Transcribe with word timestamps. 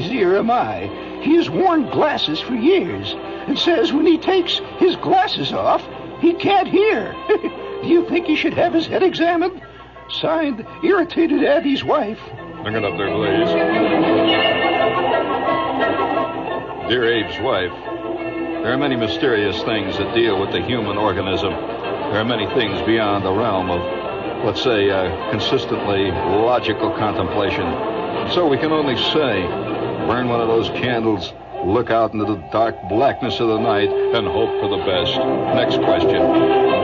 or 0.00 0.36
am 0.36 0.50
I? 0.50 1.20
He 1.22 1.36
has 1.36 1.50
worn 1.50 1.90
glasses 1.90 2.40
for 2.40 2.54
years 2.54 3.12
and 3.46 3.58
says 3.58 3.92
when 3.92 4.06
he 4.06 4.16
takes 4.18 4.60
his 4.78 4.96
glasses 4.96 5.52
off, 5.52 5.86
he 6.20 6.32
can't 6.34 6.68
hear. 6.68 7.14
Do 7.28 7.88
you 7.88 8.08
think 8.08 8.26
he 8.26 8.36
should 8.36 8.54
have 8.54 8.72
his 8.72 8.86
head 8.86 9.02
examined? 9.02 9.60
Signed, 10.20 10.66
Irritated 10.82 11.44
Abby's 11.44 11.84
wife. 11.84 12.20
Bring 12.62 12.76
it 12.76 12.84
up 12.84 12.96
there, 12.96 13.10
please. 13.10 13.48
Dear 16.88 17.04
Abe's 17.04 17.40
wife, 17.40 17.72
there 18.62 18.72
are 18.72 18.78
many 18.78 18.96
mysterious 18.96 19.62
things 19.64 19.98
that 19.98 20.14
deal 20.14 20.40
with 20.40 20.52
the 20.52 20.62
human 20.62 20.96
organism. 20.96 21.50
There 21.50 22.20
are 22.20 22.24
many 22.24 22.46
things 22.54 22.80
beyond 22.86 23.24
the 23.24 23.32
realm 23.32 23.70
of, 23.70 24.44
let's 24.44 24.62
say, 24.62 24.90
uh, 24.90 25.30
consistently 25.30 26.10
logical 26.10 26.90
contemplation. 26.96 27.64
So 28.30 28.46
we 28.46 28.58
can 28.58 28.70
only 28.70 28.96
say, 28.96 29.42
burn 30.06 30.28
one 30.28 30.40
of 30.40 30.48
those 30.48 30.68
candles, 30.68 31.32
look 31.64 31.90
out 31.90 32.12
into 32.12 32.24
the 32.24 32.36
dark 32.50 32.76
blackness 32.88 33.40
of 33.40 33.48
the 33.48 33.58
night, 33.58 33.88
and 33.88 34.26
hope 34.26 34.60
for 34.60 34.68
the 34.68 34.84
best. 34.84 35.16
Next 35.54 35.76
question. 35.78 36.81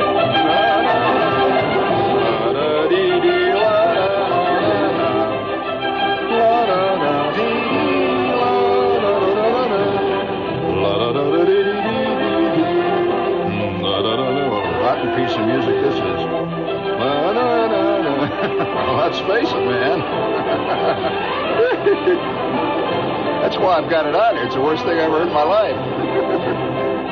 I've 23.78 23.88
got 23.88 24.06
it 24.06 24.14
on 24.16 24.34
here. 24.34 24.44
It's 24.44 24.56
the 24.56 24.60
worst 24.60 24.82
thing 24.82 24.98
I've 24.98 25.06
ever 25.06 25.20
heard 25.20 25.28
in 25.28 25.32
my 25.32 25.44
life. 25.44 25.76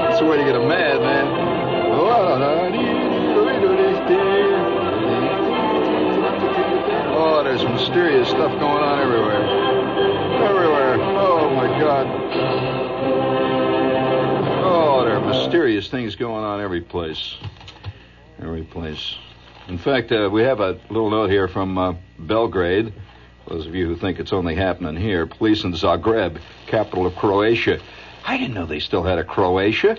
That's 0.01 0.19
the 0.19 0.27
way 0.27 0.37
to 0.37 0.43
get 0.43 0.57
a 0.57 0.67
mad, 0.67 1.01
man. 1.01 1.27
Oh, 7.15 7.45
there's 7.45 7.63
mysterious 7.63 8.29
stuff 8.31 8.51
going 8.59 8.83
on 8.83 8.99
everywhere. 8.99 9.47
Everywhere. 10.43 10.95
Oh, 11.17 11.55
my 11.55 11.69
God. 11.79 12.07
Oh, 14.65 15.05
there 15.05 15.19
are 15.19 15.25
mysterious 15.25 15.89
things 15.89 16.17
going 16.17 16.45
on 16.45 16.61
every 16.61 16.81
place. 16.81 17.37
Every 18.43 18.65
place. 18.65 19.15
In 19.69 19.79
fact, 19.79 20.11
uh, 20.11 20.29
we 20.33 20.43
have 20.43 20.59
a 20.59 20.81
little 20.91 21.11
note 21.11 21.31
here 21.31 21.47
from 21.47 21.79
uh, 21.79 21.95
Belgrade. 22.19 22.93
Those 23.49 23.67
of 23.67 23.77
you 23.77 23.87
who 23.87 23.95
think 23.95 24.19
it's 24.19 24.33
only 24.33 24.57
happening 24.57 24.97
here, 24.97 25.25
police 25.25 25.63
in 25.63 25.73
Zagreb, 25.73 26.41
capital 26.67 27.07
of 27.07 27.15
Croatia. 27.15 27.79
I 28.25 28.39
didn't 28.39 28.55
know 28.55 28.67
they 28.67 28.81
still 28.81 29.05
had 29.05 29.19
a 29.19 29.25
Croatia. 29.25 29.97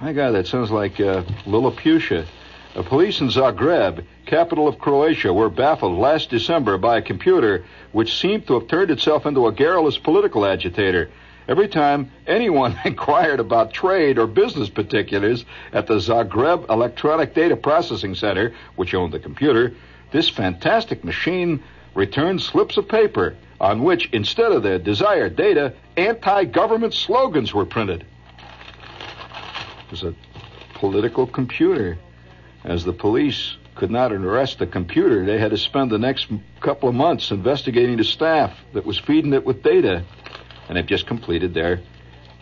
My 0.00 0.12
God, 0.12 0.32
that 0.32 0.48
sounds 0.48 0.72
like 0.72 0.98
uh. 0.98 1.22
The 1.46 2.82
police 2.82 3.20
in 3.20 3.28
Zagreb, 3.28 4.04
capital 4.26 4.66
of 4.66 4.80
Croatia, 4.80 5.32
were 5.32 5.50
baffled 5.50 5.96
last 5.96 6.30
December 6.30 6.78
by 6.78 6.98
a 6.98 7.02
computer 7.02 7.64
which 7.92 8.18
seemed 8.18 8.48
to 8.48 8.54
have 8.54 8.66
turned 8.66 8.90
itself 8.90 9.24
into 9.24 9.46
a 9.46 9.52
garrulous 9.52 9.98
political 9.98 10.44
agitator. 10.44 11.10
Every 11.46 11.68
time 11.68 12.10
anyone 12.26 12.76
inquired 12.84 13.38
about 13.38 13.72
trade 13.72 14.18
or 14.18 14.26
business 14.26 14.68
particulars 14.68 15.44
at 15.72 15.86
the 15.86 16.00
Zagreb 16.00 16.68
Electronic 16.68 17.34
Data 17.34 17.56
Processing 17.56 18.16
Center, 18.16 18.52
which 18.74 18.94
owned 18.94 19.12
the 19.12 19.20
computer, 19.20 19.74
this 20.12 20.28
fantastic 20.28 21.04
machine 21.04 21.62
returned 21.94 22.40
slips 22.40 22.76
of 22.76 22.88
paper 22.88 23.34
on 23.60 23.82
which, 23.82 24.08
instead 24.12 24.52
of 24.52 24.62
the 24.62 24.78
desired 24.78 25.36
data, 25.36 25.74
anti 25.96 26.44
government 26.44 26.94
slogans 26.94 27.54
were 27.54 27.66
printed. 27.66 28.04
It 29.86 29.90
was 29.90 30.02
a 30.02 30.14
political 30.74 31.26
computer. 31.26 31.98
As 32.64 32.84
the 32.84 32.92
police 32.92 33.56
could 33.74 33.90
not 33.90 34.12
arrest 34.12 34.58
the 34.58 34.66
computer, 34.66 35.24
they 35.24 35.38
had 35.38 35.50
to 35.50 35.56
spend 35.56 35.90
the 35.90 35.98
next 35.98 36.28
couple 36.60 36.88
of 36.88 36.94
months 36.94 37.30
investigating 37.30 37.96
the 37.96 38.04
staff 38.04 38.56
that 38.72 38.84
was 38.84 38.98
feeding 38.98 39.32
it 39.32 39.44
with 39.44 39.62
data. 39.62 40.04
And 40.68 40.76
they've 40.76 40.86
just 40.86 41.06
completed 41.06 41.54
their 41.54 41.80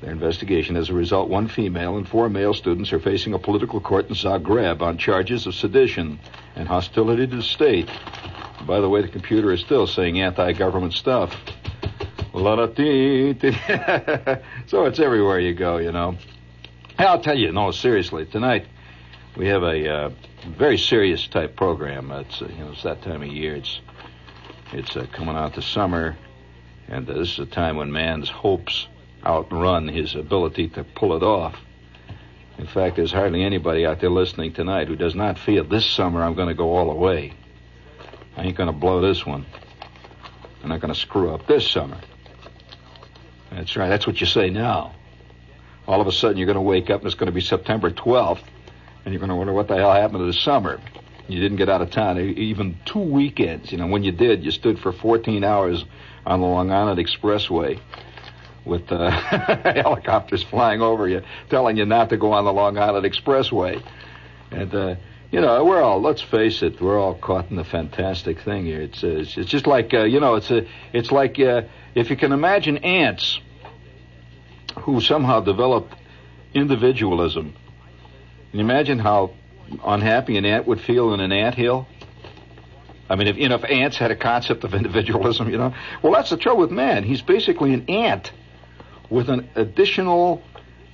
their 0.00 0.10
investigation. 0.10 0.76
As 0.76 0.90
a 0.90 0.94
result, 0.94 1.28
one 1.28 1.48
female 1.48 1.96
and 1.96 2.08
four 2.08 2.28
male 2.28 2.54
students 2.54 2.92
are 2.92 3.00
facing 3.00 3.34
a 3.34 3.38
political 3.38 3.80
court 3.80 4.08
in 4.08 4.14
Zagreb 4.14 4.80
on 4.80 4.98
charges 4.98 5.46
of 5.46 5.54
sedition 5.54 6.18
and 6.56 6.66
hostility 6.66 7.26
to 7.26 7.36
the 7.36 7.42
state. 7.42 7.90
By 8.66 8.80
the 8.80 8.88
way, 8.88 9.02
the 9.02 9.08
computer 9.08 9.52
is 9.52 9.60
still 9.60 9.86
saying 9.86 10.20
anti-government 10.20 10.94
stuff. 10.94 11.34
so 14.66 14.84
it's 14.84 15.00
everywhere 15.00 15.40
you 15.40 15.54
go, 15.54 15.78
you 15.78 15.92
know. 15.92 16.16
Hey, 16.96 17.04
I'll 17.04 17.20
tell 17.20 17.36
you, 17.36 17.52
no, 17.52 17.70
seriously, 17.70 18.26
tonight 18.26 18.66
we 19.36 19.48
have 19.48 19.62
a 19.62 19.88
uh, 19.88 20.10
very 20.56 20.78
serious 20.78 21.26
type 21.26 21.56
program. 21.56 22.10
It's 22.12 22.40
uh, 22.40 22.46
you 22.46 22.58
know 22.58 22.72
it's 22.72 22.82
that 22.82 23.02
time 23.02 23.22
of 23.22 23.28
year. 23.28 23.56
It's 23.56 23.80
it's 24.72 24.96
uh, 24.96 25.06
coming 25.12 25.36
out 25.36 25.54
the 25.54 25.62
summer, 25.62 26.16
and 26.88 27.06
this 27.06 27.32
is 27.32 27.38
a 27.38 27.46
time 27.46 27.76
when 27.76 27.90
man's 27.90 28.28
hopes 28.28 28.86
outrun 29.24 29.88
his 29.88 30.14
ability 30.14 30.68
to 30.68 30.84
pull 30.84 31.16
it 31.16 31.22
off. 31.22 31.56
In 32.58 32.66
fact, 32.66 32.96
there's 32.96 33.12
hardly 33.12 33.42
anybody 33.42 33.86
out 33.86 34.00
there 34.00 34.10
listening 34.10 34.52
tonight 34.52 34.88
who 34.88 34.96
does 34.96 35.14
not 35.14 35.38
feel 35.38 35.64
this 35.64 35.86
summer 35.86 36.22
I'm 36.22 36.34
going 36.34 36.48
to 36.48 36.54
go 36.54 36.76
all 36.76 36.88
the 36.88 36.98
way. 36.98 37.32
I 38.36 38.42
ain't 38.42 38.56
going 38.56 38.68
to 38.68 38.78
blow 38.78 39.00
this 39.00 39.24
one. 39.24 39.46
I'm 40.62 40.68
not 40.68 40.80
going 40.80 40.92
to 40.92 40.98
screw 41.00 41.32
up 41.32 41.46
this 41.46 41.68
summer. 41.70 41.98
That's 43.50 43.76
right. 43.76 43.88
That's 43.88 44.06
what 44.06 44.20
you 44.20 44.26
say 44.26 44.50
now. 44.50 44.94
All 45.86 46.00
of 46.00 46.06
a 46.06 46.12
sudden, 46.12 46.36
you're 46.36 46.46
going 46.46 46.56
to 46.56 46.60
wake 46.60 46.90
up 46.90 47.00
and 47.00 47.06
it's 47.06 47.14
going 47.14 47.26
to 47.26 47.32
be 47.32 47.40
September 47.40 47.90
12th, 47.90 48.42
and 49.04 49.12
you're 49.12 49.20
going 49.20 49.30
to 49.30 49.36
wonder 49.36 49.52
what 49.52 49.68
the 49.68 49.76
hell 49.76 49.92
happened 49.92 50.20
to 50.20 50.26
the 50.26 50.32
summer. 50.32 50.80
You 51.28 51.40
didn't 51.40 51.56
get 51.56 51.68
out 51.68 51.80
of 51.80 51.90
town 51.90 52.18
even 52.18 52.78
two 52.84 53.00
weekends. 53.00 53.72
You 53.72 53.78
know, 53.78 53.86
when 53.86 54.04
you 54.04 54.12
did, 54.12 54.44
you 54.44 54.50
stood 54.50 54.78
for 54.78 54.92
14 54.92 55.44
hours 55.44 55.84
on 56.26 56.40
the 56.40 56.46
Long 56.46 56.70
Island 56.70 56.98
Expressway 56.98 57.80
with 58.64 58.90
uh, 58.92 59.10
helicopters 59.10 60.42
flying 60.42 60.80
over 60.80 61.08
you, 61.08 61.22
telling 61.48 61.76
you 61.76 61.86
not 61.86 62.10
to 62.10 62.16
go 62.16 62.32
on 62.32 62.44
the 62.44 62.52
Long 62.52 62.78
Island 62.78 63.06
Expressway. 63.06 63.82
And, 64.50 64.74
uh, 64.74 64.94
you 65.30 65.40
know, 65.40 65.64
we're 65.64 65.82
all, 65.82 66.00
let's 66.00 66.22
face 66.22 66.62
it, 66.62 66.80
we're 66.80 66.98
all 66.98 67.14
caught 67.14 67.50
in 67.50 67.56
the 67.56 67.64
fantastic 67.64 68.40
thing 68.40 68.64
here. 68.64 68.82
It's, 68.82 69.02
uh, 69.02 69.24
it's, 69.24 69.34
just 69.34 69.66
like, 69.66 69.94
uh, 69.94 70.04
you 70.04 70.20
know, 70.20 70.34
it's, 70.34 70.50
a, 70.50 70.66
it's 70.92 71.12
like 71.12 71.38
uh, 71.38 71.62
if 71.94 72.10
you 72.10 72.16
can 72.16 72.32
imagine 72.32 72.78
ants 72.78 73.40
who 74.80 75.00
somehow 75.00 75.40
developed 75.40 75.94
individualism. 76.54 77.54
Can 78.50 78.58
you 78.58 78.64
imagine 78.64 78.98
how 78.98 79.32
unhappy 79.84 80.36
an 80.36 80.44
ant 80.44 80.66
would 80.66 80.80
feel 80.80 81.14
in 81.14 81.20
an 81.20 81.32
ant 81.32 81.54
hill? 81.54 81.86
I 83.08 83.16
mean, 83.16 83.26
if, 83.26 83.36
you 83.36 83.48
know, 83.48 83.56
if 83.56 83.64
ants 83.64 83.96
had 83.96 84.10
a 84.10 84.16
concept 84.16 84.64
of 84.64 84.74
individualism, 84.74 85.50
you 85.50 85.58
know, 85.58 85.74
well, 86.02 86.12
that's 86.12 86.30
the 86.30 86.36
trouble 86.36 86.62
with 86.62 86.70
man. 86.70 87.04
He's 87.04 87.22
basically 87.22 87.72
an 87.72 87.88
ant 87.88 88.32
with 89.10 89.28
an 89.28 89.50
additional, 89.56 90.42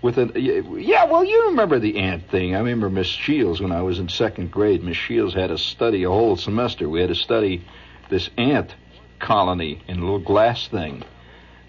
with 0.02 0.18
an 0.18 0.32
yeah. 0.34 1.04
Well, 1.04 1.24
you 1.24 1.48
remember 1.48 1.78
the 1.78 1.98
ant 1.98 2.28
thing. 2.30 2.54
I 2.54 2.58
remember 2.58 2.90
Miss 2.90 3.06
Shields 3.06 3.60
when 3.60 3.72
I 3.72 3.82
was 3.82 3.98
in 3.98 4.08
second 4.08 4.50
grade. 4.50 4.82
Miss 4.82 4.96
Shields 4.96 5.34
had 5.34 5.48
to 5.48 5.58
study 5.58 6.04
a 6.04 6.08
whole 6.08 6.36
semester. 6.36 6.88
We 6.88 7.00
had 7.00 7.10
to 7.10 7.14
study 7.14 7.64
this 8.08 8.30
ant 8.36 8.74
colony 9.18 9.82
in 9.86 9.98
a 9.98 10.00
little 10.00 10.18
glass 10.18 10.66
thing, 10.68 11.04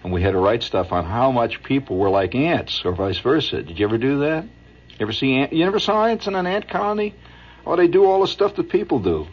and 0.02 0.12
we 0.12 0.22
had 0.22 0.32
to 0.32 0.38
write 0.38 0.62
stuff 0.62 0.92
on 0.92 1.04
how 1.04 1.30
much 1.30 1.62
people 1.62 1.96
were 1.98 2.10
like 2.10 2.34
ants, 2.34 2.82
or 2.84 2.92
vice 2.92 3.18
versa. 3.18 3.62
Did 3.62 3.78
you 3.78 3.86
ever 3.86 3.98
do 3.98 4.20
that? 4.20 4.44
You 4.44 4.96
ever 5.00 5.12
see 5.12 5.34
ant? 5.34 5.52
You 5.52 5.64
never 5.64 5.78
saw 5.78 6.06
ants 6.06 6.26
in 6.26 6.34
an 6.34 6.46
ant 6.46 6.68
colony? 6.68 7.14
Oh, 7.66 7.76
they 7.76 7.88
do 7.88 8.04
all 8.06 8.22
the 8.22 8.28
stuff 8.28 8.56
that 8.56 8.70
people 8.70 8.98
do. 8.98 9.28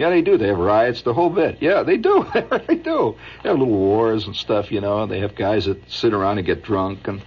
Yeah, 0.00 0.08
they 0.08 0.22
do. 0.22 0.38
They 0.38 0.46
have 0.46 0.58
riots, 0.58 1.02
the 1.02 1.12
whole 1.12 1.28
bit. 1.28 1.58
Yeah, 1.60 1.82
they 1.82 1.98
do. 1.98 2.24
they 2.66 2.76
do. 2.76 3.16
They 3.42 3.50
have 3.50 3.58
little 3.58 3.66
wars 3.66 4.26
and 4.26 4.34
stuff, 4.34 4.72
you 4.72 4.80
know. 4.80 5.04
They 5.04 5.20
have 5.20 5.34
guys 5.34 5.66
that 5.66 5.90
sit 5.90 6.14
around 6.14 6.38
and 6.38 6.46
get 6.46 6.62
drunk 6.62 7.06
and 7.06 7.22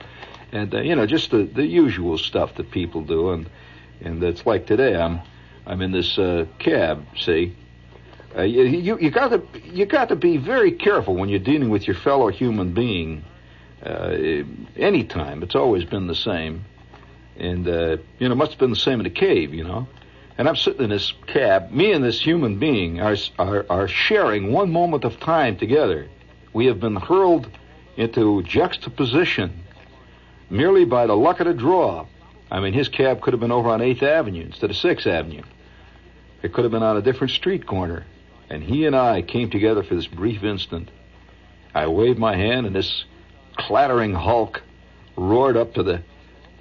and 0.51 0.73
uh, 0.73 0.81
you 0.81 0.95
know 0.95 1.05
just 1.05 1.29
the 1.29 1.43
the 1.43 1.63
usual 1.63 2.17
stuff 2.17 2.55
that 2.55 2.71
people 2.71 3.03
do. 3.03 3.29
And 3.29 3.47
and 4.01 4.23
it's 4.23 4.47
like 4.47 4.65
today. 4.65 4.95
I'm 4.95 5.21
I'm 5.67 5.83
in 5.83 5.91
this 5.91 6.17
uh, 6.17 6.47
cab. 6.57 7.05
See, 7.15 7.55
uh, 8.35 8.41
you 8.41 8.63
you 8.63 8.97
you 8.97 9.11
got 9.11 9.27
to 9.27 9.43
you 9.65 9.85
got 9.85 10.09
to 10.09 10.15
be 10.15 10.37
very 10.37 10.71
careful 10.71 11.13
when 11.15 11.29
you're 11.29 11.37
dealing 11.37 11.69
with 11.69 11.85
your 11.85 11.97
fellow 11.97 12.29
human 12.29 12.73
being. 12.73 13.23
Uh, 13.85 14.45
anytime, 14.77 15.43
it's 15.43 15.53
always 15.53 15.83
been 15.85 16.07
the 16.07 16.15
same, 16.15 16.65
and 17.37 17.67
uh, 17.67 17.97
you 18.17 18.27
know, 18.27 18.33
must 18.33 18.53
have 18.53 18.59
been 18.59 18.71
the 18.71 18.75
same 18.75 18.99
in 18.99 19.03
the 19.03 19.11
cave, 19.11 19.53
you 19.53 19.63
know. 19.63 19.87
And 20.37 20.47
I'm 20.49 20.55
sitting 20.55 20.83
in 20.83 20.89
this 20.89 21.13
cab. 21.27 21.71
Me 21.71 21.91
and 21.91 22.03
this 22.03 22.19
human 22.19 22.57
being 22.57 22.99
are, 22.99 23.15
are, 23.37 23.65
are 23.69 23.87
sharing 23.87 24.51
one 24.51 24.71
moment 24.71 25.03
of 25.03 25.19
time 25.19 25.57
together. 25.57 26.07
We 26.53 26.65
have 26.67 26.79
been 26.79 26.95
hurled 26.95 27.49
into 27.97 28.41
juxtaposition 28.43 29.63
merely 30.49 30.85
by 30.85 31.07
the 31.07 31.15
luck 31.15 31.39
of 31.39 31.47
the 31.47 31.53
draw. 31.53 32.07
I 32.49 32.59
mean, 32.59 32.73
his 32.73 32.89
cab 32.89 33.21
could 33.21 33.33
have 33.33 33.39
been 33.39 33.51
over 33.51 33.69
on 33.69 33.79
8th 33.79 34.03
Avenue 34.03 34.45
instead 34.45 34.69
of 34.69 34.75
6th 34.75 35.07
Avenue. 35.07 35.43
It 36.41 36.53
could 36.53 36.63
have 36.63 36.71
been 36.71 36.83
on 36.83 36.97
a 36.97 37.01
different 37.01 37.31
street 37.31 37.65
corner. 37.65 38.05
and 38.49 38.61
he 38.63 38.85
and 38.85 38.95
I 38.95 39.21
came 39.21 39.49
together 39.49 39.81
for 39.83 39.95
this 39.95 40.05
brief 40.05 40.43
instant. 40.43 40.89
I 41.73 41.87
waved 41.87 42.19
my 42.19 42.35
hand, 42.35 42.67
and 42.67 42.75
this 42.75 43.05
clattering 43.55 44.13
hulk 44.13 44.61
roared 45.15 45.57
up 45.57 45.73
to 45.75 45.83
the 45.83 46.03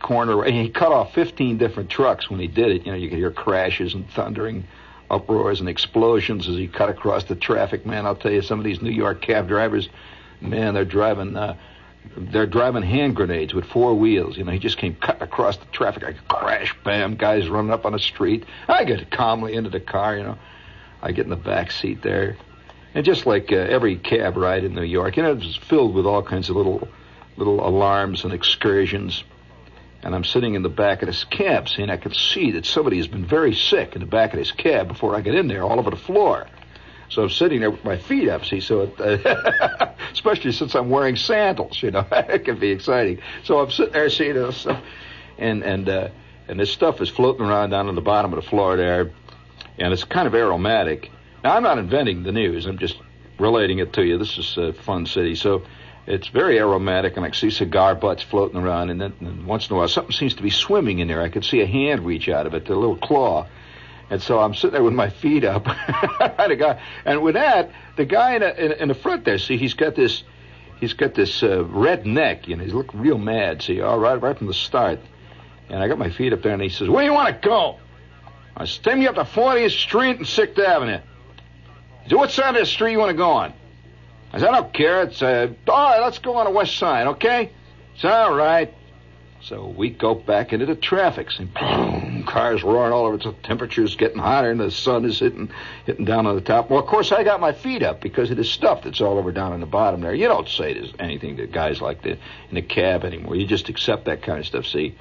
corner. 0.02 0.42
He 0.44 0.68
cut 0.68 0.92
off 0.92 1.14
15 1.14 1.58
different 1.58 1.90
trucks 1.90 2.28
when 2.28 2.40
he 2.40 2.48
did 2.48 2.70
it. 2.70 2.84
You 2.84 2.92
know, 2.92 2.98
you 2.98 3.08
could 3.08 3.18
hear 3.18 3.30
crashes 3.30 3.94
and 3.94 4.08
thundering 4.10 4.64
uproars 5.10 5.60
and 5.60 5.68
explosions 5.68 6.48
as 6.48 6.56
he 6.56 6.66
cut 6.66 6.88
across 6.88 7.24
the 7.24 7.34
traffic. 7.34 7.86
Man, 7.86 8.06
I'll 8.06 8.16
tell 8.16 8.32
you, 8.32 8.42
some 8.42 8.58
of 8.58 8.64
these 8.64 8.82
New 8.82 8.90
York 8.90 9.22
cab 9.22 9.48
drivers, 9.48 9.88
man, 10.40 10.74
they're 10.74 10.84
driving. 10.84 11.36
Uh, 11.36 11.56
they're 12.16 12.46
driving 12.46 12.82
hand 12.82 13.14
grenades 13.14 13.54
with 13.54 13.64
four 13.66 13.94
wheels. 13.94 14.36
You 14.36 14.44
know, 14.44 14.50
he 14.50 14.58
just 14.58 14.76
came 14.76 14.96
cutting 14.96 15.22
across 15.22 15.56
the 15.56 15.66
traffic. 15.66 16.02
I 16.02 16.14
crash, 16.28 16.74
bam, 16.84 17.14
guys 17.14 17.48
running 17.48 17.70
up 17.70 17.86
on 17.86 17.92
the 17.92 17.98
street. 17.98 18.44
I 18.68 18.84
get 18.84 19.08
calmly 19.10 19.54
into 19.54 19.70
the 19.70 19.80
car, 19.80 20.16
you 20.16 20.24
know. 20.24 20.38
I 21.00 21.12
get 21.12 21.24
in 21.24 21.30
the 21.30 21.36
back 21.36 21.70
seat 21.70 22.02
there. 22.02 22.36
And 22.94 23.04
just 23.04 23.24
like 23.24 23.52
uh, 23.52 23.56
every 23.56 23.96
cab 23.96 24.36
ride 24.36 24.64
in 24.64 24.74
New 24.74 24.82
York, 24.82 25.16
you 25.16 25.22
know, 25.22 25.32
it's 25.32 25.56
filled 25.56 25.94
with 25.94 26.06
all 26.06 26.22
kinds 26.22 26.50
of 26.50 26.56
little 26.56 26.88
little 27.36 27.66
alarms 27.66 28.24
and 28.24 28.32
excursions. 28.32 29.24
And 30.02 30.14
I'm 30.14 30.24
sitting 30.24 30.54
in 30.54 30.62
the 30.62 30.68
back 30.68 31.02
of 31.02 31.06
this 31.06 31.24
cab, 31.24 31.68
seeing 31.68 31.88
I 31.88 31.96
can 31.96 32.12
see 32.12 32.52
that 32.52 32.66
somebody 32.66 32.96
has 32.96 33.06
been 33.06 33.24
very 33.24 33.54
sick 33.54 33.94
in 33.94 34.00
the 34.00 34.06
back 34.06 34.32
of 34.32 34.38
this 34.38 34.50
cab 34.50 34.88
before 34.88 35.14
I 35.14 35.20
get 35.20 35.34
in 35.34 35.46
there, 35.46 35.62
all 35.62 35.78
over 35.78 35.90
the 35.90 35.96
floor. 35.96 36.46
So 37.08 37.22
I'm 37.22 37.30
sitting 37.30 37.60
there 37.60 37.70
with 37.70 37.84
my 37.84 37.98
feet 37.98 38.28
up, 38.30 38.44
see, 38.44 38.60
so 38.60 38.80
it, 38.82 38.98
uh, 38.98 39.92
especially 40.12 40.52
since 40.52 40.74
I'm 40.74 40.88
wearing 40.88 41.16
sandals, 41.16 41.82
you 41.82 41.90
know, 41.90 42.06
it 42.10 42.46
can 42.46 42.58
be 42.58 42.70
exciting. 42.70 43.20
So 43.44 43.60
I'm 43.60 43.70
sitting 43.70 43.92
there 43.92 44.08
seeing 44.08 44.34
this 44.34 44.56
stuff, 44.56 44.82
and 45.36 45.62
and 45.62 45.88
uh, 45.90 46.08
and 46.48 46.58
this 46.58 46.72
stuff 46.72 47.02
is 47.02 47.10
floating 47.10 47.44
around 47.44 47.68
down 47.68 47.88
on 47.88 47.96
the 47.96 48.00
bottom 48.00 48.32
of 48.32 48.42
the 48.42 48.48
floor 48.48 48.78
there, 48.78 49.10
and 49.78 49.92
it's 49.92 50.04
kind 50.04 50.26
of 50.26 50.34
aromatic. 50.34 51.10
Now 51.44 51.54
I'm 51.54 51.62
not 51.62 51.76
inventing 51.76 52.22
the 52.22 52.32
news; 52.32 52.64
I'm 52.64 52.78
just 52.78 52.96
relating 53.38 53.78
it 53.78 53.92
to 53.92 54.02
you. 54.02 54.16
This 54.16 54.38
is 54.38 54.56
a 54.56 54.72
fun 54.72 55.04
city, 55.04 55.34
so 55.34 55.64
it's 56.06 56.28
very 56.28 56.58
aromatic, 56.58 57.16
and 57.16 57.24
I 57.24 57.30
see 57.30 57.50
cigar 57.50 57.94
butts 57.94 58.22
floating 58.22 58.60
around, 58.60 58.90
and 58.90 59.00
then 59.00 59.12
and 59.20 59.46
once 59.46 59.68
in 59.68 59.76
a 59.76 59.78
while 59.78 59.88
something 59.88 60.12
seems 60.12 60.34
to 60.34 60.42
be 60.42 60.50
swimming 60.50 60.98
in 60.98 61.08
there. 61.08 61.22
I 61.22 61.28
could 61.28 61.44
see 61.44 61.60
a 61.60 61.66
hand 61.66 62.04
reach 62.04 62.28
out 62.28 62.46
of 62.46 62.54
it, 62.54 62.68
a 62.68 62.74
little 62.74 62.96
claw 62.96 63.46
and 64.12 64.20
so 64.20 64.38
I'm 64.40 64.52
sitting 64.52 64.72
there 64.72 64.82
with 64.82 64.92
my 64.92 65.08
feet 65.08 65.42
up. 65.42 65.64
the 65.64 66.56
guy, 66.58 66.82
and 67.06 67.22
with 67.22 67.32
that, 67.32 67.70
the 67.96 68.04
guy 68.04 68.34
in, 68.34 68.42
a, 68.42 68.48
in, 68.50 68.72
in, 68.72 68.88
the 68.88 68.94
front 68.94 69.24
there, 69.24 69.38
see, 69.38 69.56
he's 69.56 69.72
got 69.72 69.94
this, 69.94 70.22
he's 70.80 70.92
got 70.92 71.14
this 71.14 71.42
uh, 71.42 71.64
red 71.64 72.04
neck. 72.04 72.46
You 72.46 72.56
know, 72.56 72.62
he's 72.62 72.74
looking 72.74 73.00
real 73.00 73.16
mad. 73.16 73.62
See, 73.62 73.80
all 73.80 73.98
right, 73.98 74.20
right 74.20 74.36
from 74.36 74.48
the 74.48 74.54
start. 74.54 75.00
And 75.70 75.82
I 75.82 75.88
got 75.88 75.96
my 75.96 76.10
feet 76.10 76.34
up 76.34 76.42
there, 76.42 76.52
and 76.52 76.60
he 76.60 76.68
says, 76.68 76.90
"Where 76.90 77.02
do 77.02 77.06
you 77.06 77.14
want 77.14 77.40
to 77.40 77.48
go?" 77.48 77.78
I 78.54 78.66
said, 78.66 78.84
"Take 78.84 78.98
me 78.98 79.06
up 79.06 79.14
to 79.14 79.24
40th 79.24 79.70
Street 79.70 80.18
and 80.18 80.26
Sixth 80.26 80.58
Avenue." 80.58 81.00
He 82.02 82.10
said, 82.10 82.18
"What 82.18 82.30
side 82.30 82.54
of 82.54 82.60
the 82.60 82.66
street 82.66 82.92
you 82.92 82.98
want 82.98 83.12
to 83.12 83.16
go 83.16 83.30
on?" 83.30 83.54
I 84.32 84.38
said, 84.38 84.48
"I 84.48 84.60
don't 84.60 84.72
care. 84.72 85.02
It's 85.02 85.22
uh, 85.22 85.48
all 85.68 85.90
right. 85.90 86.00
Let's 86.00 86.18
go 86.18 86.36
on 86.36 86.46
the 86.46 86.50
west 86.50 86.76
side, 86.76 87.06
okay?" 87.08 87.50
It's 87.94 88.04
all 88.04 88.34
right. 88.34 88.72
So 89.42 89.66
we 89.66 89.90
go 89.90 90.14
back 90.14 90.52
into 90.52 90.66
the 90.66 90.76
traffic. 90.76 91.28
And 91.38 91.52
boom, 91.52 92.24
cars 92.28 92.62
roaring 92.62 92.92
all 92.92 93.06
over. 93.06 93.16
The 93.16 93.32
temperature's 93.42 93.96
getting 93.96 94.18
hotter, 94.18 94.50
and 94.50 94.60
the 94.60 94.70
sun 94.70 95.04
is 95.04 95.18
hitting 95.18 95.50
hitting 95.84 96.04
down 96.04 96.26
on 96.26 96.36
the 96.36 96.40
top. 96.40 96.70
Well, 96.70 96.78
of 96.78 96.86
course, 96.86 97.10
I 97.10 97.24
got 97.24 97.40
my 97.40 97.52
feet 97.52 97.82
up 97.82 98.00
because 98.00 98.30
of 98.30 98.36
this 98.36 98.50
stuff 98.50 98.84
that's 98.84 99.00
all 99.00 99.18
over 99.18 99.32
down 99.32 99.52
in 99.52 99.60
the 99.60 99.66
bottom 99.66 100.00
there. 100.00 100.14
You 100.14 100.28
don't 100.28 100.48
say 100.48 100.74
there's 100.74 100.92
anything 101.00 101.36
to 101.38 101.46
guys 101.48 101.80
like 101.80 102.02
that 102.02 102.18
in 102.50 102.54
the 102.54 102.62
cab 102.62 103.04
anymore. 103.04 103.34
You 103.34 103.46
just 103.46 103.68
accept 103.68 104.04
that 104.04 104.22
kind 104.22 104.38
of 104.38 104.46
stuff. 104.46 104.66
See. 104.66 104.96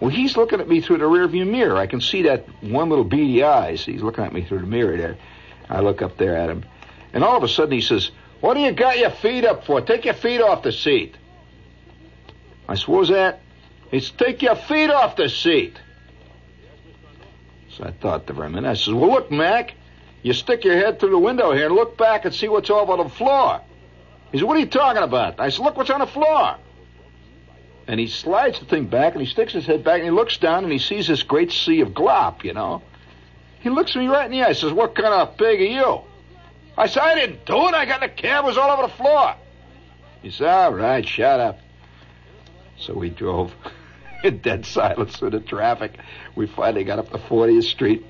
Well, 0.00 0.10
he's 0.10 0.36
looking 0.36 0.60
at 0.60 0.68
me 0.68 0.80
through 0.80 0.98
the 0.98 1.04
rearview 1.04 1.48
mirror. 1.48 1.76
I 1.76 1.86
can 1.86 2.00
see 2.00 2.22
that 2.22 2.46
one 2.62 2.88
little 2.88 3.04
beady 3.04 3.44
eyes. 3.44 3.84
He's 3.84 4.02
looking 4.02 4.24
at 4.24 4.32
me 4.32 4.42
through 4.42 4.60
the 4.60 4.66
mirror 4.66 4.96
there. 4.96 5.16
I 5.68 5.80
look 5.80 6.02
up 6.02 6.16
there 6.16 6.36
at 6.36 6.50
him, 6.50 6.64
and 7.12 7.22
all 7.22 7.36
of 7.36 7.42
a 7.44 7.48
sudden 7.48 7.72
he 7.72 7.80
says, 7.80 8.10
"What 8.44 8.54
do 8.54 8.60
you 8.60 8.72
got 8.72 8.98
your 8.98 9.10
feet 9.10 9.44
up 9.44 9.64
for? 9.64 9.80
Take 9.80 10.04
your 10.04 10.14
feet 10.14 10.40
off 10.40 10.62
the 10.62 10.72
seat." 10.72 11.16
I 12.68 12.74
said, 12.74 12.88
"What 12.88 13.00
was 13.00 13.08
that?" 13.08 13.40
It's 13.94 14.10
take 14.10 14.42
your 14.42 14.56
feet 14.56 14.90
off 14.90 15.14
the 15.16 15.28
seat. 15.28 15.76
So 17.76 17.84
I 17.84 17.92
thought 17.92 18.26
for 18.26 18.44
a 18.44 18.50
minute. 18.50 18.68
I 18.68 18.74
says, 18.74 18.92
Well, 18.92 19.10
look, 19.10 19.30
Mac, 19.30 19.74
you 20.22 20.32
stick 20.32 20.64
your 20.64 20.76
head 20.76 20.98
through 20.98 21.10
the 21.10 21.18
window 21.18 21.52
here 21.52 21.66
and 21.66 21.74
look 21.74 21.96
back 21.96 22.24
and 22.24 22.34
see 22.34 22.48
what's 22.48 22.70
over 22.70 22.96
the 23.02 23.08
floor. 23.08 23.60
He 24.32 24.38
said, 24.38 24.48
What 24.48 24.56
are 24.56 24.60
you 24.60 24.66
talking 24.66 25.02
about? 25.02 25.38
I 25.38 25.48
said, 25.48 25.64
Look 25.64 25.76
what's 25.76 25.90
on 25.90 26.00
the 26.00 26.06
floor. 26.06 26.56
And 27.86 28.00
he 28.00 28.06
slides 28.06 28.58
the 28.58 28.64
thing 28.64 28.86
back 28.86 29.12
and 29.12 29.22
he 29.22 29.28
sticks 29.28 29.52
his 29.52 29.66
head 29.66 29.84
back 29.84 29.96
and 29.96 30.04
he 30.04 30.10
looks 30.10 30.38
down 30.38 30.64
and 30.64 30.72
he 30.72 30.78
sees 30.78 31.06
this 31.06 31.22
great 31.22 31.52
sea 31.52 31.82
of 31.82 31.90
glop, 31.90 32.42
you 32.42 32.54
know. 32.54 32.82
He 33.60 33.70
looks 33.70 33.94
me 33.94 34.08
right 34.08 34.26
in 34.26 34.32
the 34.32 34.42
eye. 34.42 34.48
And 34.48 34.56
says, 34.56 34.72
What 34.72 34.94
kind 34.94 35.14
of 35.14 35.36
pig 35.36 35.60
are 35.60 35.64
you? 35.64 36.00
I 36.76 36.86
said, 36.86 37.02
I 37.02 37.14
didn't 37.14 37.46
do 37.46 37.68
it. 37.68 37.74
I 37.74 37.84
got 37.84 38.02
in 38.02 38.10
the 38.10 38.14
cab. 38.14 38.44
Was 38.44 38.58
all 38.58 38.70
over 38.70 38.82
the 38.82 38.94
floor. 38.94 39.36
He 40.22 40.30
said, 40.30 40.48
All 40.48 40.72
right, 40.72 41.06
shut 41.06 41.40
up. 41.40 41.58
So 42.78 42.94
we 42.94 43.10
drove. 43.10 43.52
in 44.24 44.38
dead 44.38 44.66
silence 44.66 45.16
through 45.16 45.30
the 45.30 45.40
traffic. 45.40 45.98
We 46.34 46.46
finally 46.46 46.84
got 46.84 46.98
up 46.98 47.10
to 47.10 47.18
40th 47.18 47.64
Street. 47.64 48.04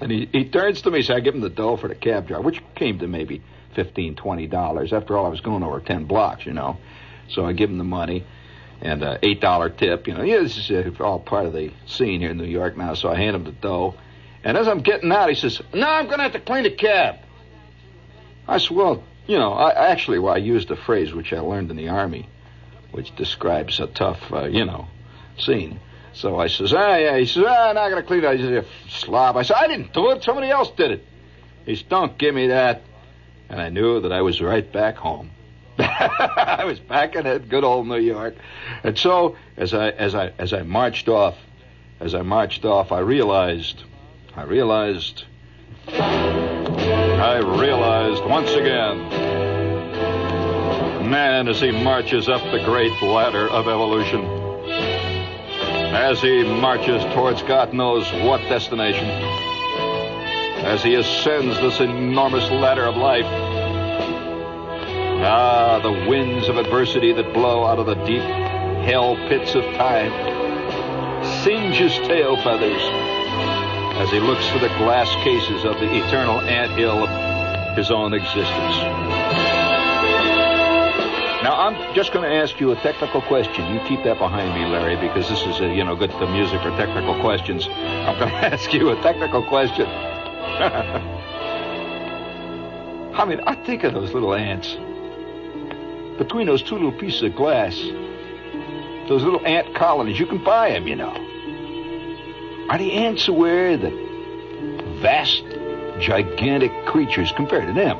And 0.00 0.10
he, 0.10 0.28
he 0.32 0.46
turns 0.46 0.82
to 0.82 0.90
me, 0.90 1.02
so 1.02 1.14
I 1.14 1.20
give 1.20 1.34
him 1.34 1.42
the 1.42 1.50
dough 1.50 1.76
for 1.76 1.88
the 1.88 1.94
cab 1.94 2.26
driver, 2.26 2.42
which 2.42 2.62
came 2.74 2.98
to 3.00 3.06
maybe 3.06 3.42
fifteen, 3.74 4.16
twenty 4.16 4.46
dollars. 4.46 4.94
After 4.94 5.16
all, 5.16 5.26
I 5.26 5.28
was 5.28 5.42
going 5.42 5.62
over 5.62 5.78
ten 5.78 6.06
blocks, 6.06 6.46
you 6.46 6.54
know. 6.54 6.78
So 7.28 7.44
I 7.44 7.52
give 7.52 7.68
him 7.68 7.76
the 7.76 7.84
money 7.84 8.24
and 8.80 9.04
uh, 9.04 9.18
eight 9.22 9.42
dollar 9.42 9.68
tip. 9.68 10.08
You 10.08 10.14
know, 10.14 10.22
yeah, 10.22 10.40
this 10.40 10.56
is 10.56 10.70
uh, 10.70 11.04
all 11.04 11.20
part 11.20 11.44
of 11.44 11.52
the 11.52 11.70
scene 11.84 12.20
here 12.20 12.30
in 12.30 12.38
New 12.38 12.46
York 12.46 12.78
now. 12.78 12.94
So 12.94 13.10
I 13.10 13.16
hand 13.16 13.36
him 13.36 13.44
the 13.44 13.52
dough, 13.52 13.94
and 14.42 14.56
as 14.56 14.66
I'm 14.66 14.80
getting 14.80 15.12
out, 15.12 15.28
he 15.28 15.34
says, 15.34 15.60
"No, 15.74 15.86
I'm 15.86 16.06
going 16.06 16.16
to 16.16 16.22
have 16.22 16.32
to 16.32 16.40
clean 16.40 16.62
the 16.62 16.70
cab." 16.70 17.16
I 18.50 18.58
said, 18.58 18.76
"Well, 18.76 19.02
you 19.26 19.38
know, 19.38 19.52
I 19.52 19.90
actually, 19.90 20.18
well, 20.18 20.34
I 20.34 20.38
used 20.38 20.70
a 20.70 20.76
phrase 20.76 21.12
which 21.14 21.32
I 21.32 21.38
learned 21.38 21.70
in 21.70 21.76
the 21.76 21.88
army, 21.88 22.28
which 22.90 23.14
describes 23.14 23.78
a 23.78 23.86
tough, 23.86 24.20
uh, 24.32 24.46
you 24.46 24.64
know, 24.64 24.88
scene. 25.38 25.78
So 26.12 26.38
I 26.38 26.48
says, 26.48 26.72
ah, 26.72 26.96
yeah. 26.96 27.16
He 27.16 27.26
says, 27.26 27.44
ah, 27.46 27.72
not 27.72 27.88
to 27.90 28.02
clean 28.02 28.24
it. 28.24 28.26
I 28.26 28.36
said, 28.36 28.66
slob. 28.88 29.36
I 29.36 29.42
said, 29.42 29.56
I 29.56 29.68
didn't 29.68 29.92
do 29.92 30.10
it. 30.10 30.24
Somebody 30.24 30.50
else 30.50 30.70
did 30.70 30.90
it. 30.90 31.04
He 31.64 31.76
said, 31.76 31.88
don't 31.88 32.18
give 32.18 32.34
me 32.34 32.48
that. 32.48 32.82
And 33.48 33.60
I 33.60 33.68
knew 33.68 34.00
that 34.00 34.12
I 34.12 34.22
was 34.22 34.40
right 34.40 34.70
back 34.72 34.96
home. 34.96 35.30
I 35.78 36.64
was 36.66 36.80
back 36.80 37.14
in 37.14 37.24
that 37.24 37.48
good 37.48 37.64
old 37.64 37.86
New 37.86 37.98
York. 37.98 38.34
And 38.82 38.98
so 38.98 39.36
as 39.56 39.72
I 39.72 39.90
as 39.90 40.14
I 40.14 40.32
as 40.38 40.52
I 40.52 40.62
marched 40.62 41.08
off, 41.08 41.36
as 42.00 42.14
I 42.14 42.22
marched 42.22 42.64
off, 42.64 42.92
I 42.92 42.98
realized, 42.98 43.82
I 44.36 44.42
realized, 44.42 45.24
I 47.20 47.36
realized 47.36 48.24
once 48.24 48.50
again, 48.52 49.10
man 51.10 51.48
as 51.48 51.60
he 51.60 51.70
marches 51.70 52.30
up 52.30 52.42
the 52.50 52.64
great 52.64 53.02
ladder 53.02 53.46
of 53.50 53.68
evolution 53.68 54.24
as 55.92 56.22
he 56.22 56.44
marches 56.44 57.04
towards 57.14 57.42
God 57.42 57.74
knows 57.74 58.10
what 58.24 58.40
destination, 58.48 59.04
as 60.64 60.82
he 60.82 60.94
ascends 60.94 61.60
this 61.60 61.80
enormous 61.80 62.48
ladder 62.50 62.86
of 62.86 62.96
life. 62.96 63.26
Ah, 65.22 65.78
the 65.82 66.08
winds 66.08 66.48
of 66.48 66.56
adversity 66.56 67.12
that 67.12 67.34
blow 67.34 67.66
out 67.66 67.78
of 67.78 67.84
the 67.84 67.96
deep 68.06 68.22
hell 68.88 69.14
pits 69.28 69.54
of 69.54 69.64
time 69.74 70.10
singe 71.44 71.76
his 71.76 71.92
tail 72.08 72.36
feathers 72.42 73.09
as 74.00 74.08
he 74.08 74.18
looks 74.18 74.48
through 74.48 74.60
the 74.60 74.68
glass 74.78 75.14
cases 75.22 75.62
of 75.66 75.78
the 75.78 75.84
eternal 75.84 76.40
ant 76.40 76.72
hill 76.72 77.04
of 77.04 77.76
his 77.76 77.90
own 77.90 78.14
existence. 78.14 78.76
Now, 81.42 81.54
I'm 81.68 81.94
just 81.94 82.10
going 82.10 82.26
to 82.26 82.34
ask 82.34 82.58
you 82.60 82.70
a 82.70 82.76
technical 82.76 83.20
question. 83.20 83.74
You 83.74 83.80
keep 83.86 84.02
that 84.04 84.16
behind 84.16 84.54
me, 84.54 84.64
Larry, 84.66 84.96
because 84.96 85.28
this 85.28 85.42
is, 85.42 85.60
a, 85.60 85.68
you 85.68 85.84
know, 85.84 85.94
good 85.96 86.12
the 86.12 86.26
music 86.28 86.62
for 86.62 86.70
technical 86.78 87.20
questions. 87.20 87.68
I'm 87.68 88.18
going 88.18 88.30
to 88.36 88.36
ask 88.36 88.72
you 88.72 88.88
a 88.88 88.96
technical 89.02 89.46
question. 89.46 89.84
I 93.14 93.24
mean, 93.26 93.40
I 93.46 93.54
think 93.66 93.84
of 93.84 93.92
those 93.92 94.14
little 94.14 94.32
ants. 94.34 94.78
Between 96.16 96.46
those 96.46 96.62
two 96.62 96.76
little 96.76 96.98
pieces 96.98 97.22
of 97.22 97.36
glass, 97.36 97.74
those 99.10 99.22
little 99.22 99.44
ant 99.44 99.74
colonies, 99.74 100.18
you 100.18 100.24
can 100.24 100.42
buy 100.42 100.70
them, 100.70 100.88
you 100.88 100.96
know. 100.96 101.29
Are 102.70 102.78
the 102.78 102.92
ants 102.92 103.26
aware 103.26 103.76
that 103.76 103.92
vast, 105.02 105.42
gigantic 105.98 106.70
creatures 106.86 107.32
compared 107.32 107.66
to 107.66 107.72
them 107.72 107.98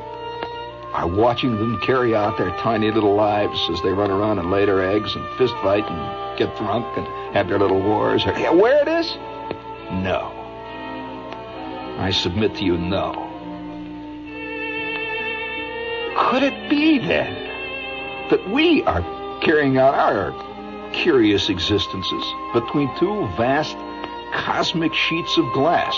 are 0.93 1.09
watching 1.09 1.57
them 1.57 1.81
carry 1.81 2.15
out 2.15 2.39
their 2.39 2.51
tiny 2.59 2.93
little 2.93 3.17
lives 3.17 3.59
as 3.73 3.83
they 3.83 3.89
run 3.89 4.13
around 4.13 4.39
and 4.39 4.53
lay 4.53 4.65
their 4.67 4.89
eggs 4.89 5.13
and 5.17 5.27
fist 5.37 5.55
fight 5.55 5.85
and 5.91 6.39
get 6.39 6.57
drunk 6.57 6.87
and 6.97 7.05
have 7.35 7.49
their 7.49 7.59
little 7.59 7.81
wars. 7.81 8.25
Are 8.27 8.33
they 8.33 8.47
aware 8.47 8.79
of 8.79 8.87
this? 8.87 9.13
No. 9.91 10.31
I 11.99 12.13
submit 12.13 12.55
to 12.59 12.65
you, 12.65 12.79
no. 12.79 13.27
Could 16.17 16.45
it 16.45 16.71
be 16.71 17.01
then 17.01 18.29
that 18.31 18.49
we 18.51 18.85
are 18.85 19.03
carrying 19.41 19.79
out 19.79 19.95
our 19.95 20.33
curious 20.93 21.49
existences 21.49 22.25
between 22.55 22.89
two 23.01 23.27
vast 23.37 23.77
cosmic 24.33 24.95
sheets 24.95 25.39
of 25.39 25.45
glass? 25.53 25.95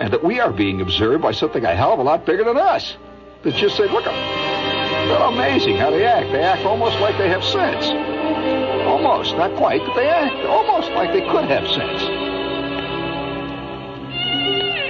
and 0.00 0.10
that 0.14 0.24
we 0.24 0.40
are 0.40 0.50
being 0.50 0.80
observed 0.80 1.22
by 1.22 1.30
something 1.30 1.62
a 1.62 1.76
hell 1.76 1.92
of 1.92 1.98
a 1.98 2.02
lot 2.02 2.24
bigger 2.24 2.42
than 2.42 2.56
us. 2.56 2.96
That 3.42 3.54
just 3.54 3.76
say, 3.76 3.86
look, 3.86 4.04
they're 4.04 5.28
amazing 5.28 5.76
how 5.76 5.90
they 5.90 6.06
act. 6.06 6.32
They 6.32 6.42
act 6.42 6.64
almost 6.64 6.98
like 7.00 7.18
they 7.18 7.28
have 7.28 7.44
sense. 7.44 7.84
Almost, 8.86 9.36
not 9.36 9.54
quite, 9.56 9.82
but 9.86 9.94
they 9.94 10.08
act 10.08 10.46
almost 10.46 10.90
like 10.92 11.12
they 11.12 11.20
could 11.20 11.44
have 11.44 11.66
sense. 11.68 12.02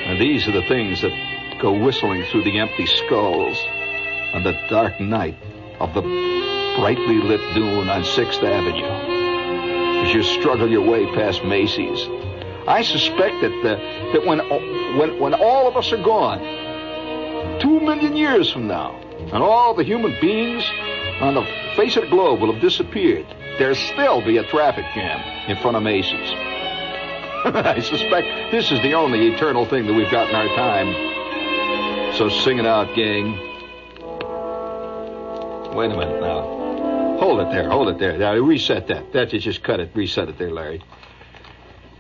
And 0.07 0.21
these 0.21 0.47
are 0.47 0.53
the 0.53 0.67
things 0.69 1.03
that 1.03 1.59
go 1.61 1.73
whistling 1.73 2.25
through 2.31 2.45
the 2.45 2.59
empty 2.59 2.87
skulls 2.87 3.59
on 4.33 4.45
the 4.45 4.53
dark 4.71 5.01
night 5.01 5.37
of 5.81 5.93
the 5.93 6.03
brightly 6.79 7.19
lit 7.19 7.41
dune 7.55 7.89
on 7.89 8.03
6th 8.03 8.45
Avenue 8.45 9.20
as 10.11 10.15
you 10.15 10.41
struggle 10.41 10.69
your 10.69 10.83
way 10.83 11.07
past 11.15 11.45
Macy's. 11.45 12.09
I 12.67 12.83
suspect 12.83 13.41
that, 13.43 13.51
the, 13.63 13.77
that 14.13 14.27
when, 14.27 14.39
when, 14.99 15.21
when 15.21 15.35
all 15.35 15.69
of 15.69 15.77
us 15.77 15.93
are 15.93 16.03
gone, 16.03 16.41
two 17.61 17.81
million 17.81 18.17
years 18.17 18.51
from 18.51 18.67
now, 18.67 18.99
and 19.33 19.43
all 19.43 19.75
the 19.75 19.85
human 19.85 20.17
beings 20.21 20.65
on 21.21 21.35
the 21.35 21.45
face 21.77 21.97
of 21.97 22.05
the 22.05 22.11
globe 22.11 22.41
will 22.41 22.53
have 22.53 22.61
disappeared, 22.61 23.27
there'll 23.59 23.75
still 23.75 24.25
be 24.25 24.39
a 24.39 24.45
traffic 24.45 24.85
jam 24.95 25.21
in 25.49 25.57
front 25.59 25.77
of 25.77 25.83
Macy's. 25.83 26.31
I 27.45 27.81
suspect 27.81 28.51
this 28.51 28.71
is 28.73 28.81
the 28.83 28.95
only 28.95 29.29
eternal 29.29 29.65
thing 29.65 29.87
that 29.87 29.95
we've 29.95 30.11
got 30.11 30.29
in 30.29 30.35
our 30.35 30.49
time. 30.57 32.15
So 32.17 32.29
sing 32.29 32.59
it 32.59 32.67
out, 32.67 32.95
gang. 32.97 33.39
Wait 35.77 35.93
a 35.93 35.97
minute 35.97 36.21
now. 36.21 36.60
Hold 37.21 37.41
it 37.41 37.51
there, 37.51 37.69
hold 37.69 37.89
it 37.89 37.99
there. 37.99 38.17
Now 38.17 38.33
reset 38.35 38.87
that. 38.87 39.13
That 39.13 39.35
you 39.35 39.41
just 39.41 39.63
cut 39.63 39.79
it. 39.79 39.91
Reset 39.95 40.31
it 40.31 40.39
there, 40.39 40.51
Larry. 40.51 40.83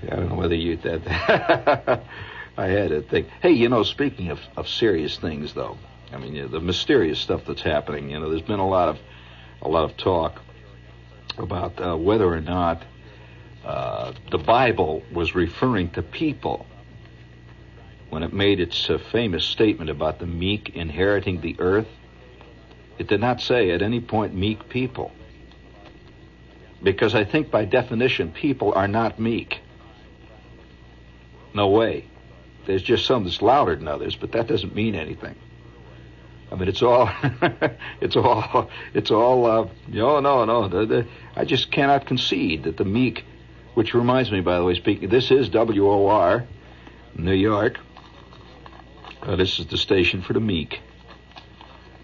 I 0.02 0.16
don't 0.16 0.30
know 0.30 0.34
whether 0.34 0.54
you 0.54 0.78
that. 0.78 2.02
I 2.56 2.66
had 2.66 2.88
to 2.88 3.02
think. 3.02 3.28
Hey, 3.42 3.50
you 3.50 3.68
know, 3.68 3.82
speaking 3.82 4.30
of, 4.30 4.40
of 4.56 4.66
serious 4.66 5.18
things, 5.18 5.52
though, 5.52 5.76
I 6.10 6.16
mean, 6.16 6.34
you 6.34 6.42
know, 6.42 6.48
the 6.48 6.60
mysterious 6.60 7.18
stuff 7.18 7.42
that's 7.46 7.60
happening. 7.60 8.08
You 8.08 8.18
know, 8.18 8.30
there's 8.30 8.40
been 8.40 8.60
a 8.60 8.66
lot 8.66 8.88
of 8.88 8.98
a 9.60 9.68
lot 9.68 9.84
of 9.84 9.98
talk 9.98 10.40
about 11.36 11.78
uh, 11.78 11.98
whether 11.98 12.24
or 12.26 12.40
not 12.40 12.82
uh, 13.62 14.14
the 14.30 14.38
Bible 14.38 15.02
was 15.12 15.34
referring 15.34 15.90
to 15.90 16.02
people 16.02 16.64
when 18.08 18.22
it 18.22 18.32
made 18.32 18.58
its 18.58 18.88
uh, 18.88 18.96
famous 19.12 19.44
statement 19.44 19.90
about 19.90 20.18
the 20.18 20.26
meek 20.26 20.70
inheriting 20.70 21.42
the 21.42 21.56
earth. 21.58 21.88
It 23.00 23.06
did 23.06 23.22
not 23.22 23.40
say 23.40 23.70
at 23.70 23.80
any 23.80 23.98
point 24.02 24.34
meek 24.34 24.68
people. 24.68 25.10
Because 26.82 27.14
I 27.14 27.24
think 27.24 27.50
by 27.50 27.64
definition, 27.64 28.30
people 28.30 28.74
are 28.74 28.88
not 28.88 29.18
meek. 29.18 29.58
No 31.54 31.68
way. 31.68 32.04
There's 32.66 32.82
just 32.82 33.06
some 33.06 33.24
that's 33.24 33.40
louder 33.40 33.74
than 33.74 33.88
others, 33.88 34.16
but 34.16 34.32
that 34.32 34.48
doesn't 34.48 34.74
mean 34.74 34.94
anything. 34.94 35.34
I 36.52 36.56
mean, 36.56 36.68
it's 36.68 36.82
all, 36.82 37.10
it's 38.02 38.16
all, 38.16 38.68
it's 38.92 39.10
all. 39.10 39.46
Uh, 39.46 39.68
no, 39.88 40.20
no, 40.20 40.44
no. 40.44 40.68
The, 40.68 40.84
the, 40.84 41.06
I 41.34 41.46
just 41.46 41.72
cannot 41.72 42.04
concede 42.04 42.64
that 42.64 42.76
the 42.76 42.84
meek, 42.84 43.24
which 43.72 43.94
reminds 43.94 44.30
me, 44.30 44.42
by 44.42 44.58
the 44.58 44.64
way, 44.64 44.74
speaking. 44.74 45.08
This 45.08 45.30
is 45.30 45.48
WOR, 45.48 46.46
New 47.16 47.32
York. 47.32 47.78
Uh, 49.22 49.36
this 49.36 49.58
is 49.58 49.64
the 49.68 49.78
station 49.78 50.20
for 50.20 50.34
the 50.34 50.40
meek. 50.40 50.82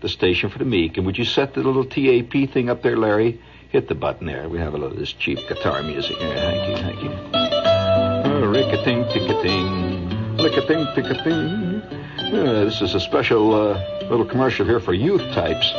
The 0.06 0.12
station 0.12 0.50
for 0.50 0.58
the 0.58 0.64
meek. 0.64 0.96
And 0.98 1.04
would 1.04 1.18
you 1.18 1.24
set 1.24 1.54
the 1.54 1.62
little 1.62 1.84
TAP 1.84 2.52
thing 2.52 2.70
up 2.70 2.80
there, 2.80 2.96
Larry? 2.96 3.40
Hit 3.70 3.88
the 3.88 3.96
button 3.96 4.28
there. 4.28 4.48
We 4.48 4.60
have 4.60 4.72
a 4.72 4.78
little 4.78 4.92
of 4.92 4.98
this 5.00 5.12
cheap 5.12 5.40
guitar 5.48 5.82
music. 5.82 6.14
Yeah, 6.20 6.34
thank 6.36 6.70
you, 6.70 6.76
thank 6.76 7.02
you. 7.02 7.10
Oh, 7.34 8.46
rick-a-ting, 8.46 9.02
tick-a-ting, 9.06 10.36
lick-a-ting, 10.36 10.86
tick-a-ting. 10.94 11.82
Uh, 12.20 12.64
this 12.66 12.80
is 12.82 12.94
a 12.94 13.00
special 13.00 13.52
uh, 13.52 14.06
little 14.08 14.24
commercial 14.24 14.64
here 14.64 14.78
for 14.78 14.94
youth 14.94 15.22
types. 15.34 15.72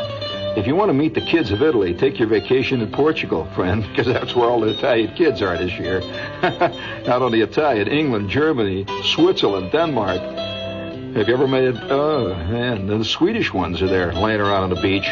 If 0.58 0.68
you 0.68 0.76
want 0.76 0.90
to 0.90 0.94
meet 0.94 1.14
the 1.14 1.22
kids 1.22 1.52
of 1.52 1.62
Italy, 1.62 1.94
take 1.94 2.20
your 2.20 2.28
vacation 2.28 2.82
in 2.82 2.92
Portugal, 2.92 3.50
friend, 3.56 3.82
because 3.90 4.08
that's 4.08 4.36
where 4.36 4.50
all 4.50 4.60
the 4.60 4.78
Italian 4.78 5.16
kids 5.16 5.42
are 5.42 5.58
this 5.58 5.72
year. 5.80 6.02
Not 6.42 7.22
only 7.22 7.40
Italian, 7.40 7.88
England, 7.88 8.30
Germany, 8.30 8.86
Switzerland, 9.04 9.72
Denmark. 9.72 10.47
Have 11.18 11.28
you 11.28 11.34
ever 11.34 11.48
made? 11.48 11.76
Oh 11.90 12.36
man, 12.36 12.86
the 12.86 13.04
Swedish 13.04 13.52
ones 13.52 13.82
are 13.82 13.88
there, 13.88 14.14
laying 14.14 14.40
around 14.40 14.66
on 14.66 14.70
the 14.70 14.80
beach. 14.80 15.08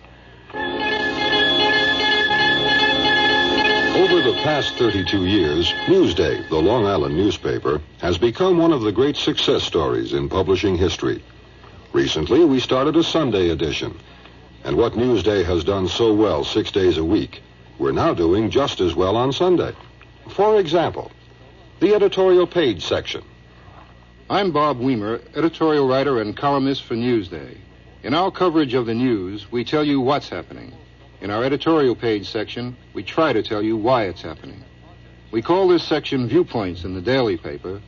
Over 3.97 4.23
the 4.23 4.39
past 4.45 4.77
32 4.77 5.27
years, 5.27 5.73
Newsday, 5.89 6.49
the 6.51 6.57
Long 6.57 6.87
Island 6.87 7.17
newspaper, 7.17 7.83
has 7.99 8.17
become 8.17 8.59
one 8.59 8.73
of 8.73 8.83
the 8.83 8.93
great 8.93 9.17
success 9.17 9.65
stories 9.65 10.13
in 10.13 10.29
publishing 10.29 10.77
history. 10.77 11.21
Recently, 11.93 12.45
we 12.45 12.61
started 12.61 12.95
a 12.95 13.03
Sunday 13.03 13.51
edition. 13.51 13.99
And 14.65 14.77
what 14.77 14.93
Newsday 14.93 15.45
has 15.45 15.65
done 15.65 15.89
so 15.89 16.15
well 16.15 16.45
six 16.45 16.71
days 16.71 16.97
a 16.97 17.05
week, 17.05 17.43
we're 17.79 17.91
now 17.91 18.15
doing 18.15 18.49
just 18.49 18.81
as 18.81 18.95
well 18.95 19.17
on 19.17 19.33
Sunday. 19.33 19.75
For 20.31 20.61
example, 20.61 21.11
the 21.81 21.95
editorial 21.95 22.47
page 22.47 22.85
section. 22.85 23.25
I'm 24.31 24.53
Bob 24.53 24.79
Weimer, 24.79 25.21
editorial 25.35 25.89
writer 25.89 26.21
and 26.21 26.37
columnist 26.37 26.85
for 26.85 26.95
Newsday. 26.95 27.57
In 28.05 28.15
our 28.15 28.31
coverage 28.31 28.75
of 28.75 28.87
the 28.87 28.95
news, 28.95 29.51
we 29.51 29.65
tell 29.65 29.85
you 29.85 30.01
what's 30.01 30.29
happening. 30.29 30.73
In 31.21 31.31
our 31.31 31.43
editorial 31.43 31.97
page 31.97 32.31
section, 32.31 32.77
we 32.95 33.03
try 33.03 33.33
to 33.33 33.43
tell 33.43 33.63
you 33.63 33.77
why 33.77 34.05
it's 34.05 34.23
happening. 34.23 34.63
We 35.33 35.43
call 35.43 35.67
this 35.67 35.83
section 35.83 36.29
Viewpoints 36.29 36.85
in 36.85 36.95
the 36.95 37.01
daily 37.01 37.37
paper. 37.37 37.81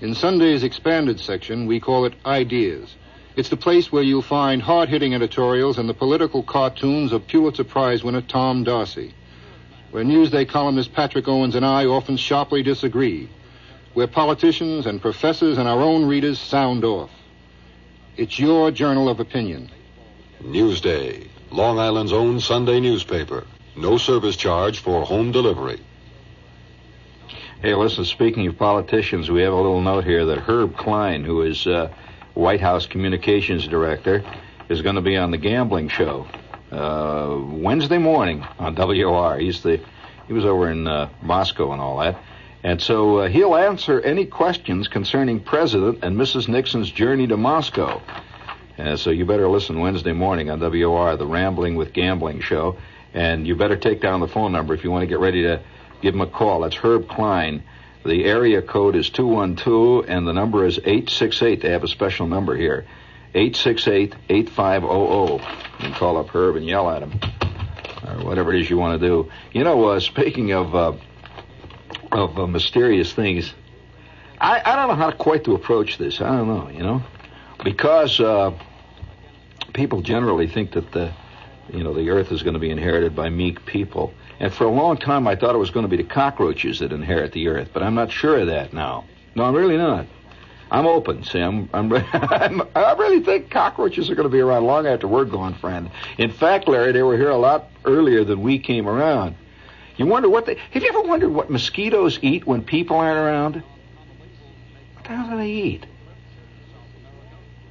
In 0.00 0.14
Sunday's 0.14 0.62
expanded 0.62 1.18
section, 1.18 1.66
we 1.66 1.80
call 1.80 2.04
it 2.04 2.14
Ideas. 2.24 2.94
It's 3.34 3.48
the 3.48 3.56
place 3.56 3.90
where 3.90 4.02
you'll 4.02 4.20
find 4.20 4.60
hard 4.60 4.90
hitting 4.90 5.14
editorials 5.14 5.78
and 5.78 5.88
the 5.88 5.94
political 5.94 6.42
cartoons 6.42 7.12
of 7.12 7.26
Pulitzer 7.26 7.64
Prize 7.64 8.04
winner 8.04 8.20
Tom 8.20 8.62
Darcy. 8.62 9.14
Where 9.90 10.04
Newsday 10.04 10.46
columnist 10.46 10.92
Patrick 10.92 11.26
Owens 11.28 11.54
and 11.54 11.64
I 11.64 11.86
often 11.86 12.18
sharply 12.18 12.62
disagree. 12.62 13.30
Where 13.94 14.06
politicians 14.06 14.84
and 14.84 15.00
professors 15.00 15.56
and 15.56 15.66
our 15.66 15.80
own 15.80 16.06
readers 16.06 16.38
sound 16.38 16.84
off. 16.84 17.10
It's 18.18 18.38
your 18.38 18.70
journal 18.70 19.08
of 19.08 19.18
opinion. 19.18 19.70
Newsday, 20.42 21.28
Long 21.50 21.78
Island's 21.78 22.12
own 22.12 22.38
Sunday 22.40 22.80
newspaper. 22.80 23.46
No 23.76 23.96
service 23.96 24.36
charge 24.36 24.80
for 24.80 25.06
home 25.06 25.32
delivery. 25.32 25.80
Hey, 27.62 27.74
listen, 27.74 28.04
speaking 28.04 28.46
of 28.46 28.58
politicians, 28.58 29.30
we 29.30 29.40
have 29.42 29.52
a 29.54 29.56
little 29.56 29.80
note 29.80 30.04
here 30.04 30.26
that 30.26 30.40
Herb 30.40 30.76
Klein, 30.76 31.24
who 31.24 31.42
is 31.42 31.66
uh, 31.66 31.94
White 32.34 32.60
House 32.60 32.86
Communications 32.86 33.66
Director, 33.66 34.24
is 34.68 34.82
going 34.82 34.94
to 34.94 35.02
be 35.02 35.16
on 35.16 35.30
the 35.30 35.38
gambling 35.38 35.88
show 35.88 36.26
uh, 36.70 37.38
Wednesday 37.50 37.98
morning 37.98 38.42
on 38.58 38.74
WOR. 38.74 39.38
He's 39.38 39.62
the 39.62 39.80
he 40.26 40.32
was 40.32 40.44
over 40.44 40.70
in 40.70 40.86
uh, 40.86 41.10
Moscow 41.20 41.72
and 41.72 41.80
all 41.80 41.98
that, 41.98 42.16
and 42.62 42.80
so 42.80 43.18
uh, 43.18 43.28
he'll 43.28 43.56
answer 43.56 44.00
any 44.00 44.24
questions 44.24 44.88
concerning 44.88 45.40
President 45.40 45.98
and 46.02 46.16
Mrs. 46.16 46.48
Nixon's 46.48 46.90
journey 46.90 47.26
to 47.26 47.36
Moscow. 47.36 48.00
Uh, 48.78 48.96
so 48.96 49.10
you 49.10 49.26
better 49.26 49.48
listen 49.48 49.80
Wednesday 49.80 50.12
morning 50.12 50.48
on 50.48 50.60
WOR, 50.60 51.16
the 51.16 51.26
Rambling 51.26 51.76
with 51.76 51.92
Gambling 51.92 52.40
show. 52.40 52.78
And 53.14 53.46
you 53.46 53.54
better 53.54 53.76
take 53.76 54.00
down 54.00 54.20
the 54.20 54.28
phone 54.28 54.52
number 54.52 54.72
if 54.72 54.84
you 54.84 54.90
want 54.90 55.02
to 55.02 55.06
get 55.06 55.18
ready 55.18 55.42
to 55.42 55.60
give 56.00 56.14
him 56.14 56.22
a 56.22 56.26
call. 56.26 56.60
That's 56.60 56.76
Herb 56.76 57.08
Klein. 57.08 57.62
The 58.04 58.24
area 58.24 58.62
code 58.62 58.96
is 58.96 59.10
212, 59.10 60.06
and 60.08 60.26
the 60.26 60.32
number 60.32 60.66
is 60.66 60.78
868. 60.78 61.62
They 61.62 61.70
have 61.70 61.84
a 61.84 61.88
special 61.88 62.26
number 62.26 62.56
here 62.56 62.84
868 63.34 64.14
8500. 64.28 65.32
You 65.32 65.38
can 65.78 65.92
call 65.94 66.16
up 66.18 66.28
Herb 66.28 66.56
and 66.56 66.66
yell 66.66 66.90
at 66.90 67.02
him, 67.02 67.12
or 68.06 68.24
whatever 68.24 68.52
it 68.52 68.60
is 68.60 68.68
you 68.68 68.76
want 68.76 69.00
to 69.00 69.06
do. 69.06 69.30
You 69.52 69.64
know, 69.64 69.84
uh, 69.88 70.00
speaking 70.00 70.52
of, 70.52 70.74
uh, 70.74 70.92
of 72.10 72.38
uh, 72.38 72.46
mysterious 72.46 73.12
things, 73.12 73.54
I, 74.40 74.60
I 74.64 74.76
don't 74.76 74.88
know 74.88 74.96
how 74.96 75.12
quite 75.12 75.44
to 75.44 75.54
approach 75.54 75.96
this. 75.98 76.20
I 76.20 76.36
don't 76.36 76.48
know, 76.48 76.68
you 76.70 76.82
know, 76.82 77.02
because 77.62 78.18
uh, 78.18 78.52
people 79.72 80.02
generally 80.02 80.48
think 80.48 80.72
that 80.72 80.90
the, 80.90 81.12
you 81.72 81.84
know, 81.84 81.94
the 81.94 82.10
earth 82.10 82.32
is 82.32 82.42
going 82.42 82.54
to 82.54 82.60
be 82.60 82.70
inherited 82.70 83.14
by 83.14 83.30
meek 83.30 83.64
people. 83.64 84.12
And 84.40 84.52
for 84.52 84.64
a 84.64 84.70
long 84.70 84.96
time, 84.96 85.26
I 85.26 85.36
thought 85.36 85.54
it 85.54 85.58
was 85.58 85.70
going 85.70 85.84
to 85.84 85.88
be 85.88 85.96
the 85.96 86.08
cockroaches 86.08 86.80
that 86.80 86.92
inherit 86.92 87.32
the 87.32 87.48
earth, 87.48 87.70
but 87.72 87.82
I'm 87.82 87.94
not 87.94 88.10
sure 88.10 88.38
of 88.38 88.46
that 88.48 88.72
now. 88.72 89.04
No, 89.34 89.44
I'm 89.44 89.54
really 89.54 89.76
not. 89.76 90.06
I'm 90.70 90.86
open, 90.86 91.22
Sam. 91.22 91.68
I'm, 91.72 91.92
I'm, 92.12 92.62
I 92.74 92.94
really 92.94 93.20
think 93.20 93.50
cockroaches 93.50 94.10
are 94.10 94.14
going 94.14 94.28
to 94.28 94.32
be 94.32 94.40
around 94.40 94.64
long 94.64 94.86
after 94.86 95.06
we're 95.06 95.26
gone, 95.26 95.54
friend. 95.54 95.90
In 96.18 96.32
fact, 96.32 96.66
Larry, 96.66 96.92
they 96.92 97.02
were 97.02 97.16
here 97.16 97.30
a 97.30 97.36
lot 97.36 97.68
earlier 97.84 98.24
than 98.24 98.40
we 98.40 98.58
came 98.58 98.88
around. 98.88 99.36
You 99.96 100.06
wonder 100.06 100.28
what 100.28 100.46
they. 100.46 100.56
Have 100.70 100.82
you 100.82 100.88
ever 100.88 101.02
wondered 101.02 101.30
what 101.30 101.50
mosquitoes 101.50 102.18
eat 102.22 102.46
when 102.46 102.64
people 102.64 102.96
aren't 102.96 103.18
around? 103.18 103.62
What 104.94 105.04
the 105.04 105.10
hell 105.10 105.30
do 105.30 105.36
they 105.36 105.50
eat? 105.50 105.86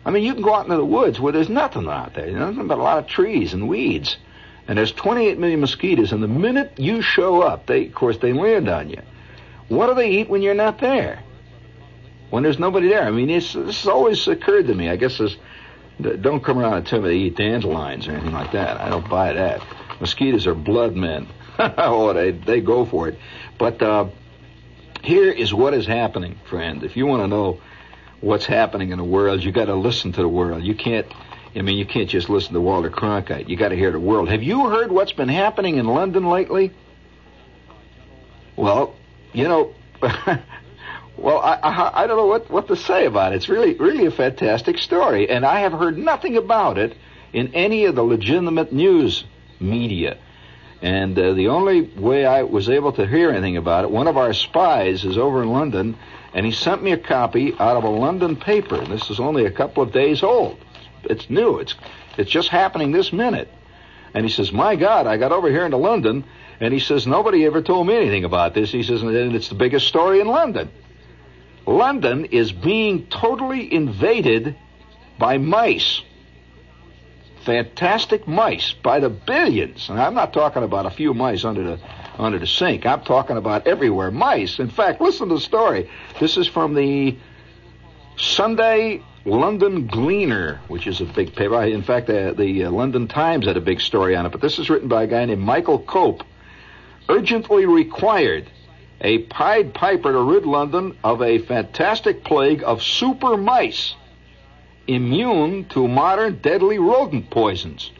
I 0.05 0.11
mean, 0.11 0.23
you 0.23 0.33
can 0.33 0.43
go 0.43 0.53
out 0.53 0.65
into 0.65 0.77
the 0.77 0.85
woods 0.85 1.19
where 1.19 1.33
there's 1.33 1.49
nothing 1.49 1.87
out 1.87 2.13
there, 2.13 2.27
You 2.27 2.37
know, 2.37 2.51
nothing 2.51 2.67
but 2.67 2.77
a 2.77 2.83
lot 2.83 2.99
of 2.99 3.07
trees 3.07 3.53
and 3.53 3.67
weeds. 3.67 4.17
And 4.67 4.77
there's 4.77 4.91
28 4.91 5.39
million 5.39 5.59
mosquitoes, 5.59 6.11
and 6.11 6.21
the 6.21 6.27
minute 6.27 6.73
you 6.77 7.01
show 7.01 7.41
up, 7.41 7.65
they, 7.65 7.87
of 7.87 7.93
course, 7.93 8.17
they 8.17 8.33
land 8.33 8.69
on 8.69 8.89
you. 8.89 9.01
What 9.67 9.87
do 9.87 9.95
they 9.95 10.11
eat 10.11 10.29
when 10.29 10.41
you're 10.41 10.53
not 10.53 10.79
there? 10.79 11.23
When 12.29 12.43
there's 12.43 12.59
nobody 12.59 12.89
there? 12.89 13.03
I 13.03 13.11
mean, 13.11 13.27
this 13.27 13.53
has 13.53 13.87
always 13.87 14.27
occurred 14.27 14.67
to 14.67 14.73
me. 14.73 14.89
I 14.89 14.95
guess 14.95 15.17
this, 15.17 15.35
don't 15.99 16.43
come 16.43 16.59
around 16.59 16.73
and 16.73 16.87
tell 16.87 17.01
me 17.01 17.09
they 17.09 17.15
eat 17.15 17.35
dandelions 17.35 18.07
or 18.07 18.11
anything 18.11 18.33
like 18.33 18.53
that. 18.53 18.79
I 18.79 18.89
don't 18.89 19.09
buy 19.09 19.33
that. 19.33 19.61
Mosquitoes 19.99 20.47
are 20.47 20.55
blood 20.55 20.95
men. 20.95 21.27
oh, 21.59 22.13
they, 22.13 22.31
they 22.31 22.61
go 22.61 22.85
for 22.85 23.09
it. 23.09 23.19
But 23.57 23.81
uh, 23.81 24.07
here 25.03 25.31
is 25.31 25.53
what 25.53 25.73
is 25.73 25.85
happening, 25.85 26.39
friend. 26.49 26.83
If 26.83 26.95
you 26.95 27.05
want 27.05 27.23
to 27.23 27.27
know 27.27 27.59
what's 28.19 28.45
happening 28.45 28.91
in 28.91 28.97
the 28.97 29.03
world, 29.03 29.43
you 29.43 29.51
got 29.51 29.65
to 29.65 29.75
listen 29.75 30.11
to 30.13 30.21
the 30.21 30.29
world. 30.29 30.63
You 30.63 30.75
can't. 30.75 31.07
I 31.55 31.61
mean, 31.61 31.77
you 31.77 31.85
can't 31.85 32.09
just 32.09 32.29
listen 32.29 32.53
to 32.53 32.61
Walter 32.61 32.89
Cronkite. 32.89 33.49
You 33.49 33.57
got 33.57 33.69
to 33.69 33.75
hear 33.75 33.91
the 33.91 33.99
world. 33.99 34.29
Have 34.29 34.41
you 34.41 34.69
heard 34.69 34.91
what's 34.91 35.11
been 35.11 35.29
happening 35.29 35.75
in 35.75 35.85
London 35.85 36.29
lately? 36.29 36.71
Well, 38.55 38.95
you 39.33 39.47
know, 39.47 39.73
well, 41.17 41.39
I, 41.39 41.59
I, 41.61 42.03
I 42.03 42.07
don't 42.07 42.17
know 42.17 42.27
what 42.27 42.49
what 42.49 42.67
to 42.67 42.75
say 42.75 43.05
about 43.05 43.33
it. 43.33 43.37
It's 43.37 43.49
really 43.49 43.73
really 43.75 44.05
a 44.05 44.11
fantastic 44.11 44.77
story, 44.77 45.29
and 45.29 45.45
I 45.45 45.61
have 45.61 45.73
heard 45.73 45.97
nothing 45.97 46.37
about 46.37 46.77
it 46.77 46.95
in 47.33 47.53
any 47.53 47.85
of 47.85 47.95
the 47.95 48.03
legitimate 48.03 48.71
news 48.71 49.23
media. 49.59 50.17
And 50.81 51.17
uh, 51.17 51.33
the 51.33 51.49
only 51.49 51.81
way 51.81 52.25
I 52.25 52.43
was 52.43 52.67
able 52.67 52.91
to 52.93 53.05
hear 53.05 53.29
anything 53.29 53.57
about 53.57 53.83
it, 53.83 53.91
one 53.91 54.07
of 54.07 54.17
our 54.17 54.33
spies 54.33 55.05
is 55.05 55.17
over 55.17 55.43
in 55.43 55.49
London, 55.49 55.95
and 56.33 56.45
he 56.45 56.51
sent 56.51 56.81
me 56.81 56.91
a 56.91 56.97
copy 56.97 57.53
out 57.59 57.77
of 57.77 57.83
a 57.83 57.89
London 57.89 58.35
paper. 58.35 58.83
This 58.85 59.09
is 59.11 59.19
only 59.19 59.45
a 59.45 59.51
couple 59.51 59.83
of 59.83 59.91
days 59.91 60.23
old. 60.23 60.57
It's 61.03 61.29
new. 61.29 61.59
It's 61.59 61.75
it's 62.17 62.29
just 62.29 62.49
happening 62.49 62.91
this 62.91 63.11
minute. 63.11 63.51
And 64.13 64.25
he 64.25 64.31
says, 64.31 64.51
"My 64.51 64.75
God, 64.75 65.07
I 65.07 65.17
got 65.17 65.31
over 65.31 65.49
here 65.49 65.65
into 65.65 65.77
London." 65.77 66.25
And 66.59 66.73
he 66.73 66.79
says, 66.79 67.07
"Nobody 67.07 67.45
ever 67.45 67.61
told 67.61 67.87
me 67.87 67.95
anything 67.95 68.23
about 68.23 68.53
this." 68.53 68.71
He 68.71 68.83
says, 68.83 69.01
"And 69.01 69.35
it's 69.35 69.49
the 69.49 69.55
biggest 69.55 69.87
story 69.87 70.19
in 70.19 70.27
London." 70.27 70.69
London 71.65 72.25
is 72.25 72.51
being 72.51 73.05
totally 73.07 73.71
invaded 73.71 74.55
by 75.17 75.37
mice 75.37 76.01
fantastic 77.45 78.27
mice 78.27 78.73
by 78.73 78.99
the 78.99 79.09
billions. 79.09 79.89
And 79.89 79.99
I'm 79.99 80.13
not 80.13 80.33
talking 80.33 80.63
about 80.63 80.85
a 80.85 80.91
few 80.91 81.13
mice 81.13 81.43
under 81.43 81.63
the 81.63 81.79
under 82.17 82.39
the 82.39 82.47
sink. 82.47 82.85
I'm 82.85 83.01
talking 83.01 83.37
about 83.37 83.67
everywhere 83.67 84.11
mice. 84.11 84.59
In 84.59 84.69
fact, 84.69 85.01
listen 85.01 85.29
to 85.29 85.35
the 85.35 85.41
story. 85.41 85.89
This 86.19 86.37
is 86.37 86.47
from 86.47 86.73
the 86.75 87.17
Sunday 88.17 89.01
London 89.25 89.87
Gleaner, 89.87 90.59
which 90.67 90.87
is 90.87 90.99
a 90.99 91.05
big 91.05 91.35
paper. 91.35 91.63
In 91.63 91.83
fact, 91.83 92.09
uh, 92.09 92.33
the 92.33 92.65
uh, 92.65 92.71
London 92.71 93.07
Times 93.07 93.45
had 93.45 93.57
a 93.57 93.61
big 93.61 93.79
story 93.79 94.15
on 94.15 94.25
it. 94.25 94.31
But 94.31 94.41
this 94.41 94.57
is 94.57 94.69
written 94.69 94.87
by 94.87 95.03
a 95.03 95.07
guy 95.07 95.25
named 95.25 95.41
Michael 95.41 95.79
Cope. 95.79 96.23
Urgently 97.07 97.65
required 97.65 98.49
a 98.99 99.19
Pied 99.19 99.73
Piper 99.73 100.11
to 100.11 100.21
rid 100.21 100.45
London 100.45 100.97
of 101.03 101.21
a 101.21 101.39
fantastic 101.39 102.23
plague 102.23 102.63
of 102.63 102.81
super 102.81 103.37
mice 103.37 103.95
immune 104.87 105.65
to 105.65 105.87
modern 105.87 106.39
deadly 106.41 106.79
rodent 106.79 107.29
poisons. 107.29 107.91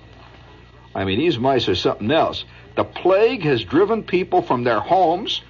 I 0.94 1.06
mean, 1.06 1.20
these 1.20 1.38
mice 1.38 1.70
are 1.70 1.76
something 1.76 2.12
else. 2.12 2.44
The 2.76 2.84
plague 2.84 3.44
has 3.44 3.64
driven 3.64 4.04
people 4.04 4.42
from 4.42 4.64
their 4.64 4.80
homes. 4.80 5.42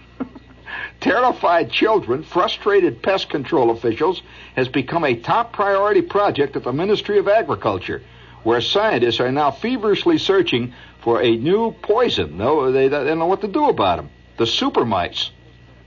Terrified 1.00 1.72
children, 1.72 2.24
frustrated 2.24 3.02
pest 3.02 3.30
control 3.30 3.72
officials 3.72 4.22
has 4.56 4.68
become 4.68 5.04
a 5.04 5.16
top 5.16 5.54
priority 5.54 6.02
project 6.02 6.56
at 6.56 6.64
the 6.64 6.74
Ministry 6.74 7.18
of 7.18 7.28
Agriculture, 7.28 8.02
where 8.44 8.62
scientists 8.62 9.20
are 9.20 9.32
now 9.32 9.52
feverishly 9.52 10.18
searching 10.18 10.74
for 11.02 11.22
a 11.22 11.36
new 11.36 11.72
poison. 11.82 12.38
No, 12.38 12.72
they, 12.72 12.88
they 12.88 13.04
don't 13.04 13.20
know 13.20 13.26
what 13.26 13.42
to 13.42 13.48
do 13.48 13.70
about 13.70 13.98
them. 13.98 14.10
The 14.38 14.46
super 14.46 14.86
mites, 14.86 15.32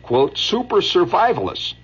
quote, 0.03 0.37
super 0.37 0.77
survivalists, 0.77 1.75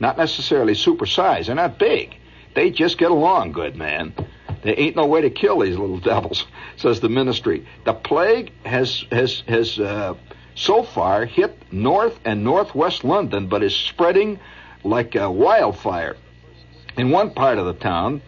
not 0.00 0.18
necessarily 0.18 0.74
super 0.74 1.06
size. 1.06 1.46
They're 1.46 1.56
not 1.56 1.78
big. 1.78 2.16
They 2.54 2.70
just 2.70 2.98
get 2.98 3.10
along 3.10 3.52
good, 3.52 3.76
man. 3.76 4.14
There 4.62 4.74
ain't 4.76 4.94
no 4.94 5.06
way 5.06 5.22
to 5.22 5.30
kill 5.30 5.60
these 5.60 5.76
little 5.76 5.98
devils, 5.98 6.46
says 6.76 7.00
the 7.00 7.08
ministry. 7.08 7.66
The 7.84 7.94
plague 7.94 8.52
has 8.64 9.04
has 9.10 9.42
has 9.48 9.78
uh, 9.78 10.14
so 10.54 10.82
far 10.82 11.24
hit 11.24 11.56
north 11.72 12.18
and 12.24 12.44
northwest 12.44 13.04
London, 13.04 13.46
but 13.46 13.62
is 13.62 13.74
spreading 13.74 14.38
like 14.84 15.14
a 15.14 15.30
wildfire. 15.30 16.16
In 16.96 17.10
one 17.10 17.30
part 17.30 17.58
of 17.58 17.66
the 17.66 17.74
town, 17.74 18.20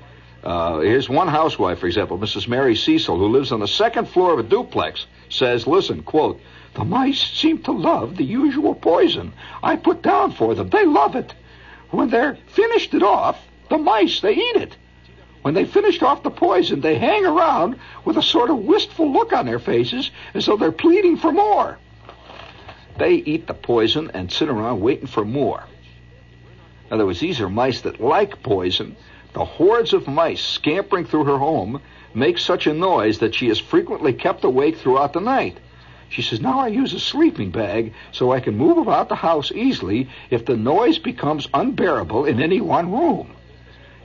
uh, 0.43 0.81
here's 0.81 1.09
one 1.09 1.29
housewife, 1.29 1.79
for 1.79 1.87
example, 1.87 2.19
Mrs. 2.19 2.49
Mary 2.49 2.77
Cecil, 2.77 3.19
who 3.19 3.29
lives 3.29 3.53
on 3.53 3.61
the 3.61 3.69
second 3.69 4.09
floor 4.09 4.33
of 4.33 4.39
a 4.39 4.43
duplex, 4.43 5.07
says, 5.29 5.67
"Listen, 5.67 6.03
quote." 6.03 6.41
The 6.75 6.85
mice 6.85 7.21
seem 7.21 7.59
to 7.63 7.73
love 7.73 8.17
the 8.17 8.25
usual 8.25 8.75
poison 8.75 9.33
I 9.63 9.77
put 9.77 10.03
down 10.03 10.33
for 10.33 10.55
them. 10.55 10.71
They 10.71 10.85
love 10.85 11.15
it. 11.15 11.33
When 11.91 12.11
they're 12.11 12.37
finished 12.49 12.95
it 12.95 13.03
off, 13.03 13.39
the 13.69 13.79
mice, 13.79 14.21
they 14.21 14.35
eat 14.35 14.57
it. 14.57 14.77
When 15.43 15.55
they 15.55 15.67
finished 15.67 16.03
off 16.03 16.23
the 16.23 16.31
poison, 16.31 16.81
they 16.81 16.99
hang 16.99 17.25
around 17.25 17.77
with 18.05 18.17
a 18.17 18.23
sort 18.23 18.51
of 18.51 18.59
wistful 18.59 19.13
look 19.13 19.33
on 19.33 19.47
their 19.47 19.59
faces 19.59 20.11
as 20.33 20.47
though 20.47 20.57
they're 20.57 20.73
pleading 20.73 21.17
for 21.17 21.33
more. 21.33 21.79
They 22.99 23.15
eat 23.15 23.47
the 23.47 23.55
poison 23.55 24.11
and 24.15 24.31
sit 24.31 24.49
around 24.49 24.81
waiting 24.81 25.07
for 25.07 25.25
more. 25.25 25.65
In 26.87 26.95
other 26.95 27.07
words, 27.07 27.21
these 27.21 27.41
are 27.41 27.49
mice 27.49 27.81
that 27.83 28.01
like 28.01 28.43
poison. 28.43 28.97
The 29.33 29.45
hordes 29.45 29.93
of 29.93 30.07
mice 30.07 30.45
scampering 30.45 31.07
through 31.07 31.25
her 31.25 31.39
home 31.39 31.81
make 32.15 32.39
such 32.39 32.67
a 32.67 32.75
noise 32.75 33.19
that 33.19 33.35
she 33.35 33.49
is 33.49 33.59
frequently 33.59 34.13
kept 34.13 34.45
awake 34.45 34.77
throughout 34.77 35.13
the 35.13 35.21
night. 35.21 35.59
She 36.09 36.23
says, 36.23 36.41
Now 36.41 36.61
I 36.61 36.69
use 36.69 36.93
a 36.95 37.01
sleeping 37.01 37.51
bag 37.51 37.93
so 38.13 38.31
I 38.31 38.39
can 38.39 38.57
move 38.57 38.79
about 38.79 39.09
the 39.09 39.17
house 39.17 39.51
easily 39.51 40.09
if 40.31 40.45
the 40.45 40.57
noise 40.57 40.99
becomes 40.99 41.49
unbearable 41.53 42.27
in 42.27 42.41
any 42.41 42.61
one 42.61 42.93
room. 42.93 43.35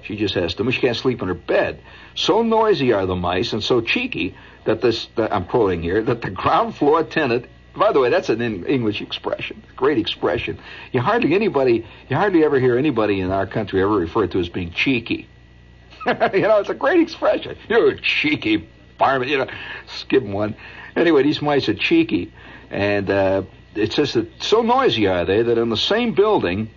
She 0.01 0.15
just 0.15 0.33
has 0.33 0.55
to. 0.55 0.71
She 0.71 0.81
can't 0.81 0.97
sleep 0.97 1.21
in 1.21 1.27
her 1.27 1.35
bed. 1.35 1.81
So 2.15 2.41
noisy 2.41 2.93
are 2.93 3.05
the 3.05 3.15
mice 3.15 3.53
and 3.53 3.63
so 3.63 3.81
cheeky 3.81 4.35
that 4.65 4.81
this, 4.81 5.07
that 5.15 5.31
I'm 5.31 5.45
quoting 5.45 5.83
here, 5.83 6.01
that 6.01 6.21
the 6.21 6.31
ground 6.31 6.75
floor 6.75 7.03
tenant. 7.03 7.45
By 7.75 7.91
the 7.91 7.99
way, 7.99 8.09
that's 8.09 8.29
an 8.29 8.65
English 8.65 9.01
expression, 9.01 9.63
A 9.69 9.73
great 9.73 9.97
expression. 9.97 10.59
You 10.91 11.01
hardly 11.01 11.33
anybody, 11.35 11.85
you 12.09 12.15
hardly 12.15 12.43
ever 12.43 12.59
hear 12.59 12.77
anybody 12.77 13.21
in 13.21 13.31
our 13.31 13.45
country 13.45 13.81
ever 13.81 13.91
referred 13.91 14.31
to 14.31 14.39
as 14.39 14.49
being 14.49 14.71
cheeky. 14.71 15.27
you 16.05 16.13
know, 16.41 16.59
it's 16.59 16.69
a 16.69 16.73
great 16.73 16.99
expression. 16.99 17.57
You're 17.67 17.89
a 17.89 18.01
cheeky 18.01 18.67
farmer. 18.97 19.25
You 19.25 19.39
know, 19.39 19.47
skip 19.87 20.23
one. 20.23 20.55
Anyway, 20.95 21.23
these 21.23 21.41
mice 21.41 21.69
are 21.69 21.75
cheeky, 21.75 22.33
and 22.71 23.09
uh, 23.09 23.43
it 23.75 23.93
says 23.93 24.13
that 24.13 24.41
so 24.41 24.61
noisy 24.61 25.07
are 25.07 25.25
they 25.25 25.41
that 25.43 25.57
in 25.57 25.69
the 25.69 25.77
same 25.77 26.13
building, 26.13 26.69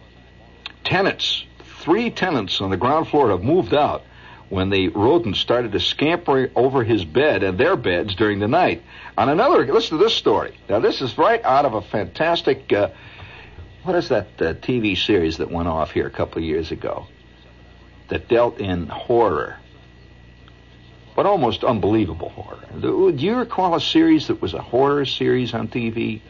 tenants 0.85 1.45
Three 1.83 2.11
tenants 2.11 2.61
on 2.61 2.71
the 2.71 2.77
ground 2.77 3.09
floor 3.09 3.31
have 3.31 3.43
moved 3.43 3.75
out 3.75 4.03
when 4.53 4.69
the 4.69 4.89
rodents 4.89 5.41
started 5.41 5.73
to 5.73 5.81
scamper 5.81 6.51
over 6.55 6.85
his 6.85 7.07
bed 7.07 7.43
and 7.43 7.57
their 7.57 7.75
beds 7.75 8.15
during 8.15 8.39
the 8.39 8.47
night. 8.47 8.83
On 9.17 9.31
another, 9.31 9.65
listen 9.67 9.97
to 9.97 10.05
this 10.05 10.15
story. 10.15 10.55
Now, 10.69 10.79
this 10.79 11.01
is 11.01 11.17
right 11.17 11.43
out 11.43 11.65
of 11.65 11.73
a 11.73 11.81
fantastic, 11.81 12.71
uh, 12.71 12.91
what 13.83 13.97
is 13.97 14.11
that 14.11 14.27
uh, 14.43 14.53
TV 14.53 14.95
series 14.95 15.39
that 15.39 15.51
went 15.51 15.69
off 15.69 15.93
here 15.93 16.07
a 16.07 16.11
couple 16.11 16.37
of 16.37 16.45
years 16.45 16.71
ago 16.71 17.07
that 18.11 18.29
dealt 18.29 18.61
in 18.61 18.89
horror? 18.89 19.57
but 21.15 21.27
almost 21.27 21.63
unbelievable 21.63 22.31
horror. 22.31 22.59
Do 22.81 23.15
you 23.15 23.37
recall 23.37 23.75
a 23.75 23.81
series 23.83 24.29
that 24.29 24.41
was 24.41 24.55
a 24.55 24.63
horror 24.63 25.05
series 25.05 25.53
on 25.53 25.69
TV? 25.69 26.23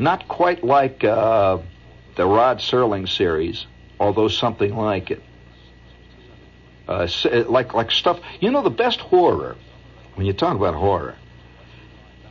Not 0.00 0.26
quite 0.26 0.64
like 0.64 1.04
uh, 1.04 1.58
the 2.16 2.26
Rod 2.26 2.58
Serling 2.58 3.08
series, 3.08 3.66
although 4.00 4.26
something 4.26 4.74
like 4.76 5.12
it. 5.12 5.22
Uh, 6.88 7.08
like 7.48 7.74
like 7.74 7.90
stuff. 7.90 8.20
You 8.40 8.50
know, 8.50 8.62
the 8.62 8.70
best 8.70 9.00
horror, 9.00 9.56
when 10.14 10.26
you 10.26 10.32
talk 10.32 10.54
about 10.54 10.74
horror, 10.74 11.16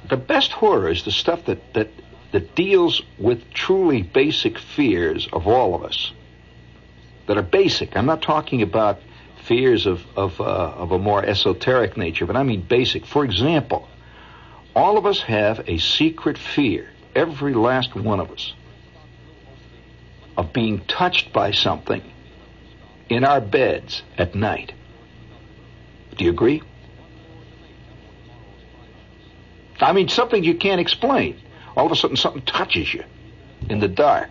the 0.09 0.17
best 0.17 0.53
horror 0.53 0.89
is 0.89 1.03
the 1.03 1.11
stuff 1.11 1.45
that 1.45 1.73
that 1.73 1.89
that 2.31 2.55
deals 2.55 3.01
with 3.17 3.53
truly 3.53 4.01
basic 4.01 4.57
fears 4.57 5.27
of 5.33 5.47
all 5.47 5.75
of 5.75 5.83
us. 5.83 6.13
That 7.27 7.37
are 7.37 7.43
basic. 7.43 7.97
I'm 7.97 8.05
not 8.05 8.21
talking 8.21 8.61
about 8.61 8.99
fears 9.43 9.85
of 9.85 10.05
of 10.15 10.39
uh, 10.39 10.43
of 10.43 10.91
a 10.91 10.99
more 10.99 11.23
esoteric 11.23 11.97
nature, 11.97 12.25
but 12.25 12.37
I 12.37 12.43
mean 12.43 12.61
basic. 12.61 13.05
For 13.05 13.25
example, 13.25 13.89
all 14.73 14.97
of 14.97 15.05
us 15.05 15.19
have 15.21 15.67
a 15.67 15.79
secret 15.79 16.37
fear. 16.37 16.89
Every 17.13 17.53
last 17.53 17.93
one 17.93 18.21
of 18.21 18.31
us 18.31 18.53
of 20.37 20.53
being 20.53 20.79
touched 20.85 21.31
by 21.33 21.51
something 21.51 22.01
in 23.09 23.23
our 23.23 23.41
beds 23.41 24.03
at 24.17 24.35
night. 24.35 24.73
Do 26.17 26.23
you 26.23 26.31
agree? 26.31 26.61
I 29.79 29.91
mean, 29.93 30.07
something 30.07 30.43
you 30.43 30.55
can't 30.55 30.79
explain. 30.79 31.39
All 31.75 31.85
of 31.85 31.91
a 31.91 31.95
sudden, 31.95 32.15
something 32.15 32.41
touches 32.43 32.93
you 32.93 33.03
in 33.69 33.79
the 33.79 33.87
dark. 33.87 34.29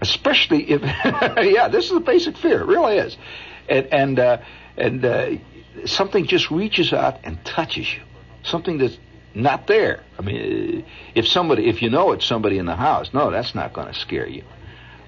Especially 0.00 0.70
if, 0.70 0.82
yeah, 1.52 1.68
this 1.68 1.86
is 1.86 1.92
a 1.92 2.00
basic 2.00 2.36
fear. 2.36 2.60
It 2.60 2.66
really 2.66 2.98
is. 2.98 3.16
And, 3.68 3.86
and, 3.92 4.18
uh, 4.18 4.38
and 4.76 5.04
uh, 5.04 5.30
something 5.86 6.26
just 6.26 6.50
reaches 6.50 6.92
out 6.92 7.18
and 7.24 7.44
touches 7.44 7.92
you. 7.92 8.00
Something 8.44 8.78
that's 8.78 8.96
not 9.34 9.66
there. 9.66 10.04
I 10.18 10.22
mean, 10.22 10.84
if 11.16 11.26
somebody, 11.26 11.68
if 11.68 11.82
you 11.82 11.90
know 11.90 12.12
it's 12.12 12.24
somebody 12.24 12.58
in 12.58 12.66
the 12.66 12.76
house, 12.76 13.12
no, 13.12 13.30
that's 13.32 13.54
not 13.54 13.72
going 13.72 13.88
to 13.88 13.94
scare 13.94 14.28
you. 14.28 14.44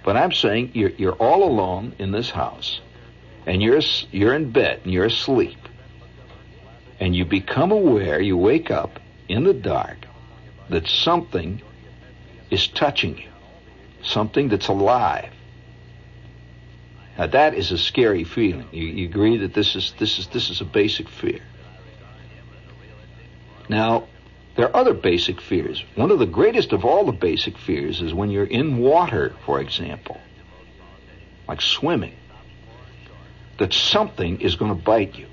But 0.02 0.16
I'm 0.16 0.32
saying 0.32 0.72
you're, 0.74 0.90
you're 0.90 1.14
all 1.14 1.44
alone 1.44 1.94
in 1.98 2.10
this 2.10 2.30
house, 2.30 2.80
and 3.46 3.62
you're 3.62 3.80
you're 4.10 4.34
in 4.34 4.50
bed 4.50 4.80
and 4.84 4.92
you're 4.92 5.06
asleep, 5.06 5.58
and 6.98 7.14
you 7.14 7.24
become 7.24 7.70
aware, 7.72 8.20
you 8.20 8.36
wake 8.36 8.70
up 8.70 8.98
in 9.28 9.44
the 9.44 9.54
dark, 9.54 9.98
that 10.70 10.86
something 10.86 11.60
is 12.50 12.66
touching 12.68 13.18
you, 13.18 13.28
something 14.02 14.48
that's 14.48 14.68
alive. 14.68 15.32
Now 17.18 17.26
that 17.26 17.54
is 17.54 17.70
a 17.70 17.78
scary 17.78 18.24
feeling. 18.24 18.68
You, 18.72 18.86
you 18.86 19.04
agree 19.06 19.36
that 19.38 19.52
this 19.52 19.76
is 19.76 19.92
this 19.98 20.18
is 20.18 20.28
this 20.28 20.48
is 20.48 20.62
a 20.62 20.64
basic 20.64 21.08
fear. 21.08 21.40
Now, 23.68 24.08
there 24.56 24.66
are 24.66 24.76
other 24.76 24.94
basic 24.94 25.40
fears. 25.40 25.84
One 25.94 26.10
of 26.10 26.18
the 26.18 26.26
greatest 26.26 26.72
of 26.72 26.84
all 26.84 27.04
the 27.04 27.12
basic 27.12 27.56
fears 27.56 28.02
is 28.02 28.12
when 28.12 28.30
you're 28.30 28.44
in 28.44 28.78
water, 28.78 29.34
for 29.46 29.60
example, 29.60 30.20
like 31.46 31.60
swimming, 31.60 32.14
that 33.58 33.72
something 33.72 34.40
is 34.40 34.56
going 34.56 34.74
to 34.74 34.82
bite 34.82 35.16
you. 35.16 35.26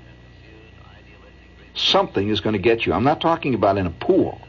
Something 1.74 2.28
is 2.28 2.40
going 2.40 2.54
to 2.54 2.58
get 2.58 2.86
you. 2.86 2.92
I'm 2.92 3.04
not 3.04 3.20
talking 3.20 3.54
about 3.54 3.78
in 3.78 3.86
a 3.86 3.90
pool. 3.90 4.40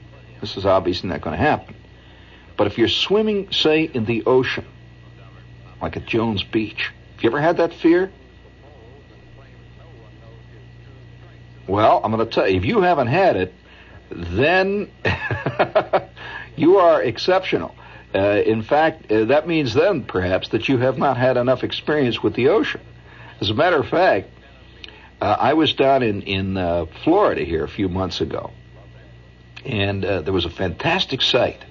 This 0.41 0.57
is 0.57 0.65
obviously 0.65 1.09
not 1.09 1.21
going 1.21 1.37
to 1.37 1.41
happen. 1.41 1.75
But 2.57 2.67
if 2.67 2.77
you're 2.77 2.87
swimming, 2.87 3.51
say, 3.51 3.83
in 3.83 4.05
the 4.05 4.23
ocean, 4.25 4.65
like 5.81 5.95
at 5.95 6.05
Jones 6.05 6.43
Beach, 6.43 6.91
have 7.15 7.23
you 7.23 7.29
ever 7.29 7.41
had 7.41 7.57
that 7.57 7.73
fear? 7.73 8.11
Well, 11.67 12.01
I'm 12.03 12.11
going 12.11 12.27
to 12.27 12.33
tell 12.33 12.47
you, 12.47 12.57
if 12.57 12.65
you 12.65 12.81
haven't 12.81 13.07
had 13.07 13.35
it, 13.35 13.53
then 14.09 14.91
you 16.55 16.77
are 16.77 17.01
exceptional. 17.01 17.75
Uh, 18.13 18.41
in 18.45 18.63
fact, 18.63 19.11
uh, 19.11 19.25
that 19.25 19.47
means 19.47 19.73
then 19.73 20.03
perhaps 20.03 20.49
that 20.49 20.67
you 20.67 20.77
have 20.77 20.97
not 20.97 21.17
had 21.17 21.37
enough 21.37 21.63
experience 21.63 22.23
with 22.23 22.33
the 22.33 22.49
ocean. 22.49 22.81
As 23.39 23.49
a 23.49 23.53
matter 23.53 23.77
of 23.77 23.87
fact, 23.87 24.29
uh, 25.21 25.35
I 25.39 25.53
was 25.53 25.73
down 25.73 26.01
in 26.01 26.21
in 26.23 26.57
uh, 26.57 26.85
Florida 27.03 27.43
here 27.43 27.63
a 27.63 27.69
few 27.69 27.87
months 27.87 28.21
ago, 28.21 28.51
and 29.65 30.03
uh, 30.03 30.21
there 30.21 30.33
was 30.33 30.45
a 30.45 30.49
fantastic 30.49 31.21
sight. 31.21 31.63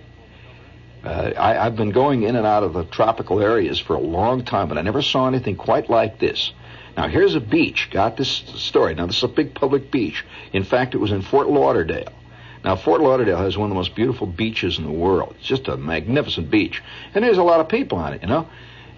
Uh, 1.03 1.33
I, 1.37 1.66
I've 1.66 1.77
been 1.77 1.90
going 1.90 2.22
in 2.22 2.37
and 2.37 2.46
out 2.46 2.62
of 2.62 2.72
the 2.72 2.85
tropical 2.85 3.40
areas 3.40 3.79
for 3.79 3.94
a 3.94 4.01
long 4.01 4.44
time, 4.44 4.68
but 4.68 4.79
I 4.79 4.83
never 4.83 5.03
saw 5.03 5.27
anything 5.27 5.57
quite 5.57 5.88
like 5.88 6.18
this. 6.18 6.53
Now, 6.96 7.07
here's 7.07 7.37
a 7.37 7.40
beach. 7.40 7.88
Got 7.92 8.16
this 8.16 8.29
story. 8.29 8.94
Now, 8.94 9.07
this 9.07 9.18
is 9.18 9.22
a 9.22 9.29
big 9.29 9.55
public 9.55 9.90
beach. 9.90 10.24
In 10.53 10.64
fact, 10.64 10.94
it 10.94 10.98
was 10.98 11.12
in 11.12 11.22
Fort 11.22 11.48
Lauderdale. 11.48 12.12
Now, 12.64 12.77
Fort 12.77 13.01
Lauderdale 13.01 13.38
has 13.38 13.57
one 13.57 13.66
of 13.66 13.71
the 13.71 13.77
most 13.77 13.94
beautiful 13.94 14.27
beaches 14.27 14.79
in 14.79 14.85
the 14.85 14.90
world. 14.90 15.35
It's 15.38 15.47
just 15.47 15.68
a 15.68 15.77
magnificent 15.77 16.51
beach, 16.51 16.83
and 17.14 17.23
there's 17.25 17.38
a 17.38 17.42
lot 17.42 17.61
of 17.61 17.68
people 17.68 17.99
on 17.99 18.14
it, 18.14 18.23
you 18.23 18.29
know. 18.29 18.49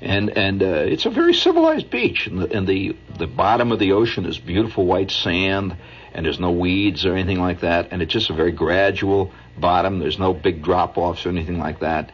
And 0.01 0.31
and 0.31 0.62
uh, 0.62 0.66
it's 0.66 1.05
a 1.05 1.11
very 1.11 1.35
civilized 1.35 1.90
beach, 1.90 2.27
and, 2.27 2.40
the, 2.40 2.57
and 2.57 2.66
the 2.66 2.96
the 3.18 3.27
bottom 3.27 3.70
of 3.70 3.79
the 3.79 3.92
ocean 3.92 4.25
is 4.25 4.38
beautiful 4.38 4.87
white 4.87 5.11
sand, 5.11 5.77
and 6.14 6.25
there's 6.25 6.40
no 6.40 6.53
weeds 6.53 7.05
or 7.05 7.14
anything 7.14 7.38
like 7.38 7.61
that, 7.61 7.88
and 7.90 8.01
it's 8.01 8.12
just 8.12 8.31
a 8.31 8.33
very 8.33 8.53
gradual 8.53 9.31
bottom. 9.59 9.99
There's 9.99 10.18
no 10.18 10.33
big 10.33 10.62
drop 10.62 10.96
offs 10.96 11.27
or 11.27 11.29
anything 11.29 11.59
like 11.59 11.81
that. 11.81 12.12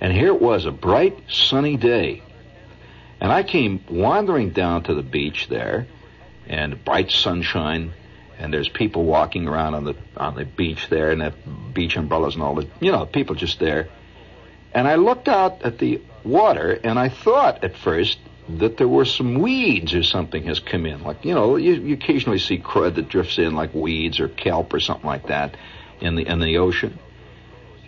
And 0.00 0.12
here 0.12 0.28
it 0.28 0.40
was, 0.40 0.66
a 0.66 0.70
bright, 0.70 1.18
sunny 1.28 1.76
day, 1.76 2.22
and 3.20 3.32
I 3.32 3.42
came 3.42 3.82
wandering 3.90 4.50
down 4.50 4.84
to 4.84 4.94
the 4.94 5.02
beach 5.02 5.48
there, 5.48 5.88
and 6.46 6.84
bright 6.84 7.10
sunshine 7.10 7.92
and 8.38 8.52
there's 8.52 8.68
people 8.68 9.04
walking 9.04 9.48
around 9.48 9.74
on 9.74 9.84
the 9.84 9.96
on 10.16 10.34
the 10.34 10.44
beach 10.44 10.88
there, 10.88 11.10
and 11.10 11.20
that 11.20 11.34
beach 11.74 11.96
umbrellas 11.96 12.34
and 12.34 12.42
all 12.42 12.54
the 12.54 12.68
you 12.80 12.92
know 12.92 13.06
people 13.06 13.34
just 13.34 13.58
there. 13.58 13.88
And 14.72 14.86
I 14.86 14.96
looked 14.96 15.28
out 15.28 15.62
at 15.62 15.78
the 15.78 16.02
water, 16.24 16.78
and 16.84 16.98
I 16.98 17.08
thought 17.08 17.64
at 17.64 17.76
first 17.76 18.18
that 18.48 18.76
there 18.76 18.88
were 18.88 19.04
some 19.04 19.36
weeds 19.36 19.94
or 19.94 20.02
something 20.02 20.44
has 20.44 20.60
come 20.60 20.86
in. 20.86 21.02
Like 21.02 21.24
you 21.24 21.34
know, 21.34 21.56
you, 21.56 21.74
you 21.74 21.94
occasionally 21.94 22.38
see 22.38 22.58
crud 22.58 22.96
that 22.96 23.08
drifts 23.08 23.38
in, 23.38 23.54
like 23.54 23.74
weeds 23.74 24.20
or 24.20 24.28
kelp 24.28 24.72
or 24.74 24.80
something 24.80 25.06
like 25.06 25.28
that, 25.28 25.56
in 26.00 26.16
the 26.16 26.26
in 26.26 26.40
the 26.40 26.58
ocean. 26.58 26.98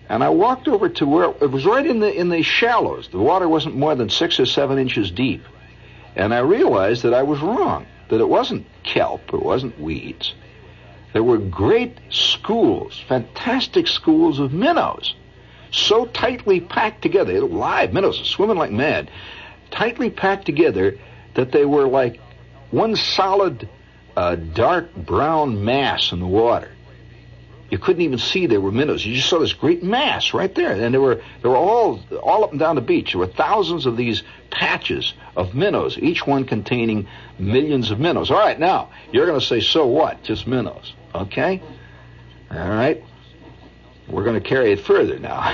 And 0.09 0.25
I 0.25 0.31
walked 0.31 0.69
over 0.69 0.89
to 0.89 1.07
where 1.07 1.25
it 1.25 1.51
was 1.51 1.67
right 1.67 1.85
in 1.85 2.01
the 2.01 2.13
in 2.13 2.31
the 2.31 2.43
shallows. 2.43 3.09
The 3.09 3.19
water 3.19 3.49
wasn't 3.49 3.77
more 3.77 3.95
than 3.95 4.09
six 4.09 4.41
or 4.41 4.47
seven 4.47 4.79
inches 4.79 5.11
deep, 5.11 5.45
and 6.17 6.33
I 6.33 6.39
realized 6.39 7.03
that 7.03 7.13
I 7.13 7.23
was 7.23 7.41
wrong 7.41 7.87
that 8.09 8.21
it 8.21 8.29
wasn't 8.29 8.67
kelp, 8.83 9.33
it 9.33 9.43
wasn't 9.43 9.81
weeds. 9.81 10.35
There 11.13 11.23
were 11.23 11.39
great 11.39 11.99
schools, 12.11 13.03
fantastic 13.09 13.87
schools 13.87 14.39
of 14.39 14.53
minnows, 14.53 15.15
so 15.71 16.07
tightly 16.07 16.61
packed 16.61 17.03
together, 17.03 17.41
live 17.41 17.93
minnows 17.93 18.21
swimming 18.29 18.57
like 18.57 18.71
mad, 18.71 19.11
tightly 19.71 20.11
packed 20.11 20.47
together 20.47 20.99
that 21.35 21.53
they 21.53 21.65
were 21.65 21.87
like 21.87 22.21
one 22.71 22.97
solid 22.97 23.69
uh, 24.17 24.35
dark 24.35 24.95
brown 24.95 25.65
mass 25.65 26.13
in 26.13 26.21
the 26.21 26.27
water. 26.27 26.71
You 27.71 27.79
couldn't 27.79 28.01
even 28.01 28.19
see 28.19 28.47
there 28.47 28.63
were 28.63 28.73
minnows. 28.73 29.05
You 29.05 29.15
just 29.15 29.29
saw 29.29 29.39
this 29.39 29.53
great 29.53 29.83
mass 29.83 30.33
right 30.33 30.55
there, 30.55 30.73
and 30.73 30.95
they 30.95 30.99
were 30.99 31.21
they 31.43 31.49
were 31.49 31.57
all 31.57 32.01
all 32.23 32.45
up 32.45 32.51
and 32.53 32.59
down 32.59 32.77
the 32.77 32.81
beach. 32.81 33.13
There 33.13 33.19
were 33.19 33.27
thousands 33.27 33.85
of 33.85 33.97
these 33.97 34.23
patches 34.51 35.13
of 35.37 35.55
minnows, 35.55 35.99
each 35.99 36.27
one 36.27 36.45
containing 36.45 37.09
millions 37.39 37.91
of 37.91 38.01
minnows. 38.01 38.31
All 38.31 38.39
right, 38.39 38.59
now 38.59 38.91
you're 39.13 39.27
going 39.27 39.39
to 39.39 39.45
say, 39.45 39.61
so 39.61 39.87
what? 39.87 40.23
Just 40.23 40.47
minnows, 40.47 40.95
okay? 41.15 41.63
All 42.51 42.69
right, 42.71 43.05
we're 44.09 44.25
going 44.25 44.41
to 44.41 44.49
carry 44.49 44.73
it 44.73 44.81
further 44.81 45.19
now. 45.19 45.53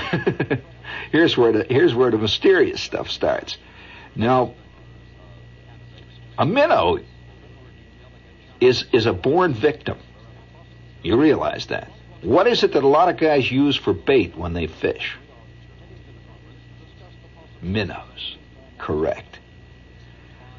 here's 1.11 1.35
where 1.35 1.51
the 1.51 1.65
here's 1.65 1.93
where 1.93 2.11
the 2.11 2.17
mysterious 2.17 2.81
stuff 2.81 3.09
starts. 3.09 3.57
Now, 4.15 4.53
a 6.37 6.45
minnow 6.45 6.99
is 8.61 8.85
is 8.93 9.05
a 9.05 9.11
born 9.11 9.53
victim. 9.53 9.97
You 11.03 11.17
realize 11.19 11.65
that. 11.67 11.91
What 12.25 12.47
is 12.47 12.63
it 12.63 12.73
that 12.73 12.83
a 12.83 12.87
lot 12.87 13.07
of 13.07 13.17
guys 13.17 13.51
use 13.51 13.75
for 13.75 13.93
bait 13.93 14.35
when 14.35 14.53
they 14.53 14.65
fish? 14.65 15.15
Minnows. 17.61 18.37
Correct. 18.79 19.37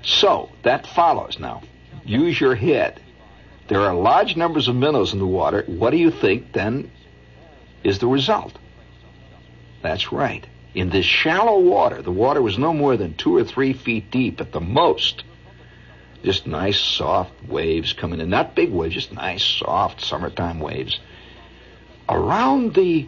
So, 0.03 0.51
that 0.63 0.87
follows 0.87 1.41
now. 1.41 1.65
Use 2.05 2.41
your 2.41 2.55
head. 2.55 3.01
There 3.67 3.81
are 3.81 3.95
large 3.95 4.37
numbers 4.37 4.69
of 4.69 4.77
minnows 4.77 5.13
in 5.13 5.19
the 5.19 5.27
water. 5.27 5.65
What 5.67 5.91
do 5.91 5.97
you 5.97 6.13
think 6.13 6.53
then 6.53 6.89
is 7.83 7.99
the 7.99 8.07
result? 8.07 8.57
That's 9.83 10.13
right. 10.13 10.47
In 10.73 10.91
this 10.91 11.05
shallow 11.05 11.59
water, 11.59 12.01
the 12.01 12.13
water 12.13 12.41
was 12.41 12.59
no 12.59 12.73
more 12.73 12.97
than 12.97 13.15
two 13.15 13.37
or 13.37 13.43
three 13.43 13.73
feet 13.73 14.13
deep 14.13 14.41
at 14.41 14.53
the 14.53 14.61
most. 14.61 15.25
Just 16.23 16.47
nice, 16.47 16.79
soft 16.79 17.33
waves 17.49 17.93
coming 17.93 18.21
in. 18.21 18.31
Not 18.31 18.55
big 18.55 18.71
waves, 18.71 18.95
just 18.95 19.13
nice, 19.13 19.43
soft 19.43 20.05
summertime 20.05 20.61
waves 20.61 21.01
around 22.09 22.75
the 22.75 23.07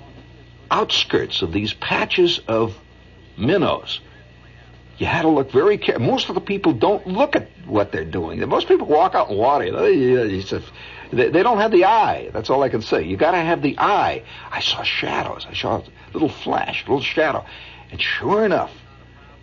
outskirts 0.70 1.42
of 1.42 1.52
these 1.52 1.72
patches 1.74 2.40
of 2.48 2.76
minnows, 3.36 4.00
you 4.98 5.06
had 5.06 5.22
to 5.22 5.28
look 5.28 5.52
very 5.52 5.78
careful. 5.78 6.04
Most 6.04 6.28
of 6.28 6.34
the 6.34 6.40
people 6.40 6.72
don't 6.72 7.06
look 7.06 7.36
at 7.36 7.48
what 7.66 7.92
they're 7.92 8.04
doing. 8.04 8.46
Most 8.48 8.66
people 8.66 8.88
walk 8.88 9.14
out 9.14 9.30
in 9.30 9.36
water. 9.36 9.70
They 9.70 11.42
don't 11.42 11.58
have 11.58 11.70
the 11.70 11.84
eye. 11.84 12.30
That's 12.32 12.50
all 12.50 12.62
I 12.64 12.68
can 12.68 12.82
say. 12.82 13.04
You 13.04 13.16
got 13.16 13.30
to 13.30 13.38
have 13.38 13.62
the 13.62 13.78
eye. 13.78 14.24
I 14.50 14.60
saw 14.60 14.82
shadows. 14.82 15.46
I 15.48 15.54
saw 15.54 15.78
a 15.78 15.84
little 16.12 16.28
flash, 16.28 16.84
a 16.84 16.90
little 16.90 17.00
shadow, 17.00 17.44
and 17.92 18.02
sure 18.02 18.44
enough, 18.44 18.72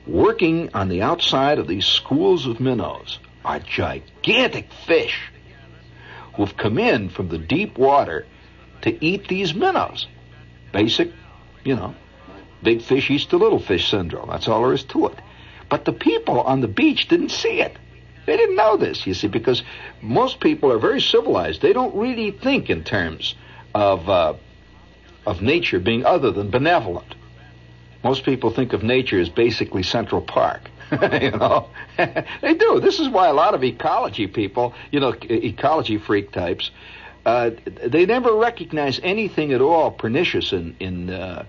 working 0.06 0.72
on 0.74 0.90
the 0.90 1.02
outside 1.02 1.58
of 1.58 1.68
these 1.68 1.86
schools 1.86 2.46
of 2.46 2.60
minnows 2.60 3.20
are 3.46 3.60
gigantic 3.60 4.68
fish 4.86 5.32
who've 6.36 6.58
come 6.58 6.78
in 6.78 7.08
from 7.10 7.30
the 7.30 7.38
deep 7.38 7.78
water 7.78 8.26
to 8.86 9.06
eat 9.06 9.28
these 9.28 9.54
minnows. 9.54 10.08
Basic, 10.72 11.12
you 11.64 11.76
know, 11.76 11.94
big 12.64 12.82
fish 12.82 13.10
eats 13.10 13.26
the 13.26 13.38
little 13.38 13.60
fish 13.60 13.90
syndrome. 13.90 14.30
That's 14.30 14.48
all 14.48 14.62
there 14.62 14.74
is 14.74 14.84
to 14.86 15.08
it. 15.08 15.20
But 15.70 15.86
the 15.86 15.94
people 15.94 16.40
on 16.42 16.62
the 16.62 16.68
beach 16.68 17.08
didn't 17.08 17.30
see 17.30 17.62
it. 17.62 17.78
They 18.26 18.38
didn't 18.38 18.56
know 18.56 18.78
this, 18.78 19.06
you 19.06 19.14
see, 19.14 19.28
because 19.28 19.64
most 20.02 20.40
people 20.40 20.72
are 20.72 20.80
very 20.80 21.02
civilized. 21.02 21.62
They 21.62 21.74
don't 21.74 21.96
really 21.96 22.32
think 22.32 22.70
in 22.70 22.84
terms 22.84 23.36
of 23.74 24.08
uh, 24.10 24.34
of 25.26 25.42
nature 25.42 25.80
being 25.80 26.06
other 26.06 26.32
than 26.32 26.50
benevolent. 26.50 27.16
Most 28.04 28.24
people 28.24 28.52
think 28.52 28.74
of 28.74 28.84
nature 28.84 29.20
as 29.20 29.30
basically 29.30 29.82
Central 29.82 30.22
Park. 30.22 30.70
you 30.92 31.32
know, 31.32 31.70
they 31.98 32.54
do. 32.54 32.80
This 32.80 33.00
is 33.00 33.10
why 33.10 33.28
a 33.28 33.34
lot 33.34 33.56
of 33.56 33.64
ecology 33.64 34.28
people, 34.28 34.76
you 34.92 35.00
know, 35.00 35.16
ecology 35.24 35.98
freak 35.98 36.32
types, 36.32 36.70
uh, 37.26 37.52
they 37.88 38.06
never 38.06 38.34
recognize 38.34 39.00
anything 39.02 39.52
at 39.52 39.62
all 39.62 39.92
pernicious 39.92 40.54
in 40.54 40.76
in 40.80 41.10
uh, 41.10 41.46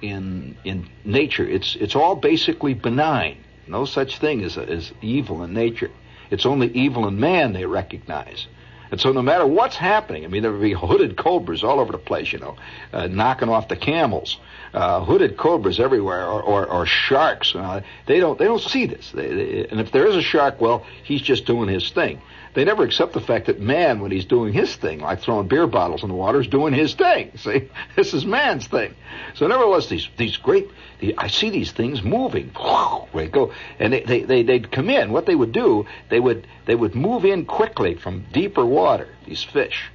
in 0.00 0.56
in 0.64 0.88
nature. 1.04 1.46
It's 1.46 1.76
it's 1.76 1.94
all 1.94 2.16
basically 2.16 2.74
benign. 2.74 3.44
No 3.66 3.84
such 3.84 4.18
thing 4.18 4.42
as 4.42 4.56
as 4.56 4.92
evil 5.02 5.42
in 5.42 5.52
nature. 5.52 5.90
It's 6.30 6.46
only 6.46 6.68
evil 6.72 7.06
in 7.08 7.20
man 7.20 7.52
they 7.52 7.66
recognize. 7.66 8.46
And 8.90 9.00
so 9.00 9.12
no 9.12 9.22
matter 9.22 9.46
what's 9.46 9.76
happening, 9.76 10.24
I 10.24 10.28
mean, 10.28 10.42
there 10.42 10.52
would 10.52 10.62
be 10.62 10.72
hooded 10.72 11.16
cobras 11.16 11.62
all 11.62 11.80
over 11.80 11.92
the 11.92 11.98
place, 11.98 12.32
you 12.32 12.38
know, 12.38 12.56
uh, 12.92 13.06
knocking 13.06 13.48
off 13.48 13.68
the 13.68 13.76
camels, 13.76 14.38
uh, 14.72 15.04
hooded 15.04 15.36
cobras 15.36 15.78
everywhere, 15.80 16.26
or, 16.26 16.42
or, 16.42 16.66
or 16.66 16.86
sharks. 16.86 17.54
Uh, 17.54 17.82
they 18.06 18.20
don't 18.20 18.38
they 18.38 18.44
don't 18.44 18.62
see 18.62 18.86
this. 18.86 19.10
They, 19.12 19.28
they, 19.28 19.66
and 19.68 19.80
if 19.80 19.92
there 19.92 20.06
is 20.06 20.16
a 20.16 20.22
shark, 20.22 20.60
well, 20.60 20.86
he's 21.04 21.22
just 21.22 21.46
doing 21.46 21.68
his 21.68 21.90
thing. 21.90 22.20
They 22.54 22.64
never 22.64 22.82
accept 22.82 23.12
the 23.12 23.20
fact 23.20 23.46
that 23.46 23.60
man, 23.60 24.00
when 24.00 24.10
he's 24.10 24.24
doing 24.24 24.52
his 24.52 24.74
thing, 24.74 25.00
like 25.00 25.20
throwing 25.20 25.48
beer 25.48 25.66
bottles 25.66 26.02
in 26.02 26.08
the 26.08 26.14
water, 26.14 26.40
is 26.40 26.48
doing 26.48 26.72
his 26.72 26.94
thing. 26.94 27.30
See, 27.36 27.68
this 27.94 28.14
is 28.14 28.24
man's 28.24 28.66
thing. 28.66 28.94
So 29.34 29.46
nevertheless, 29.46 29.86
these 29.86 30.08
these 30.16 30.36
great, 30.36 30.68
the, 31.00 31.14
I 31.18 31.28
see 31.28 31.50
these 31.50 31.72
things 31.72 32.02
moving. 32.02 32.50
They 33.14 33.26
go, 33.26 33.52
and 33.80 33.92
they, 33.92 34.02
they 34.02 34.22
they 34.22 34.42
they'd 34.42 34.70
come 34.70 34.90
in. 34.90 35.10
What 35.10 35.26
they 35.26 35.34
would 35.34 35.50
do, 35.50 35.86
they 36.08 36.20
would 36.20 36.46
they 36.66 36.74
would 36.74 36.94
move 36.94 37.24
in 37.24 37.46
quickly 37.46 37.94
from 37.94 38.26
deeper 38.32 38.64
water. 38.64 38.77
Water, 38.78 39.08
these 39.26 39.42
fish, 39.42 39.90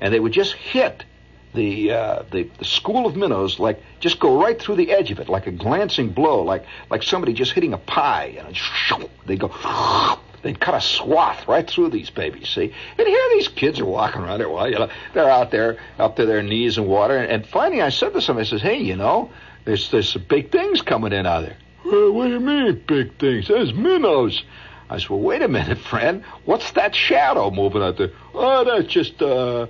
and 0.00 0.12
they 0.12 0.20
would 0.20 0.32
just 0.32 0.54
hit 0.54 1.04
the, 1.54 1.90
uh, 1.92 2.22
the 2.30 2.48
the 2.58 2.64
school 2.64 3.06
of 3.06 3.16
minnows 3.16 3.58
like 3.58 3.82
just 3.98 4.20
go 4.20 4.40
right 4.40 4.60
through 4.60 4.76
the 4.76 4.92
edge 4.92 5.10
of 5.10 5.18
it 5.18 5.28
like 5.28 5.48
a 5.48 5.50
glancing 5.50 6.10
blow 6.10 6.42
like 6.44 6.64
like 6.88 7.02
somebody 7.02 7.32
just 7.32 7.50
hitting 7.50 7.72
a 7.72 7.78
pie 7.78 8.36
and 8.38 8.56
they 9.26 9.34
go 9.34 9.48
They'd 10.42 10.58
cut 10.58 10.74
a 10.74 10.80
swath 10.80 11.46
right 11.48 11.68
through 11.68 11.90
these 11.90 12.08
babies, 12.08 12.48
see? 12.48 12.72
And 12.98 13.06
here 13.06 13.28
these 13.34 13.48
kids 13.48 13.78
are 13.78 13.84
walking 13.84 14.22
around 14.22 14.38
there. 14.38 14.48
Well, 14.48 14.70
you 14.70 14.78
know, 14.78 14.88
they're 15.12 15.28
out 15.28 15.50
there 15.50 15.76
up 15.98 16.16
to 16.16 16.26
their 16.26 16.42
knees 16.42 16.78
in 16.78 16.86
water. 16.86 17.16
And 17.16 17.46
finally 17.46 17.82
I 17.82 17.90
said 17.90 18.14
to 18.14 18.22
somebody, 18.22 18.46
I 18.46 18.50
says, 18.50 18.62
hey, 18.62 18.78
you 18.78 18.96
know, 18.96 19.30
there's, 19.64 19.90
there's 19.90 20.08
some 20.08 20.24
big 20.26 20.50
things 20.50 20.80
coming 20.80 21.12
in 21.12 21.26
out 21.26 21.42
there. 21.42 21.56
Well, 21.84 22.12
what 22.12 22.26
do 22.26 22.32
you 22.32 22.40
mean, 22.40 22.82
big 22.86 23.18
things? 23.18 23.48
There's 23.48 23.74
minnows. 23.74 24.42
I 24.90 24.98
said, 24.98 25.08
well, 25.08 25.20
wait 25.20 25.40
a 25.40 25.48
minute, 25.48 25.78
friend. 25.78 26.24
What's 26.44 26.72
that 26.72 26.96
shadow 26.96 27.52
moving 27.52 27.80
out 27.80 27.96
there? 27.96 28.10
Oh, 28.34 28.64
that's 28.64 28.92
just, 28.92 29.22
uh, 29.22 29.68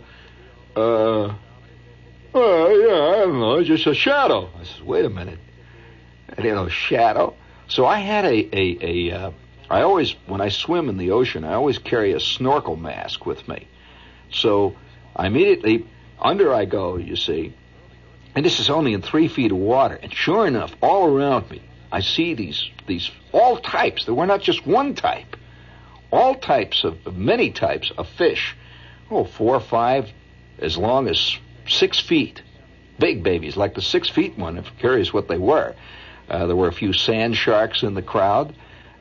uh, 0.74 1.24
uh, 1.24 1.28
yeah, 2.34 2.38
I 2.38 3.16
don't 3.18 3.38
know, 3.38 3.62
just 3.62 3.86
a 3.86 3.94
shadow. 3.94 4.48
I 4.58 4.64
said, 4.64 4.82
wait 4.82 5.04
a 5.04 5.10
minute. 5.10 5.38
I 6.30 6.36
didn't 6.36 6.54
know 6.54 6.68
shadow. 6.68 7.34
So 7.68 7.84
I 7.84 7.98
had 7.98 8.24
a, 8.24 8.56
a, 8.56 8.78
a, 8.80 9.10
uh, 9.12 9.30
I 9.68 9.82
always, 9.82 10.12
when 10.26 10.40
I 10.40 10.48
swim 10.48 10.88
in 10.88 10.96
the 10.96 11.10
ocean, 11.10 11.44
I 11.44 11.52
always 11.52 11.78
carry 11.78 12.12
a 12.12 12.20
snorkel 12.20 12.76
mask 12.76 13.26
with 13.26 13.46
me. 13.46 13.68
So 14.30 14.74
I 15.14 15.26
immediately, 15.26 15.86
under 16.18 16.54
I 16.54 16.64
go, 16.64 16.96
you 16.96 17.16
see, 17.16 17.54
and 18.34 18.44
this 18.44 18.58
is 18.58 18.70
only 18.70 18.94
in 18.94 19.02
three 19.02 19.28
feet 19.28 19.52
of 19.52 19.58
water. 19.58 19.96
And 19.96 20.14
sure 20.14 20.46
enough, 20.46 20.74
all 20.80 21.06
around 21.06 21.50
me, 21.50 21.60
I 21.92 22.00
see 22.00 22.34
these, 22.34 22.70
these, 22.86 23.10
all 23.32 23.56
types. 23.58 24.04
There 24.04 24.14
were 24.14 24.26
not 24.26 24.42
just 24.42 24.66
one 24.66 24.94
type. 24.94 25.36
All 26.12 26.34
types 26.34 26.84
of, 26.84 27.16
many 27.16 27.50
types 27.50 27.92
of 27.96 28.08
fish. 28.08 28.56
Oh, 29.10 29.24
four 29.24 29.56
or 29.56 29.60
five, 29.60 30.10
as 30.58 30.76
long 30.76 31.08
as 31.08 31.36
six 31.66 31.98
feet. 32.00 32.42
Big 32.98 33.22
babies, 33.22 33.56
like 33.56 33.74
the 33.74 33.82
six 33.82 34.08
feet 34.08 34.36
one, 34.36 34.58
if 34.58 34.66
curious 34.78 35.12
what 35.12 35.28
they 35.28 35.38
were. 35.38 35.74
Uh, 36.28 36.46
there 36.46 36.56
were 36.56 36.68
a 36.68 36.72
few 36.72 36.92
sand 36.92 37.36
sharks 37.36 37.82
in 37.82 37.94
the 37.94 38.02
crowd. 38.02 38.54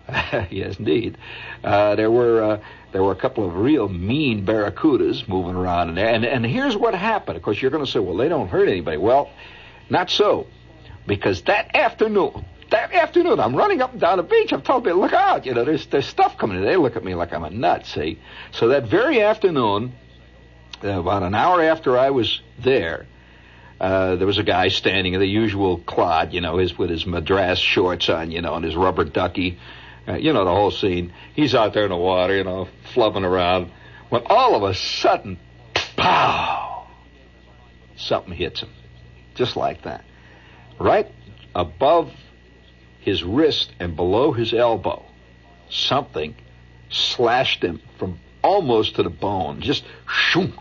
yes, 0.49 0.77
indeed. 0.79 1.17
Uh, 1.63 1.95
there 1.95 2.09
were 2.09 2.41
uh, 2.41 2.61
there 2.91 3.03
were 3.03 3.11
a 3.11 3.15
couple 3.15 3.45
of 3.45 3.55
real 3.55 3.87
mean 3.87 4.45
barracudas 4.45 5.27
moving 5.27 5.55
around 5.55 5.89
in 5.89 5.95
there, 5.95 6.07
and 6.07 6.25
and 6.25 6.45
here's 6.45 6.75
what 6.75 6.95
happened. 6.95 7.37
Of 7.37 7.43
course, 7.43 7.61
you're 7.61 7.71
going 7.71 7.85
to 7.85 7.91
say, 7.91 7.99
well, 7.99 8.17
they 8.17 8.29
don't 8.29 8.47
hurt 8.47 8.67
anybody. 8.67 8.97
Well, 8.97 9.29
not 9.89 10.09
so, 10.09 10.47
because 11.05 11.43
that 11.43 11.75
afternoon. 11.75 12.45
That 12.71 12.93
afternoon, 12.93 13.39
I'm 13.39 13.55
running 13.55 13.81
up 13.81 13.93
and 13.93 14.01
down 14.01 14.17
the 14.17 14.23
beach. 14.23 14.51
I'm 14.53 14.61
telling 14.61 14.83
people, 14.83 14.99
look 14.99 15.13
out! 15.13 15.45
You 15.45 15.53
know, 15.53 15.65
there's 15.65 15.87
there's 15.87 16.05
stuff 16.05 16.37
coming 16.37 16.57
in. 16.57 16.63
They 16.63 16.75
look 16.75 16.95
at 16.95 17.03
me 17.03 17.15
like 17.15 17.33
I'm 17.33 17.43
a 17.43 17.49
nut. 17.49 17.87
See, 17.87 18.19
so 18.51 18.67
that 18.69 18.85
very 18.85 19.21
afternoon, 19.21 19.93
uh, 20.83 20.99
about 20.99 21.23
an 21.23 21.33
hour 21.33 21.63
after 21.63 21.97
I 21.97 22.11
was 22.11 22.41
there, 22.59 23.07
uh, 23.79 24.17
there 24.17 24.27
was 24.27 24.37
a 24.37 24.43
guy 24.43 24.67
standing 24.67 25.13
in 25.13 25.19
the 25.19 25.27
usual 25.27 25.79
clod, 25.79 26.31
you 26.31 26.41
know, 26.41 26.57
his 26.57 26.77
with 26.77 26.91
his 26.91 27.07
madras 27.07 27.57
shorts 27.57 28.07
on, 28.07 28.29
you 28.29 28.41
know, 28.41 28.53
and 28.53 28.63
his 28.63 28.75
rubber 28.75 29.03
ducky, 29.03 29.57
uh, 30.07 30.15
you 30.15 30.31
know 30.31 30.45
the 30.45 30.51
whole 30.51 30.71
scene. 30.71 31.11
He's 31.33 31.55
out 31.55 31.73
there 31.73 31.83
in 31.83 31.89
the 31.89 31.97
water, 31.97 32.35
you 32.35 32.43
know, 32.43 32.67
flubbing 32.93 33.25
around. 33.25 33.71
When 34.09 34.23
all 34.27 34.55
of 34.55 34.63
a 34.63 34.75
sudden, 34.75 35.39
pow! 35.73 36.87
Something 37.95 38.33
hits 38.33 38.61
him. 38.61 38.69
Just 39.35 39.55
like 39.55 39.83
that. 39.83 40.03
Right 40.79 41.07
above 41.55 42.11
his 42.99 43.23
wrist 43.23 43.71
and 43.79 43.95
below 43.95 44.31
his 44.31 44.53
elbow, 44.53 45.03
something 45.69 46.35
slashed 46.89 47.63
him 47.63 47.81
from 47.97 48.19
almost 48.43 48.95
to 48.95 49.03
the 49.03 49.09
bone. 49.09 49.61
Just 49.61 49.83
shunk. 50.07 50.55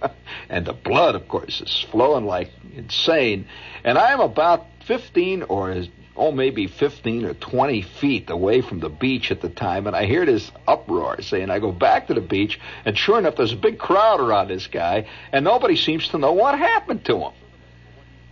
and 0.48 0.66
the 0.66 0.72
blood, 0.72 1.14
of 1.14 1.28
course, 1.28 1.60
is 1.60 1.86
flowing 1.90 2.26
like 2.26 2.50
insane. 2.74 3.46
And 3.84 3.98
I'm 3.98 4.20
about 4.20 4.66
15 4.86 5.44
or 5.44 5.84
oh, 6.16 6.32
maybe 6.32 6.66
15 6.66 7.24
or 7.24 7.34
20 7.34 7.82
feet 7.82 8.30
away 8.30 8.60
from 8.60 8.80
the 8.80 8.88
beach 8.88 9.30
at 9.30 9.40
the 9.40 9.48
time, 9.48 9.86
and 9.86 9.96
I 9.96 10.04
hear 10.04 10.26
this 10.26 10.50
uproar 10.66 11.22
saying, 11.22 11.50
I 11.50 11.58
go 11.58 11.72
back 11.72 12.08
to 12.08 12.14
the 12.14 12.20
beach, 12.20 12.60
and 12.84 12.96
sure 12.96 13.18
enough, 13.18 13.36
there's 13.36 13.52
a 13.52 13.56
big 13.56 13.78
crowd 13.78 14.20
around 14.20 14.48
this 14.48 14.66
guy, 14.66 15.06
and 15.32 15.44
nobody 15.44 15.76
seems 15.76 16.08
to 16.08 16.18
know 16.18 16.32
what 16.32 16.58
happened 16.58 17.04
to 17.06 17.18
him. 17.18 17.32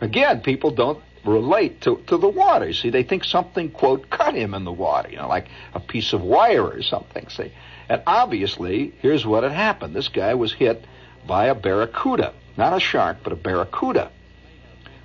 Again, 0.00 0.40
people 0.40 0.70
don't 0.70 1.02
relate 1.24 1.82
to, 1.82 2.02
to 2.06 2.16
the 2.16 2.28
water. 2.28 2.72
See, 2.72 2.90
they 2.90 3.02
think 3.02 3.24
something, 3.24 3.70
quote, 3.70 4.10
cut 4.10 4.34
him 4.34 4.54
in 4.54 4.64
the 4.64 4.72
water, 4.72 5.10
you 5.10 5.16
know, 5.16 5.28
like 5.28 5.48
a 5.74 5.80
piece 5.80 6.12
of 6.12 6.22
wire 6.22 6.64
or 6.64 6.82
something, 6.82 7.28
see. 7.28 7.52
And 7.88 8.02
obviously, 8.06 8.92
here's 9.00 9.26
what 9.26 9.42
had 9.42 9.52
happened. 9.52 9.94
This 9.94 10.08
guy 10.08 10.34
was 10.34 10.52
hit 10.52 10.84
by 11.26 11.46
a 11.46 11.54
barracuda. 11.54 12.32
Not 12.56 12.72
a 12.72 12.80
shark, 12.80 13.18
but 13.22 13.32
a 13.32 13.36
barracuda. 13.36 14.10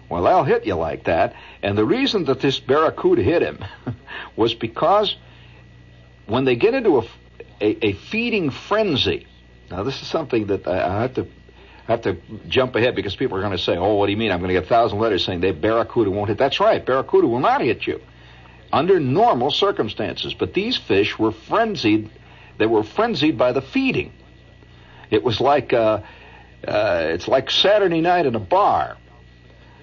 Well, 0.09 0.23
they'll 0.23 0.43
hit 0.43 0.65
you 0.65 0.75
like 0.75 1.05
that. 1.05 1.33
And 1.63 1.77
the 1.77 1.85
reason 1.85 2.25
that 2.25 2.39
this 2.39 2.59
barracuda 2.59 3.23
hit 3.23 3.41
him 3.41 3.63
was 4.35 4.53
because 4.53 5.15
when 6.27 6.45
they 6.45 6.55
get 6.55 6.73
into 6.73 6.99
a, 6.99 7.03
a, 7.59 7.87
a, 7.87 7.93
feeding 7.93 8.49
frenzy, 8.51 9.27
now 9.71 9.83
this 9.83 10.01
is 10.01 10.07
something 10.07 10.47
that 10.47 10.67
I, 10.67 10.83
I 10.83 11.01
have 11.01 11.15
to 11.15 11.27
have 11.87 12.01
to 12.01 12.17
jump 12.47 12.75
ahead 12.75 12.95
because 12.95 13.15
people 13.15 13.37
are 13.37 13.41
going 13.41 13.51
to 13.51 13.57
say, 13.57 13.77
"Oh, 13.77 13.95
what 13.95 14.07
do 14.07 14.11
you 14.11 14.17
mean? 14.17 14.31
I'm 14.31 14.39
going 14.39 14.49
to 14.49 14.53
get 14.53 14.63
a 14.63 14.67
thousand 14.67 14.99
letters 14.99 15.23
saying 15.23 15.41
they 15.41 15.51
barracuda 15.51 16.09
won't 16.09 16.29
hit." 16.29 16.37
That's 16.37 16.59
right, 16.59 16.83
barracuda 16.83 17.27
will 17.27 17.39
not 17.39 17.61
hit 17.61 17.85
you 17.85 18.01
under 18.73 18.99
normal 18.99 19.51
circumstances. 19.51 20.33
But 20.33 20.53
these 20.53 20.77
fish 20.77 21.17
were 21.17 21.31
frenzied; 21.31 22.09
they 22.57 22.65
were 22.65 22.83
frenzied 22.83 23.37
by 23.37 23.51
the 23.51 23.61
feeding. 23.61 24.11
It 25.11 25.23
was 25.23 25.39
like 25.39 25.73
uh, 25.73 26.01
uh, 26.67 27.07
it's 27.09 27.27
like 27.27 27.51
Saturday 27.51 28.01
night 28.01 28.25
in 28.25 28.35
a 28.35 28.39
bar 28.39 28.97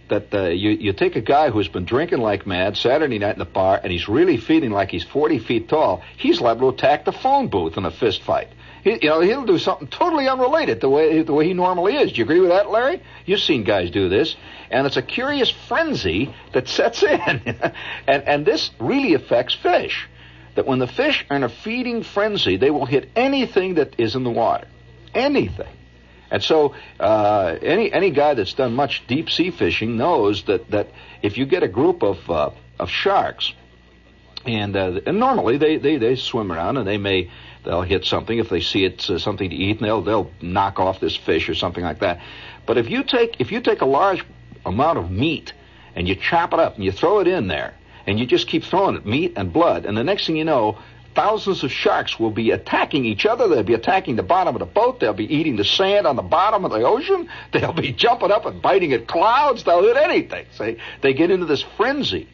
that 0.09 0.35
uh, 0.35 0.49
you 0.49 0.71
you 0.71 0.93
take 0.93 1.17
a 1.17 1.21
guy 1.21 1.51
who's 1.51 1.69
been 1.69 1.85
drinking 1.85 2.19
like 2.19 2.47
mad 2.47 2.77
Saturday 2.77 3.19
night 3.19 3.35
in 3.35 3.39
the 3.39 3.45
bar, 3.45 3.81
and 3.83 3.93
he's 3.93 4.09
really 4.09 4.37
feeling 4.37 4.71
like 4.71 4.91
he's 4.91 5.05
40 5.05 5.39
feet 5.39 5.69
tall. 5.69 6.03
He's 6.17 6.41
liable 6.41 6.73
to 6.73 6.77
attack 6.77 7.05
the 7.05 7.13
phone 7.13 7.49
booth 7.49 7.77
in 7.77 7.85
a 7.85 7.91
fist 7.91 8.23
fight. 8.23 8.49
He, 8.83 8.99
you 9.03 9.09
know, 9.09 9.21
he'll 9.21 9.47
do 9.47 9.59
something 9.59 9.87
totally 9.87 10.29
unrelated 10.29 10.81
the 10.81 10.89
way 10.89 11.23
the 11.23 11.33
way 11.33 11.47
he 11.47 11.55
normally 11.55 11.97
is. 11.97 12.13
Do 12.13 12.19
you 12.19 12.25
agree 12.25 12.41
with 12.41 12.51
that, 12.51 12.71
Larry? 12.71 13.03
You've 13.25 13.41
seen 13.41 13.63
guys 13.63 13.91
do 13.91 14.09
this, 14.09 14.35
and 14.71 14.87
it's 14.87 14.97
a 14.97 15.03
curious 15.03 15.51
frenzy 15.69 16.35
that 16.53 16.69
sets 16.69 17.03
in, 17.03 17.19
and 18.09 18.23
and 18.25 18.47
this 18.47 18.71
really 18.81 19.15
affects 19.15 19.55
fish. 19.55 20.09
That 20.57 20.67
when 20.67 20.81
the 20.81 20.89
fish 20.89 21.25
are 21.31 21.37
in 21.37 21.45
a 21.45 21.49
feeding 21.49 22.03
frenzy, 22.03 22.57
they 22.57 22.71
will 22.71 22.85
hit 22.85 23.09
anything 23.17 23.75
that 23.75 23.99
is 23.99 24.17
in 24.17 24.25
the 24.25 24.31
water, 24.31 24.67
anything. 25.15 25.75
And 26.31 26.43
so, 26.43 26.75
uh, 26.99 27.57
any 27.63 27.93
any 27.93 28.11
guy 28.11 28.35
that's 28.35 28.55
done 28.55 28.75
much 28.75 29.07
deep 29.07 29.31
sea 29.31 29.51
fishing 29.51 29.97
knows 29.97 30.43
that 30.45 30.71
that 30.73 30.89
if 31.23 31.39
you 31.39 31.47
get 31.47 31.63
a 31.63 31.69
group 31.69 32.03
of 32.03 32.29
uh, 32.29 32.51
of 32.81 32.91
sharks, 32.91 33.53
and 34.45 34.75
uh, 34.75 35.01
and 35.07 35.21
normally 35.21 35.57
they, 35.57 35.77
they 35.77 35.99
they 35.99 36.17
swim 36.17 36.51
around 36.51 36.79
and 36.79 36.87
they 36.87 36.99
may 36.99 37.31
they'll 37.65 37.83
hit 37.83 38.05
something 38.05 38.39
if 38.39 38.49
they 38.49 38.61
see 38.61 38.85
it's 38.85 39.09
uh, 39.11 39.19
something 39.19 39.51
to 39.51 39.57
eat 39.57 39.79
and 39.79 39.87
they'll 39.87 40.03
they'll 40.03 40.31
knock 40.41 40.79
off 40.79 41.01
this 41.01 41.17
fish 41.17 41.49
or 41.49 41.55
something 41.55 41.85
like 41.85 42.01
that. 42.01 42.21
But 42.67 42.79
if 42.79 42.91
you 42.91 43.03
take 43.03 43.41
if 43.41 43.53
you 43.53 43.61
take 43.61 43.81
a 43.81 43.87
large 43.87 44.25
amount 44.65 44.99
of 44.99 45.11
meat 45.11 45.53
and 45.95 46.09
you 46.09 46.15
chop 46.15 46.53
it 46.53 46.61
up 46.61 46.77
and 46.77 46.85
you 46.85 46.93
throw 46.93 47.21
it 47.21 47.29
in 47.29 47.49
there 47.49 47.75
and 48.07 48.19
you 48.19 48.27
just 48.27 48.49
keep 48.49 48.65
throwing 48.65 48.97
it 48.97 49.07
meat 49.07 49.35
and 49.37 49.53
blood 49.53 49.87
and 49.87 49.97
the 49.97 50.05
next 50.05 50.27
thing 50.27 50.37
you 50.37 50.45
know 50.45 50.79
thousands 51.15 51.63
of 51.63 51.71
sharks 51.71 52.19
will 52.19 52.31
be 52.31 52.51
attacking 52.51 53.05
each 53.05 53.27
other. 53.27 53.49
They'll 53.49 53.63
be 53.63 53.75
attacking 53.75 54.17
the 54.17 54.23
bottom 54.23 54.55
of 54.55 54.61
the 54.61 54.67
boat. 54.67 55.01
They'll 55.01 55.13
be 55.13 55.33
eating 55.33 55.57
the 55.57 55.65
sand 55.65 56.07
on 56.07 56.17
the 56.17 56.23
bottom 56.23 56.65
of 56.65 56.71
the 56.71 56.87
ocean. 56.87 57.29
They'll 57.53 57.73
be 57.73 57.93
jumping 57.93 58.31
up 58.31 58.47
and 58.47 58.63
biting 58.63 58.93
at 58.93 59.07
clouds. 59.07 59.65
They'll 59.65 59.83
hit 59.83 59.97
anything. 59.97 60.47
See, 60.53 60.79
they 61.01 61.13
get 61.13 61.31
into 61.31 61.47
this 61.47 61.63
frenzy. 61.77 62.29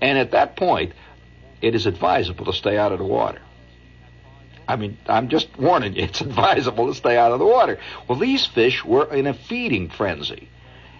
And 0.00 0.18
at 0.18 0.32
that 0.32 0.56
point, 0.56 0.92
it 1.60 1.74
is 1.74 1.86
advisable 1.86 2.44
to 2.44 2.52
stay 2.52 2.78
out 2.78 2.92
of 2.92 2.98
the 2.98 3.04
water. 3.04 3.40
I 4.68 4.76
mean, 4.76 4.98
I'm 5.06 5.28
just 5.28 5.48
warning 5.58 5.94
you, 5.94 6.02
it's 6.04 6.20
advisable 6.28 6.86
to 6.88 6.94
stay 6.94 7.16
out 7.16 7.32
of 7.32 7.38
the 7.38 7.46
water. 7.46 7.78
Well, 8.06 8.18
these 8.18 8.46
fish 8.46 8.84
were 8.84 9.12
in 9.12 9.26
a 9.26 9.34
feeding 9.34 9.88
frenzy. 9.88 10.48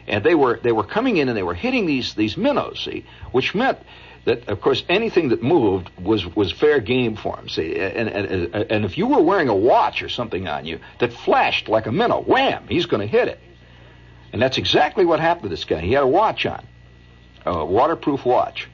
And 0.09 0.25
they 0.25 0.35
were 0.35 0.59
they 0.63 0.73
were 0.73 0.85
coming 0.85 1.19
in 1.19 1.29
and 1.29 1.37
they 1.37 1.43
were 1.43 1.55
hitting 1.55 1.85
these 1.85 2.15
these 2.15 2.39
minnows, 2.39 2.81
see, 2.83 3.05
which 3.31 3.55
meant 3.55 3.79
that 4.25 4.49
of 4.49 4.63
course 4.63 4.83
anything 4.89 5.29
that 5.29 5.43
moved 5.43 5.91
was 5.99 6.25
was 6.35 6.51
fair 6.51 6.81
game 6.81 7.15
for 7.15 7.37
him. 7.37 7.51
See, 7.51 7.77
and 7.77 8.09
and 8.09 8.55
and 8.55 8.85
if 8.87 8.97
you 8.97 9.07
were 9.07 9.21
wearing 9.21 9.51
a 9.51 9.55
watch 9.55 10.03
or 10.03 10.09
something 10.09 10.49
on 10.49 10.65
you 10.65 10.81
that 10.99 11.13
flashed 11.13 11.69
like 11.69 11.87
a 11.87 11.93
minnow, 11.93 12.23
wham, 12.23 12.67
he's 12.69 12.87
going 12.87 13.03
to 13.03 13.07
hit 13.07 13.29
it. 13.29 13.39
And 14.33 14.41
that's 14.41 14.57
exactly 14.57 15.05
what 15.05 15.21
happened 15.21 15.45
to 15.45 15.49
this 15.51 15.65
guy. 15.65 15.81
He 15.81 15.93
had 15.93 16.05
a 16.05 16.07
watch 16.07 16.47
on, 16.47 16.65
a 17.45 17.65
waterproof 17.65 18.25
watch. 18.25 18.67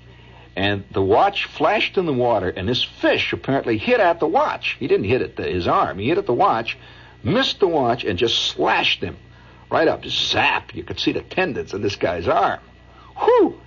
And 0.57 0.85
the 0.93 1.03
watch 1.03 1.47
flashed 1.47 1.99
in 1.99 2.07
the 2.07 2.13
water, 2.13 2.49
and 2.49 2.69
this 2.69 2.85
fish 2.85 3.33
apparently 3.33 3.77
hit 3.77 4.01
at 4.01 4.21
the 4.21 4.27
watch. 4.27 4.77
He 4.79 4.87
didn't 4.87 5.07
hit 5.07 5.23
at 5.23 5.37
the, 5.37 5.43
his 5.45 5.67
arm. 5.67 5.99
He 5.99 6.09
hit 6.09 6.19
at 6.19 6.27
the 6.27 6.33
watch, 6.33 6.79
missed 7.25 7.59
the 7.59 7.67
watch, 7.67 8.05
and 8.05 8.19
just 8.19 8.39
slashed 8.51 9.03
him 9.03 9.17
right 9.71 9.89
up. 9.89 10.05
Zap! 10.07 10.75
You 10.75 10.85
could 10.85 11.01
see 11.01 11.13
the 11.13 11.23
tendons 11.23 11.75
in 11.75 11.83
this 11.83 11.97
guy's 11.97 12.29
arm. 12.29 12.61
Whew! 13.17 13.61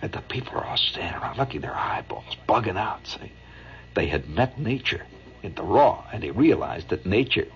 And 0.00 0.10
the 0.10 0.20
people 0.22 0.58
are 0.58 0.64
all 0.64 0.76
standing 0.76 1.20
around 1.20 1.36
looking 1.36 1.60
their 1.60 1.76
eyeballs, 1.76 2.36
bugging 2.48 2.78
out. 2.78 3.06
See, 3.06 3.32
they 3.94 4.06
had 4.06 4.28
met 4.28 4.58
nature 4.58 5.02
in 5.42 5.54
the 5.54 5.62
raw, 5.62 6.04
and 6.12 6.22
they 6.22 6.30
realized 6.30 6.88
that 6.88 7.04
nature 7.04 7.48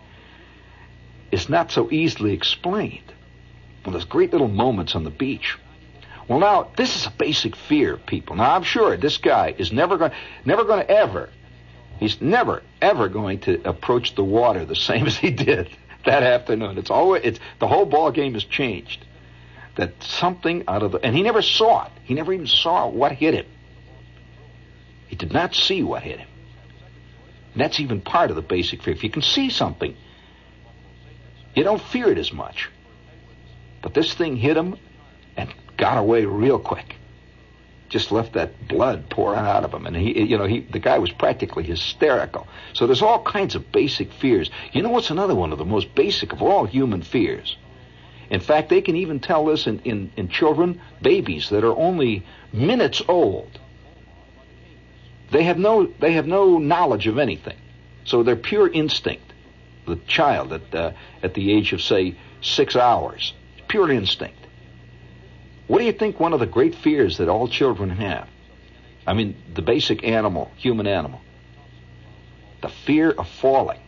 is 1.33 1.49
not 1.49 1.73
so 1.73 1.91
easily 1.91 2.35
explained. 2.35 3.13
Well, 3.85 3.93
there's 3.93 4.05
great 4.05 4.33
little 4.33 4.49
moments 4.49 4.95
on 4.95 5.05
the 5.05 5.11
beach. 5.11 5.57
Well, 6.29 6.41
now 6.41 6.71
this 6.77 6.97
is 6.97 7.07
a 7.07 7.11
basic 7.11 7.55
fear 7.55 7.97
people. 7.97 8.37
Now 8.37 8.55
I'm 8.55 8.65
sure 8.65 8.97
this 8.97 9.19
guy 9.19 9.55
is 9.57 9.73
never 9.73 9.97
going, 9.97 10.13
never 10.45 10.65
going 10.65 10.81
to 10.81 10.91
ever. 10.91 11.31
He's 11.99 12.21
never 12.21 12.63
ever 12.83 13.09
going 13.09 13.41
to 13.41 13.69
approach 13.69 14.15
the 14.15 14.25
water 14.25 14.65
the 14.65 14.77
same 14.91 15.07
as 15.07 15.17
he 15.17 15.31
did 15.31 15.71
that 16.05 16.23
afternoon. 16.23 16.79
It's 16.79 16.91
always 16.91 17.23
it's 17.25 17.41
the 17.59 17.69
whole 17.69 17.87
ball 17.87 18.11
game 18.11 18.35
has 18.35 18.45
changed 18.45 19.05
that 19.77 20.03
something 20.03 20.65
out 20.67 20.83
of 20.83 20.93
the, 20.93 20.99
and 20.99 21.15
he 21.15 21.23
never 21.23 21.43
saw 21.43 21.87
it. 21.87 21.93
He 22.05 22.15
never 22.15 22.33
even 22.33 22.47
saw 22.47 22.89
what 22.89 23.13
hit 23.13 23.35
him. 23.35 23.47
He 25.07 25.17
did 25.17 25.33
not 25.33 25.55
see 25.55 25.83
what 25.83 26.03
hit 26.03 26.19
him. 26.19 26.29
And 27.53 27.63
that's 27.63 27.79
even 27.79 28.01
part 28.01 28.31
of 28.31 28.37
the 28.37 28.43
basic 28.43 28.83
fear. 28.83 28.95
If 28.95 29.05
you 29.05 29.11
can 29.11 29.23
see 29.23 29.51
something, 29.51 29.97
you 31.55 31.63
don't 31.63 31.81
fear 31.81 32.11
it 32.11 32.19
as 32.19 32.33
much. 32.33 32.71
But 33.83 33.95
this 33.95 34.13
thing 34.15 34.37
hit 34.37 34.57
him 34.57 34.77
and 35.37 35.55
got 35.77 35.99
away 35.99 36.25
real 36.25 36.59
quick. 36.59 36.97
Just 37.89 38.11
left 38.11 38.33
that 38.33 38.67
blood 38.67 39.09
pouring 39.09 39.39
out 39.39 39.65
of 39.65 39.73
him, 39.73 39.87
and 39.87 39.95
he, 39.95 40.23
you 40.23 40.37
know, 40.37 40.47
he, 40.47 40.61
the 40.61 40.81
guy 40.81 40.99
was 40.99 41.13
practically 41.13 41.63
hysterical. 41.63 42.49
So 42.73 42.87
there's 42.87 43.03
all 43.03 43.23
kinds 43.23 43.55
of 43.55 43.71
basic 43.71 44.13
fears. 44.13 44.51
You 44.73 44.83
know 44.83 44.91
what's 44.91 45.11
another 45.11 45.37
one 45.37 45.53
of 45.53 45.59
the 45.59 45.65
most 45.65 45.95
basic 45.95 46.33
of 46.33 46.43
all 46.43 46.65
human 46.65 47.03
fears? 47.03 47.57
In 48.29 48.41
fact, 48.41 48.71
they 48.71 48.81
can 48.81 48.97
even 48.97 49.21
tell 49.21 49.45
this 49.45 49.69
in, 49.69 49.79
in, 49.81 50.11
in 50.17 50.29
children, 50.29 50.81
babies 51.01 51.51
that 51.51 51.63
are 51.63 51.77
only 51.77 52.27
minutes 52.53 53.01
old. 53.07 53.59
They 55.31 55.45
have 55.45 55.59
no 55.59 55.87
they 55.87 56.13
have 56.13 56.27
no 56.27 56.59
knowledge 56.59 57.07
of 57.07 57.19
anything, 57.19 57.57
so 58.05 58.23
they're 58.23 58.37
pure 58.37 58.69
instinct. 58.69 59.33
The 59.87 59.97
child 60.07 60.53
at 60.53 60.75
uh, 60.75 60.93
at 61.23 61.35
the 61.35 61.53
age 61.53 61.73
of 61.73 61.83
say 61.83 62.17
six 62.41 62.77
hours, 62.77 63.35
pure 63.69 63.91
instinct. 63.91 64.46
What 65.67 65.79
do 65.79 65.85
you 65.85 65.93
think 65.93 66.21
one 66.21 66.33
of 66.33 66.41
the 66.41 66.47
great 66.47 66.75
fears 66.75 67.19
that 67.19 67.29
all 67.29 67.49
children 67.49 67.91
have? 67.91 68.29
I 69.07 69.15
mean, 69.15 69.37
the 69.55 69.63
basic 69.63 70.05
animal, 70.05 70.51
human 70.57 70.87
animal. 70.87 71.21
The 72.63 72.69
fear 72.69 73.11
of 73.11 73.29
falling. 73.29 73.81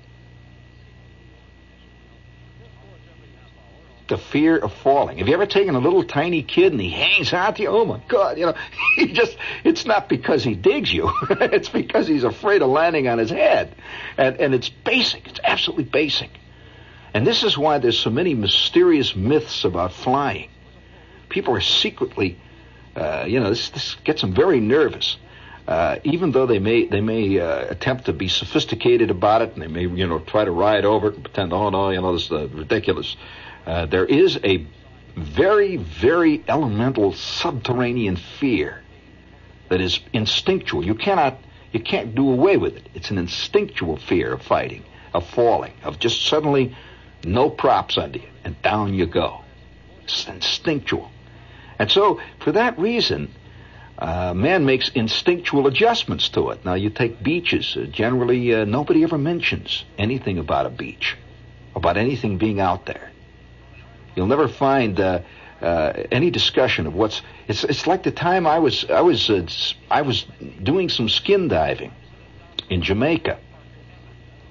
the 4.09 4.19
fear 4.19 4.57
of 4.57 4.73
falling. 4.73 5.19
Have 5.19 5.29
you 5.29 5.35
ever 5.35 5.47
taken 5.47 5.75
a 5.75 5.79
little 5.79 6.03
tiny 6.03 6.43
kid 6.43 6.73
and 6.73 6.81
he 6.81 6.91
hangs 6.91 7.33
out 7.33 7.57
to 7.57 7.63
you? 7.63 7.69
Oh 7.69 7.85
my 7.85 8.01
God, 8.09 8.39
you 8.39 8.47
know, 8.47 8.55
he 8.97 9.13
just, 9.13 9.37
it's 9.65 9.85
not 9.85 10.09
because 10.09 10.43
he 10.43 10.55
digs 10.55 10.93
you. 10.93 11.11
it's 11.31 11.69
because 11.69 12.09
he's 12.09 12.25
afraid 12.25 12.63
of 12.63 12.71
landing 12.71 13.07
on 13.07 13.19
his 13.19 13.31
head. 13.31 13.75
And, 14.17 14.41
and 14.41 14.55
it's 14.55 14.69
basic. 14.69 15.29
It's 15.29 15.41
absolutely 15.45 15.85
basic. 15.85 16.31
And 17.15 17.27
this 17.27 17.43
is 17.43 17.57
why 17.57 17.79
there's 17.79 17.99
so 17.99 18.11
many 18.11 18.35
mysterious 18.35 19.15
myths 19.15 19.65
about 19.65 19.93
flying. 19.93 20.49
People 21.29 21.55
are 21.55 21.61
secretly, 21.61 22.39
uh, 22.97 23.25
you 23.27 23.41
know, 23.41 23.51
this, 23.51 23.71
this 23.71 23.97
gets 24.05 24.21
them 24.23 24.35
very 24.35 24.61
nervous. 24.61 25.17
Uh, 25.67 25.99
even 26.03 26.33
though 26.33 26.47
they 26.47 26.59
may 26.59 26.87
they 26.87 27.03
may 27.03 27.39
uh, 27.39 27.67
attempt 27.69 28.07
to 28.07 28.13
be 28.15 28.27
sophisticated 28.27 29.11
about 29.11 29.43
it, 29.43 29.53
and 29.53 29.61
they 29.61 29.67
may 29.67 29.83
you 29.83 30.07
know 30.07 30.19
try 30.19 30.43
to 30.43 30.51
ride 30.51 30.87
over 30.87 31.09
it 31.09 31.15
and 31.17 31.23
pretend, 31.23 31.53
oh 31.53 31.69
no, 31.69 31.91
you 31.91 32.01
know 32.01 32.15
this 32.15 32.25
is 32.25 32.33
uh, 32.33 32.49
ridiculous. 32.49 33.17
Uh, 33.67 33.85
there 33.85 34.07
is 34.07 34.41
a 34.45 34.67
very, 35.19 35.77
very 35.77 36.43
elemental 36.49 37.13
subterranean 37.13 38.17
fear 38.17 38.83
that 39.69 39.81
is 39.81 40.01
instinctual. 40.13 40.85
You 40.85 40.95
cannot, 40.95 41.39
you 41.73 41.81
can't 41.81 42.15
do 42.15 42.31
away 42.31 42.57
with 42.57 42.77
it. 42.77 42.89
It's 42.95 43.11
an 43.11 43.19
instinctual 43.19 43.99
fear 43.99 44.33
of 44.33 44.43
fighting, 44.43 44.85
of 45.13 45.29
falling, 45.29 45.75
of 45.83 45.99
just 45.99 46.27
suddenly 46.27 46.75
no 47.25 47.51
props 47.51 47.99
under 47.99 48.19
you 48.19 48.29
and 48.45 48.61
down 48.63 48.95
you 48.95 49.07
go. 49.07 49.43
It's 50.05 50.27
instinctual. 50.27 51.11
And 51.79 51.91
so, 51.91 52.21
for 52.41 52.53
that 52.53 52.79
reason, 52.79 53.33
uh, 53.99 54.33
man 54.33 54.65
makes 54.65 54.91
instinctual 54.91 55.67
adjustments 55.67 56.29
to 56.31 56.51
it. 56.51 56.65
Now, 56.65 56.75
you 56.75 56.91
take 56.91 57.23
beaches. 57.23 57.77
Uh, 57.77 57.87
generally, 57.91 58.55
uh, 58.55 58.65
nobody 58.65 59.03
ever 59.03 59.19
mentions 59.19 59.85
anything 59.97 60.39
about 60.39 60.67
a 60.67 60.71
beach, 60.71 61.17
about 61.75 61.97
anything 61.97 62.39
being 62.39 62.61
out 62.61 62.87
there. 62.87 63.11
You'll 64.15 64.29
never 64.29 64.49
find 64.49 64.99
uh, 65.01 65.21
uh, 65.61 65.93
any 66.11 66.31
discussion 66.31 66.87
of 66.87 66.95
what's. 66.95 67.23
It's 67.49 67.65
it's 67.65 67.87
like 67.87 68.05
the 68.05 68.13
time 68.13 68.47
I 68.47 68.59
was 68.59 68.85
I 68.89 69.01
was 69.01 69.31
uh, 69.31 69.47
I 69.91 70.03
was 70.03 70.27
doing 70.63 70.89
some 70.89 71.09
skin 71.09 71.49
diving 71.49 71.93
in 72.71 72.83
Jamaica. 72.83 73.39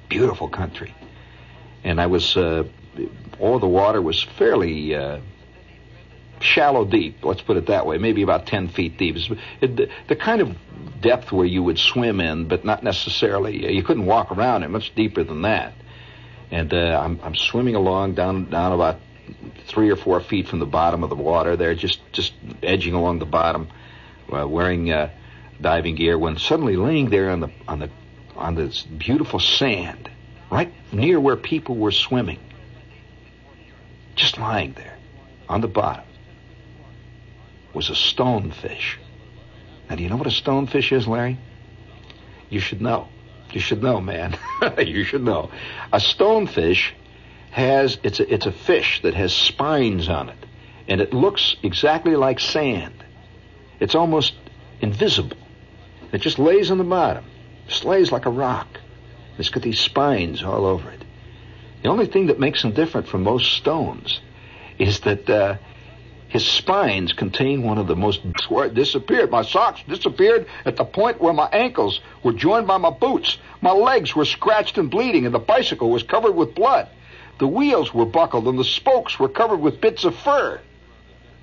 Beautiful 0.09 0.47
country, 0.47 0.93
and 1.84 1.99
I 1.99 2.07
was 2.07 2.38
all 2.38 3.59
the 3.59 3.67
water 3.67 4.01
was 4.01 4.23
fairly. 4.23 4.95
Shallow 6.40 6.86
deep, 6.86 7.24
let's 7.24 7.42
put 7.42 7.58
it 7.58 7.68
that 7.68 7.86
way, 7.86 7.98
maybe 7.98 8.22
about 8.22 8.46
10 8.46 8.70
feet 8.70 8.98
deep. 8.98 9.16
It, 9.62 9.76
the, 9.76 9.90
the 10.08 10.16
kind 10.16 10.42
of 10.42 10.56
depth 11.02 11.32
where 11.32 11.46
you 11.46 11.64
would 11.64 11.80
swim 11.80 12.20
in, 12.20 12.48
but 12.48 12.64
not 12.64 12.84
necessarily, 12.84 13.66
uh, 13.66 13.70
you 13.70 13.84
couldn't 13.84 14.06
walk 14.06 14.32
around 14.32 14.64
it 14.64 14.70
much 14.70 14.94
deeper 14.96 15.24
than 15.24 15.42
that. 15.44 15.74
And 16.52 16.74
uh, 16.74 17.02
I'm, 17.04 17.20
I'm 17.24 17.36
swimming 17.36 17.76
along 17.76 18.16
down 18.16 18.50
down 18.50 18.72
about 18.72 19.00
three 19.68 19.90
or 19.90 19.96
four 19.96 20.22
feet 20.22 20.48
from 20.48 20.60
the 20.60 20.66
bottom 20.66 21.04
of 21.04 21.10
the 21.10 21.16
water 21.16 21.56
there, 21.56 21.76
just 21.76 22.00
just 22.12 22.34
edging 22.64 22.94
along 22.94 23.20
the 23.20 23.26
bottom, 23.26 23.68
uh, 24.32 24.48
wearing 24.48 24.92
uh, 24.92 25.10
diving 25.60 25.96
gear. 25.96 26.18
When 26.18 26.38
suddenly 26.38 26.76
laying 26.76 27.10
there 27.10 27.30
on 27.30 27.42
the 27.42 27.52
on 27.68 27.80
the 27.80 27.90
on 28.36 28.56
this 28.56 28.84
beautiful 28.84 29.40
sand, 29.40 30.10
right 30.50 30.72
near 30.94 31.20
where 31.20 31.36
people 31.36 31.76
were 31.76 31.92
swimming, 31.92 32.40
just 34.16 34.38
lying 34.38 34.74
there 34.74 34.98
on 35.50 35.62
the 35.62 35.68
bottom, 35.68 36.06
was 37.74 37.89
a 37.89 37.93
stonefish. 37.93 38.97
Now, 39.89 39.95
do 39.95 40.03
you 40.03 40.09
know 40.09 40.18
what 40.18 40.28
a 40.28 40.32
stonefish 40.32 40.91
is, 40.91 41.07
Larry? 41.07 41.38
You 42.49 42.59
should 42.59 42.82
know. 42.82 43.07
You 43.51 43.61
should 43.61 43.82
know, 43.82 44.01
man. 44.01 44.38
you 44.78 45.03
should 45.03 45.24
know. 45.24 45.51
A 45.93 45.97
stonefish 45.97 46.91
has 47.51 47.97
it's 48.03 48.20
a, 48.20 48.34
it's 48.34 48.45
a 48.45 48.51
fish 48.51 49.01
that 49.01 49.13
has 49.13 49.34
spines 49.34 50.09
on 50.09 50.30
it, 50.30 50.38
and 50.88 51.01
it 51.01 51.13
looks 51.13 51.55
exactly 51.63 52.15
like 52.15 52.39
sand. 52.39 53.03
It's 53.80 53.95
almost 53.95 54.34
invisible. 54.82 55.38
It 56.11 56.22
just 56.22 56.39
lays 56.39 56.72
on 56.72 56.78
the 56.78 56.84
bottom, 56.84 57.26
just 57.68 57.86
lays 57.86 58.11
like 58.11 58.26
a 58.26 58.30
rock. 58.30 58.68
It's 59.38 59.49
got 59.49 59.63
these 59.63 59.80
spines 59.80 60.43
all 60.43 60.65
over 60.65 60.89
it. 60.89 61.03
The 61.84 61.89
only 61.89 62.07
thing 62.07 62.28
that 62.28 62.39
makes 62.39 62.61
them 62.61 62.72
different 62.72 63.07
from 63.07 63.24
most 63.24 63.53
stones 63.53 64.20
is 64.80 65.01
that 65.01 65.30
uh, 65.30 65.57
his 66.30 66.45
spines 66.45 67.13
contained 67.13 67.63
one 67.63 67.78
of 67.78 67.88
the 67.88 67.95
most 67.95 68.21
it 68.25 68.73
disappeared. 68.73 69.32
My 69.32 69.43
socks 69.43 69.82
disappeared 69.88 70.45
at 70.65 70.75
the 70.75 70.84
point 70.84 71.21
where 71.21 71.34
my 71.34 71.47
ankles 71.53 72.01
were 72.21 72.34
joined 72.34 72.67
by 72.67 72.78
my 72.78 72.89
boots. 72.89 73.38
My 73.61 73.71
legs 73.71 74.13
were 74.15 74.25
scratched 74.25 74.78
and 74.78 74.91
bleeding, 74.91 75.25
and 75.25 75.34
the 75.34 75.39
bicycle 75.39 75.89
was 75.89 76.03
covered 76.03 76.34
with 76.34 76.53
blood. 76.53 76.89
The 77.39 77.47
wheels 77.47 77.93
were 77.93 78.05
buckled, 78.05 78.47
and 78.47 78.59
the 78.59 78.65
spokes 78.65 79.17
were 79.17 79.30
covered 79.30 79.61
with 79.61 79.80
bits 79.80 80.03
of 80.03 80.15
fur. 80.15 80.59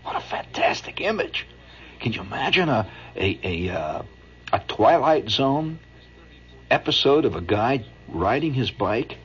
What 0.02 0.16
a 0.16 0.20
fantastic 0.20 1.00
image! 1.00 1.46
Can 2.00 2.12
you 2.12 2.20
imagine 2.20 2.68
a 2.68 2.86
a 3.16 3.40
a, 3.42 3.70
uh, 3.70 4.02
a 4.52 4.58
Twilight 4.68 5.30
Zone 5.30 5.78
episode 6.70 7.24
of 7.24 7.36
a 7.36 7.40
guy 7.40 7.86
riding 8.08 8.52
his 8.52 8.70
bike? 8.70 9.16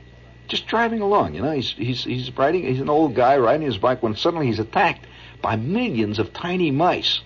Just 0.48 0.66
driving 0.66 1.00
along, 1.02 1.34
you 1.34 1.42
know, 1.42 1.52
he's 1.52 1.72
he's 1.72 2.02
he's 2.02 2.36
riding. 2.36 2.62
He's 2.62 2.80
an 2.80 2.88
old 2.88 3.14
guy 3.14 3.36
riding 3.36 3.66
his 3.66 3.76
bike 3.76 4.02
when 4.02 4.16
suddenly 4.16 4.46
he's 4.46 4.58
attacked 4.58 5.06
by 5.42 5.56
millions 5.56 6.18
of 6.18 6.32
tiny 6.32 6.70
mice 6.70 7.20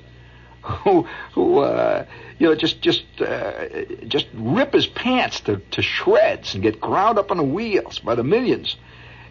who, 0.64 1.06
who 1.32 1.58
uh, 1.58 2.06
you 2.38 2.48
know, 2.48 2.54
just 2.54 2.80
just 2.80 3.04
uh, 3.20 3.66
just 4.08 4.26
rip 4.34 4.72
his 4.72 4.86
pants 4.86 5.40
to, 5.40 5.58
to 5.72 5.82
shreds 5.82 6.54
and 6.54 6.62
get 6.62 6.80
ground 6.80 7.18
up 7.18 7.30
on 7.30 7.36
the 7.36 7.44
wheels 7.44 7.98
by 7.98 8.14
the 8.14 8.24
millions. 8.24 8.76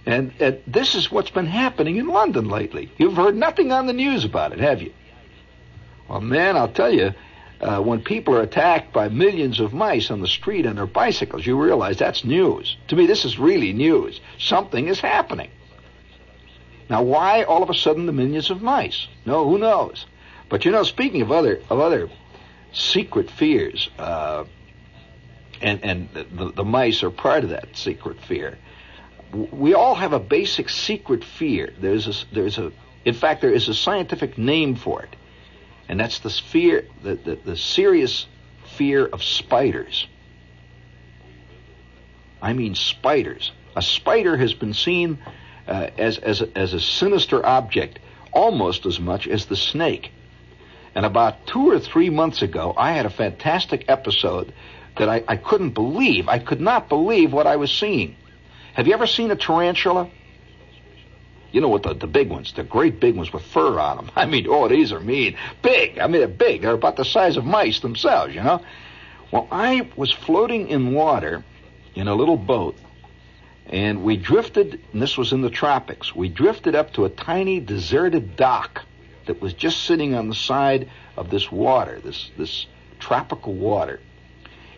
And, 0.06 0.34
and 0.40 0.62
this 0.68 0.96
is 0.96 1.12
what's 1.12 1.30
been 1.30 1.48
happening 1.48 1.96
in 1.96 2.08
London 2.08 2.50
lately. 2.50 2.92
You've 2.98 3.16
heard 3.16 3.36
nothing 3.36 3.72
on 3.72 3.88
the 3.88 3.94
news 3.94 4.26
about 4.26 4.52
it, 4.52 4.60
have 4.60 4.82
you? 4.82 4.92
Well, 6.10 6.20
man, 6.20 6.58
I'll 6.58 6.68
tell 6.68 6.94
you, 6.94 7.14
uh, 7.62 7.80
when 7.80 8.02
people 8.02 8.36
are 8.36 8.42
attacked 8.42 8.92
by 8.92 9.08
millions 9.08 9.62
of 9.62 9.74
mice 9.74 10.12
on 10.12 10.20
the 10.20 10.28
street 10.28 10.66
on 10.66 10.76
their 10.76 10.86
bicycles, 10.86 11.46
you 11.46 11.62
realize 11.62 11.98
that's 11.98 12.26
news. 12.26 12.76
To 12.90 12.98
me, 12.98 13.06
this 13.06 13.24
is 13.24 13.40
really 13.40 13.72
news. 13.72 14.20
Something 14.38 14.90
is 14.90 15.00
happening. 15.00 15.50
Now, 16.90 17.04
why 17.04 17.44
all 17.44 17.64
of 17.64 17.70
a 17.70 17.74
sudden 17.74 18.06
the 18.06 18.12
millions 18.12 18.50
of 18.50 18.62
mice? 18.62 19.08
No, 19.26 19.48
who 19.50 19.58
knows? 19.58 20.06
But 20.50 20.66
you 20.66 20.72
know, 20.72 20.84
speaking 20.84 21.22
of 21.22 21.32
other 21.32 21.62
of 21.70 21.80
other 21.80 22.10
secret 22.74 23.32
fears, 23.32 23.90
uh, 23.98 24.46
and 25.62 25.84
and 25.84 26.10
the, 26.14 26.52
the 26.52 26.64
mice 26.64 27.04
are 27.04 27.10
part 27.10 27.44
of 27.44 27.52
that 27.52 27.76
secret 27.76 28.22
fear. 28.22 28.58
We 29.32 29.74
all 29.74 29.96
have 29.96 30.14
a 30.14 30.20
basic 30.20 30.70
secret 30.70 31.24
fear. 31.24 31.74
There's 31.80 32.08
a 32.08 32.34
there's 32.34 32.58
a 32.58 32.72
in 33.06 33.14
fact 33.14 33.42
there 33.42 33.54
is 33.54 33.68
a 33.70 33.74
scientific 33.74 34.38
name 34.38 34.76
for 34.76 35.02
it, 35.04 35.16
and 35.88 36.00
that's 36.00 36.20
the 36.20 36.30
fear 36.30 36.88
the, 37.02 37.16
the, 37.16 37.36
the 37.36 37.58
serious 37.58 38.28
fear 38.76 39.06
of 39.06 39.24
spiders. 39.24 40.08
I 42.42 42.54
mean 42.54 42.76
spiders. 42.76 43.52
A 43.76 43.82
spider 43.82 44.38
has 44.38 44.54
been 44.54 44.74
seen 44.74 45.18
uh, 45.68 45.90
as, 45.98 46.18
as, 46.18 46.42
a, 46.42 46.58
as 46.58 46.74
a 46.74 46.80
sinister 46.80 47.46
object 47.46 48.00
almost 48.32 48.86
as 48.86 49.00
much 49.00 49.28
as 49.28 49.46
the 49.46 49.56
snake. 49.56 50.12
And 50.96 51.06
about 51.06 51.48
two 51.48 51.72
or 51.72 51.80
three 51.80 52.10
months 52.10 52.42
ago, 52.42 52.74
I 52.76 52.92
had 52.94 53.06
a 53.06 53.10
fantastic 53.10 53.86
episode 53.88 54.54
that 54.98 55.10
I, 55.10 55.24
I 55.28 55.38
couldn't 55.38 55.72
believe. 55.72 56.28
I 56.28 56.40
could 56.40 56.62
not 56.62 56.90
believe 56.90 57.34
what 57.34 57.48
I 57.48 57.56
was 57.56 57.72
seeing. 57.72 58.16
Have 58.74 58.88
you 58.88 58.94
ever 58.94 59.08
seen 59.08 59.32
a 59.32 59.36
tarantula? 59.36 60.10
You 61.52 61.62
know 61.62 61.70
what 61.70 61.84
the, 61.84 61.94
the 61.94 62.08
big 62.08 62.30
ones, 62.30 62.54
the 62.54 62.64
great 62.64 63.00
big 63.00 63.16
ones 63.16 63.32
with 63.32 63.44
fur 63.44 63.80
on 63.80 63.98
them. 63.98 64.12
I 64.16 64.26
mean, 64.26 64.48
oh, 64.50 64.68
these 64.68 64.92
are 64.92 65.00
mean. 65.00 65.38
Big. 65.62 66.00
I 66.00 66.08
mean, 66.08 66.22
they're 66.22 66.28
big. 66.28 66.62
They're 66.62 66.74
about 66.74 66.96
the 66.96 67.06
size 67.06 67.38
of 67.38 67.46
mice 67.46 67.80
themselves, 67.80 68.34
you 68.34 68.42
know? 68.42 68.62
Well, 69.32 69.48
I 69.52 69.90
was 69.96 70.12
floating 70.12 70.68
in 70.68 70.94
water 70.94 71.44
in 71.96 72.08
a 72.08 72.14
little 72.14 72.38
boat 72.38 72.76
and 73.68 74.04
we 74.04 74.18
drifted, 74.18 74.82
and 74.92 75.02
this 75.02 75.18
was 75.18 75.32
in 75.32 75.42
the 75.42 75.50
tropics, 75.50 76.16
we 76.16 76.30
drifted 76.30 76.76
up 76.76 76.94
to 76.94 77.06
a 77.06 77.10
tiny 77.10 77.60
deserted 77.60 78.36
dock 78.36 78.82
that 79.26 79.42
was 79.42 79.54
just 79.54 79.84
sitting 79.84 80.14
on 80.16 80.28
the 80.28 80.36
side 80.36 80.90
of 81.16 81.30
this 81.30 81.52
water, 81.52 82.00
this, 82.02 82.30
this 82.38 82.68
tropical 83.00 83.54
water. 83.54 84.00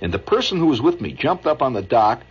And 0.02 0.14
the 0.14 0.20
person 0.20 0.60
who 0.60 0.68
was 0.68 0.82
with 0.82 1.02
me 1.02 1.14
jumped 1.14 1.48
up 1.48 1.62
on 1.62 1.74
the 1.74 1.82
dock 1.82 2.24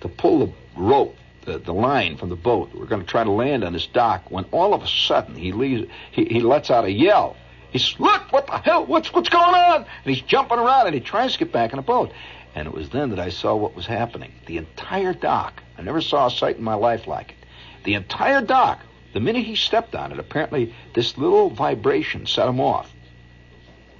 to 0.00 0.08
pull 0.08 0.46
the 0.46 0.52
rope, 0.76 1.16
the, 1.44 1.58
the 1.58 1.72
line 1.72 2.16
from 2.16 2.28
the 2.28 2.36
boat. 2.36 2.70
We're 2.74 2.86
going 2.86 3.02
to 3.02 3.06
try 3.06 3.22
to 3.22 3.30
land 3.30 3.62
on 3.62 3.72
this 3.72 3.86
dock 3.86 4.30
when 4.30 4.44
all 4.50 4.74
of 4.74 4.82
a 4.82 4.88
sudden 4.88 5.36
he, 5.36 5.52
leaves, 5.52 5.88
he, 6.10 6.24
he 6.24 6.40
lets 6.40 6.70
out 6.70 6.84
a 6.84 6.90
yell. 6.90 7.36
He's, 7.70 7.94
look, 8.00 8.32
what 8.32 8.46
the 8.46 8.58
hell, 8.58 8.84
what's, 8.84 9.12
what's 9.12 9.28
going 9.28 9.54
on? 9.54 9.76
And 9.76 10.14
he's 10.14 10.22
jumping 10.22 10.58
around 10.58 10.86
and 10.86 10.94
he 10.94 11.00
tries 11.00 11.34
to 11.34 11.38
get 11.38 11.52
back 11.52 11.72
in 11.72 11.76
the 11.76 11.82
boat. 11.82 12.10
And 12.54 12.66
it 12.66 12.74
was 12.74 12.90
then 12.90 13.10
that 13.10 13.20
I 13.20 13.28
saw 13.28 13.54
what 13.54 13.76
was 13.76 13.86
happening. 13.86 14.32
The 14.46 14.56
entire 14.56 15.14
dock, 15.14 15.62
I 15.78 15.82
never 15.82 16.00
saw 16.00 16.26
a 16.26 16.30
sight 16.30 16.56
in 16.56 16.64
my 16.64 16.74
life 16.74 17.06
like 17.06 17.30
it. 17.30 17.36
The 17.84 17.94
entire 17.94 18.40
dock, 18.40 18.80
the 19.12 19.20
minute 19.20 19.44
he 19.44 19.54
stepped 19.54 19.94
on 19.94 20.12
it, 20.12 20.18
apparently 20.18 20.74
this 20.94 21.16
little 21.16 21.50
vibration 21.50 22.26
set 22.26 22.48
him 22.48 22.60
off. 22.60 22.92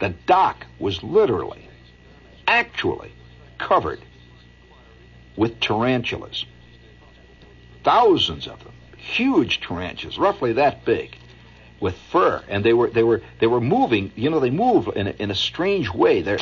The 0.01 0.11
dock 0.26 0.66
was 0.78 1.03
literally, 1.03 1.68
actually 2.46 3.12
covered 3.59 4.01
with 5.36 5.61
tarantulas. 5.61 6.44
Thousands 7.84 8.46
of 8.46 8.62
them. 8.64 8.72
Huge 8.96 9.61
tarantulas, 9.61 10.18
roughly 10.18 10.55
that 10.55 10.84
big 10.84 11.16
with 11.80 11.96
fur, 11.96 12.44
and 12.48 12.62
they 12.64 12.74
were 12.74 12.90
they 12.90 13.03
were 13.03 13.22
they 13.38 13.46
were 13.46 13.61
moving. 13.61 14.12
You 14.14 14.30
know, 14.30 14.40
they 14.40 14.51
move 14.51 14.88
in 14.94 15.09
a, 15.09 15.11
in 15.11 15.30
a 15.30 15.34
strange 15.34 15.90
way. 15.90 16.22
They're 16.22 16.38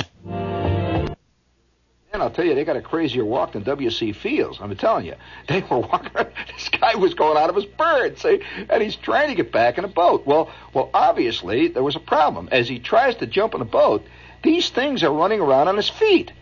I'll 2.29 2.35
tell 2.35 2.45
you, 2.45 2.55
they 2.55 2.65
got 2.65 2.77
a 2.77 2.83
crazier 2.83 3.25
walk 3.25 3.53
than 3.53 3.63
W.C. 3.63 4.13
Fields. 4.13 4.59
I'm 4.61 4.77
telling 4.77 5.07
you, 5.07 5.15
they 5.49 5.63
were 5.63 5.79
walking. 5.79 6.11
This 6.55 6.69
guy 6.69 6.97
was 6.97 7.15
going 7.15 7.39
out 7.39 7.49
of 7.49 7.57
his 7.57 7.65
bird, 7.65 8.19
see, 8.19 8.43
and 8.69 8.83
he's 8.83 8.97
trying 8.97 9.29
to 9.29 9.35
get 9.35 9.51
back 9.51 9.79
in 9.79 9.85
a 9.85 9.89
boat. 9.89 10.27
Well, 10.27 10.51
well, 10.75 10.91
obviously 10.93 11.69
there 11.69 11.83
was 11.83 11.97
a 11.97 12.01
problem. 12.01 12.49
As 12.53 12.69
he 12.69 12.81
tries 12.81 13.15
to 13.17 13.27
jump 13.27 13.55
in 13.55 13.63
a 13.63 13.65
boat, 13.65 14.05
these 14.43 14.69
things 14.69 15.03
are 15.03 15.13
running 15.13 15.41
around 15.41 15.69
on 15.69 15.77
his 15.77 15.89
feet, 15.89 16.33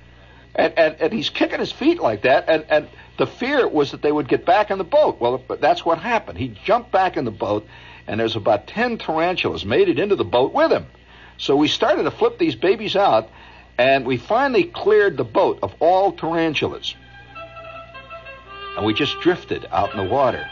and 0.55 0.72
and, 0.76 0.97
and 0.99 1.12
he's 1.12 1.30
kicking 1.30 1.61
his 1.61 1.70
feet 1.70 2.01
like 2.01 2.22
that, 2.22 2.49
and 2.49 2.64
and 2.68 2.89
the 3.18 3.26
fear 3.26 3.68
was 3.68 3.93
that 3.93 4.03
they 4.03 4.11
would 4.11 4.26
get 4.26 4.45
back 4.45 4.70
in 4.70 4.78
the 4.78 4.84
boat. 4.84 5.20
Well, 5.20 5.45
that's 5.61 5.84
what 5.84 5.99
happened. 5.99 6.39
He 6.39 6.49
jumped 6.64 6.91
back 6.91 7.16
in 7.16 7.24
the 7.24 7.30
boat, 7.30 7.66
and 8.07 8.18
there's 8.18 8.37
about 8.37 8.66
ten 8.66 8.99
tarantulas 8.99 9.64
made 9.64 9.89
it 9.89 9.99
into 9.99 10.16
the 10.16 10.24
boat 10.24 10.53
with 10.53 10.72
him. 10.72 10.87
So 11.39 11.55
we 11.55 11.68
started 11.68 12.05
to 12.05 12.11
flip 12.11 12.39
these 12.39 12.57
babies 12.57 12.97
out 12.97 13.28
and 13.79 14.07
we 14.07 14.16
finally 14.16 14.64
cleared 14.64 15.16
the 15.16 15.24
boat 15.24 15.59
of 15.62 15.74
all 15.81 16.12
tarantulas. 16.12 16.95
And 18.77 18.85
we 18.87 18.95
just 18.95 19.18
drifted 19.20 19.66
out 19.70 19.93
in 19.93 19.99
the 19.99 20.11
water. 20.12 20.47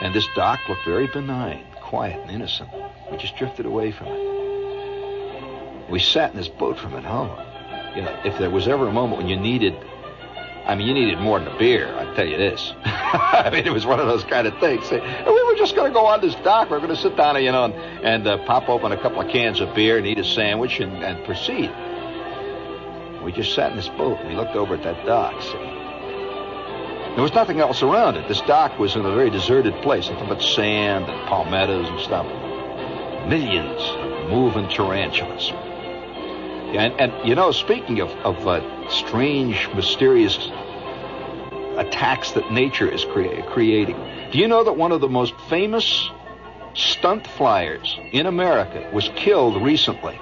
And 0.00 0.14
this 0.14 0.26
dock 0.34 0.60
looked 0.68 0.84
very 0.84 1.06
benign, 1.06 1.64
quiet, 1.80 2.20
and 2.20 2.30
innocent. 2.30 2.68
We 3.10 3.16
just 3.16 3.36
drifted 3.36 3.66
away 3.66 3.92
from 3.92 4.08
it. 4.08 5.90
We 5.90 5.98
sat 5.98 6.32
in 6.32 6.36
this 6.36 6.48
boat 6.48 6.78
from 6.78 6.94
it 6.94 7.04
home. 7.04 7.30
You 7.94 8.02
know, 8.02 8.20
if 8.24 8.38
there 8.38 8.50
was 8.50 8.66
ever 8.66 8.88
a 8.88 8.92
moment 8.92 9.18
when 9.18 9.28
you 9.28 9.36
needed 9.36 9.74
I 10.66 10.74
mean, 10.74 10.86
you 10.86 10.94
needed 10.94 11.18
more 11.18 11.38
than 11.38 11.48
a 11.48 11.58
beer, 11.58 11.94
I 11.94 12.14
tell 12.14 12.26
you 12.26 12.38
this. 12.38 12.72
I 12.84 13.50
mean, 13.52 13.66
it 13.66 13.72
was 13.72 13.84
one 13.84 14.00
of 14.00 14.06
those 14.06 14.24
kind 14.24 14.46
of 14.46 14.58
things. 14.60 14.90
We 14.90 14.98
were 14.98 15.56
just 15.56 15.76
going 15.76 15.90
to 15.90 15.94
go 15.94 16.06
on 16.06 16.22
this 16.22 16.34
dock. 16.36 16.70
We 16.70 16.76
are 16.76 16.80
going 16.80 16.94
to 16.94 17.00
sit 17.00 17.16
down, 17.16 17.42
you 17.42 17.52
know, 17.52 17.64
and, 17.64 17.74
and 17.74 18.26
uh, 18.26 18.38
pop 18.46 18.70
open 18.70 18.90
a 18.90 18.96
couple 18.96 19.20
of 19.20 19.30
cans 19.30 19.60
of 19.60 19.74
beer 19.74 19.98
and 19.98 20.06
eat 20.06 20.18
a 20.18 20.24
sandwich 20.24 20.80
and, 20.80 21.04
and 21.04 21.22
proceed. 21.26 21.70
We 23.22 23.32
just 23.32 23.54
sat 23.54 23.72
in 23.72 23.76
this 23.76 23.88
boat. 23.88 24.20
and 24.20 24.28
We 24.30 24.36
looked 24.36 24.56
over 24.56 24.74
at 24.74 24.82
that 24.84 25.04
dock. 25.04 25.40
See? 25.42 25.52
There 27.14 27.22
was 27.22 27.34
nothing 27.34 27.60
else 27.60 27.82
around 27.82 28.16
it. 28.16 28.26
This 28.26 28.40
dock 28.40 28.78
was 28.78 28.96
in 28.96 29.04
a 29.04 29.14
very 29.14 29.30
deserted 29.30 29.74
place, 29.82 30.08
nothing 30.08 30.28
but 30.28 30.42
sand 30.42 31.04
and 31.04 31.28
palmettos 31.28 31.88
and 31.88 32.00
stuff. 32.00 32.26
Millions 33.28 33.80
of 33.80 34.30
moving 34.30 34.68
tarantulas. 34.68 35.52
And, 36.76 37.00
and 37.00 37.28
you 37.28 37.34
know, 37.34 37.52
speaking 37.52 38.00
of, 38.00 38.10
of 38.24 38.48
uh, 38.48 38.88
strange, 38.88 39.68
mysterious 39.74 40.36
attacks 41.76 42.32
that 42.32 42.50
nature 42.52 42.88
is 42.88 43.04
crea- 43.04 43.42
creating, 43.42 43.96
do 44.32 44.38
you 44.38 44.48
know 44.48 44.64
that 44.64 44.72
one 44.72 44.90
of 44.90 45.00
the 45.00 45.08
most 45.08 45.34
famous 45.48 46.10
stunt 46.74 47.26
flyers 47.26 47.98
in 48.12 48.26
America 48.26 48.90
was 48.92 49.08
killed 49.14 49.62
recently? 49.62 50.18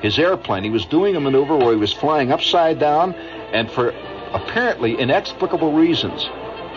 His 0.00 0.18
airplane, 0.18 0.64
he 0.64 0.70
was 0.70 0.84
doing 0.84 1.16
a 1.16 1.20
maneuver 1.20 1.56
where 1.56 1.72
he 1.72 1.78
was 1.78 1.94
flying 1.94 2.30
upside 2.30 2.78
down, 2.78 3.14
and 3.14 3.70
for 3.70 3.88
apparently 4.34 4.98
inexplicable 4.98 5.72
reasons, 5.72 6.28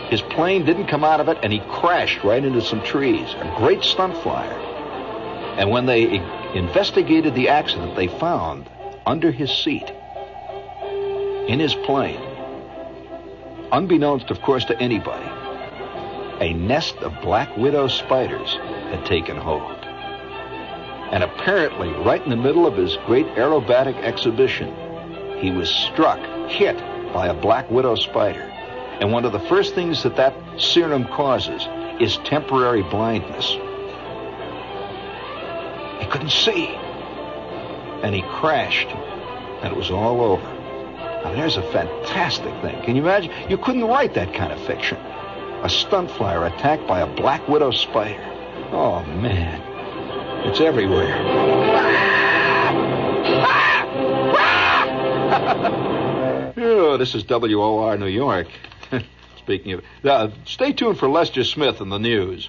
his 0.08 0.22
plane 0.22 0.64
didn't 0.64 0.86
come 0.86 1.04
out 1.04 1.20
of 1.20 1.28
it 1.28 1.36
and 1.42 1.52
he 1.52 1.58
crashed 1.68 2.24
right 2.24 2.42
into 2.42 2.62
some 2.62 2.82
trees. 2.82 3.28
A 3.34 3.54
great 3.58 3.84
stunt 3.84 4.16
flyer. 4.22 4.50
And 5.58 5.70
when 5.70 5.84
they 5.84 6.04
investigated 6.54 7.34
the 7.34 7.50
accident, 7.50 7.94
they 7.96 8.06
found 8.06 8.70
under 9.08 9.30
his 9.30 9.50
seat 9.50 9.90
in 11.48 11.58
his 11.58 11.74
plane, 11.74 12.20
unbeknownst, 13.72 14.30
of 14.30 14.42
course, 14.42 14.66
to 14.66 14.78
anybody, 14.78 15.24
a 16.44 16.52
nest 16.52 16.94
of 16.98 17.18
black 17.22 17.56
widow 17.56 17.88
spiders 17.88 18.52
had 18.90 19.06
taken 19.06 19.34
hold. 19.34 19.82
And 21.10 21.24
apparently, 21.24 21.88
right 22.04 22.22
in 22.22 22.28
the 22.28 22.36
middle 22.36 22.66
of 22.66 22.76
his 22.76 22.98
great 23.06 23.24
aerobatic 23.28 23.96
exhibition, 24.02 24.68
he 25.38 25.52
was 25.52 25.70
struck, 25.70 26.20
hit 26.50 26.76
by 27.14 27.28
a 27.28 27.34
black 27.34 27.70
widow 27.70 27.94
spider. 27.94 28.42
And 29.00 29.10
one 29.10 29.24
of 29.24 29.32
the 29.32 29.40
first 29.40 29.74
things 29.74 30.02
that 30.02 30.16
that 30.16 30.34
serum 30.58 31.06
causes 31.06 31.66
is 31.98 32.18
temporary 32.26 32.82
blindness. 32.82 33.52
He 35.98 36.06
couldn't 36.10 36.30
see. 36.30 36.78
And 38.02 38.14
he 38.14 38.22
crashed, 38.22 38.88
and 38.88 39.72
it 39.72 39.76
was 39.76 39.90
all 39.90 40.20
over. 40.20 40.58
Now, 41.24 41.32
there's 41.32 41.56
a 41.56 41.62
fantastic 41.72 42.52
thing. 42.62 42.80
Can 42.84 42.94
you 42.94 43.02
imagine? 43.02 43.32
You 43.50 43.58
couldn't 43.58 43.84
write 43.84 44.14
that 44.14 44.32
kind 44.34 44.52
of 44.52 44.60
fiction. 44.66 44.96
A 44.96 45.68
stunt 45.68 46.10
flyer 46.12 46.46
attacked 46.46 46.86
by 46.86 47.00
a 47.00 47.06
black 47.06 47.46
widow 47.48 47.72
spider. 47.72 48.22
Oh, 48.70 49.02
man. 49.02 49.60
It's 50.46 50.60
everywhere. 50.60 51.08
oh, 56.56 56.96
this 56.96 57.16
is 57.16 57.28
WOR 57.28 57.98
New 57.98 58.06
York. 58.06 58.46
Speaking 59.38 59.72
of, 59.72 59.84
uh, 60.04 60.28
stay 60.44 60.72
tuned 60.72 60.98
for 60.98 61.08
Lester 61.08 61.42
Smith 61.42 61.80
and 61.80 61.90
the 61.90 61.98
news. 61.98 62.48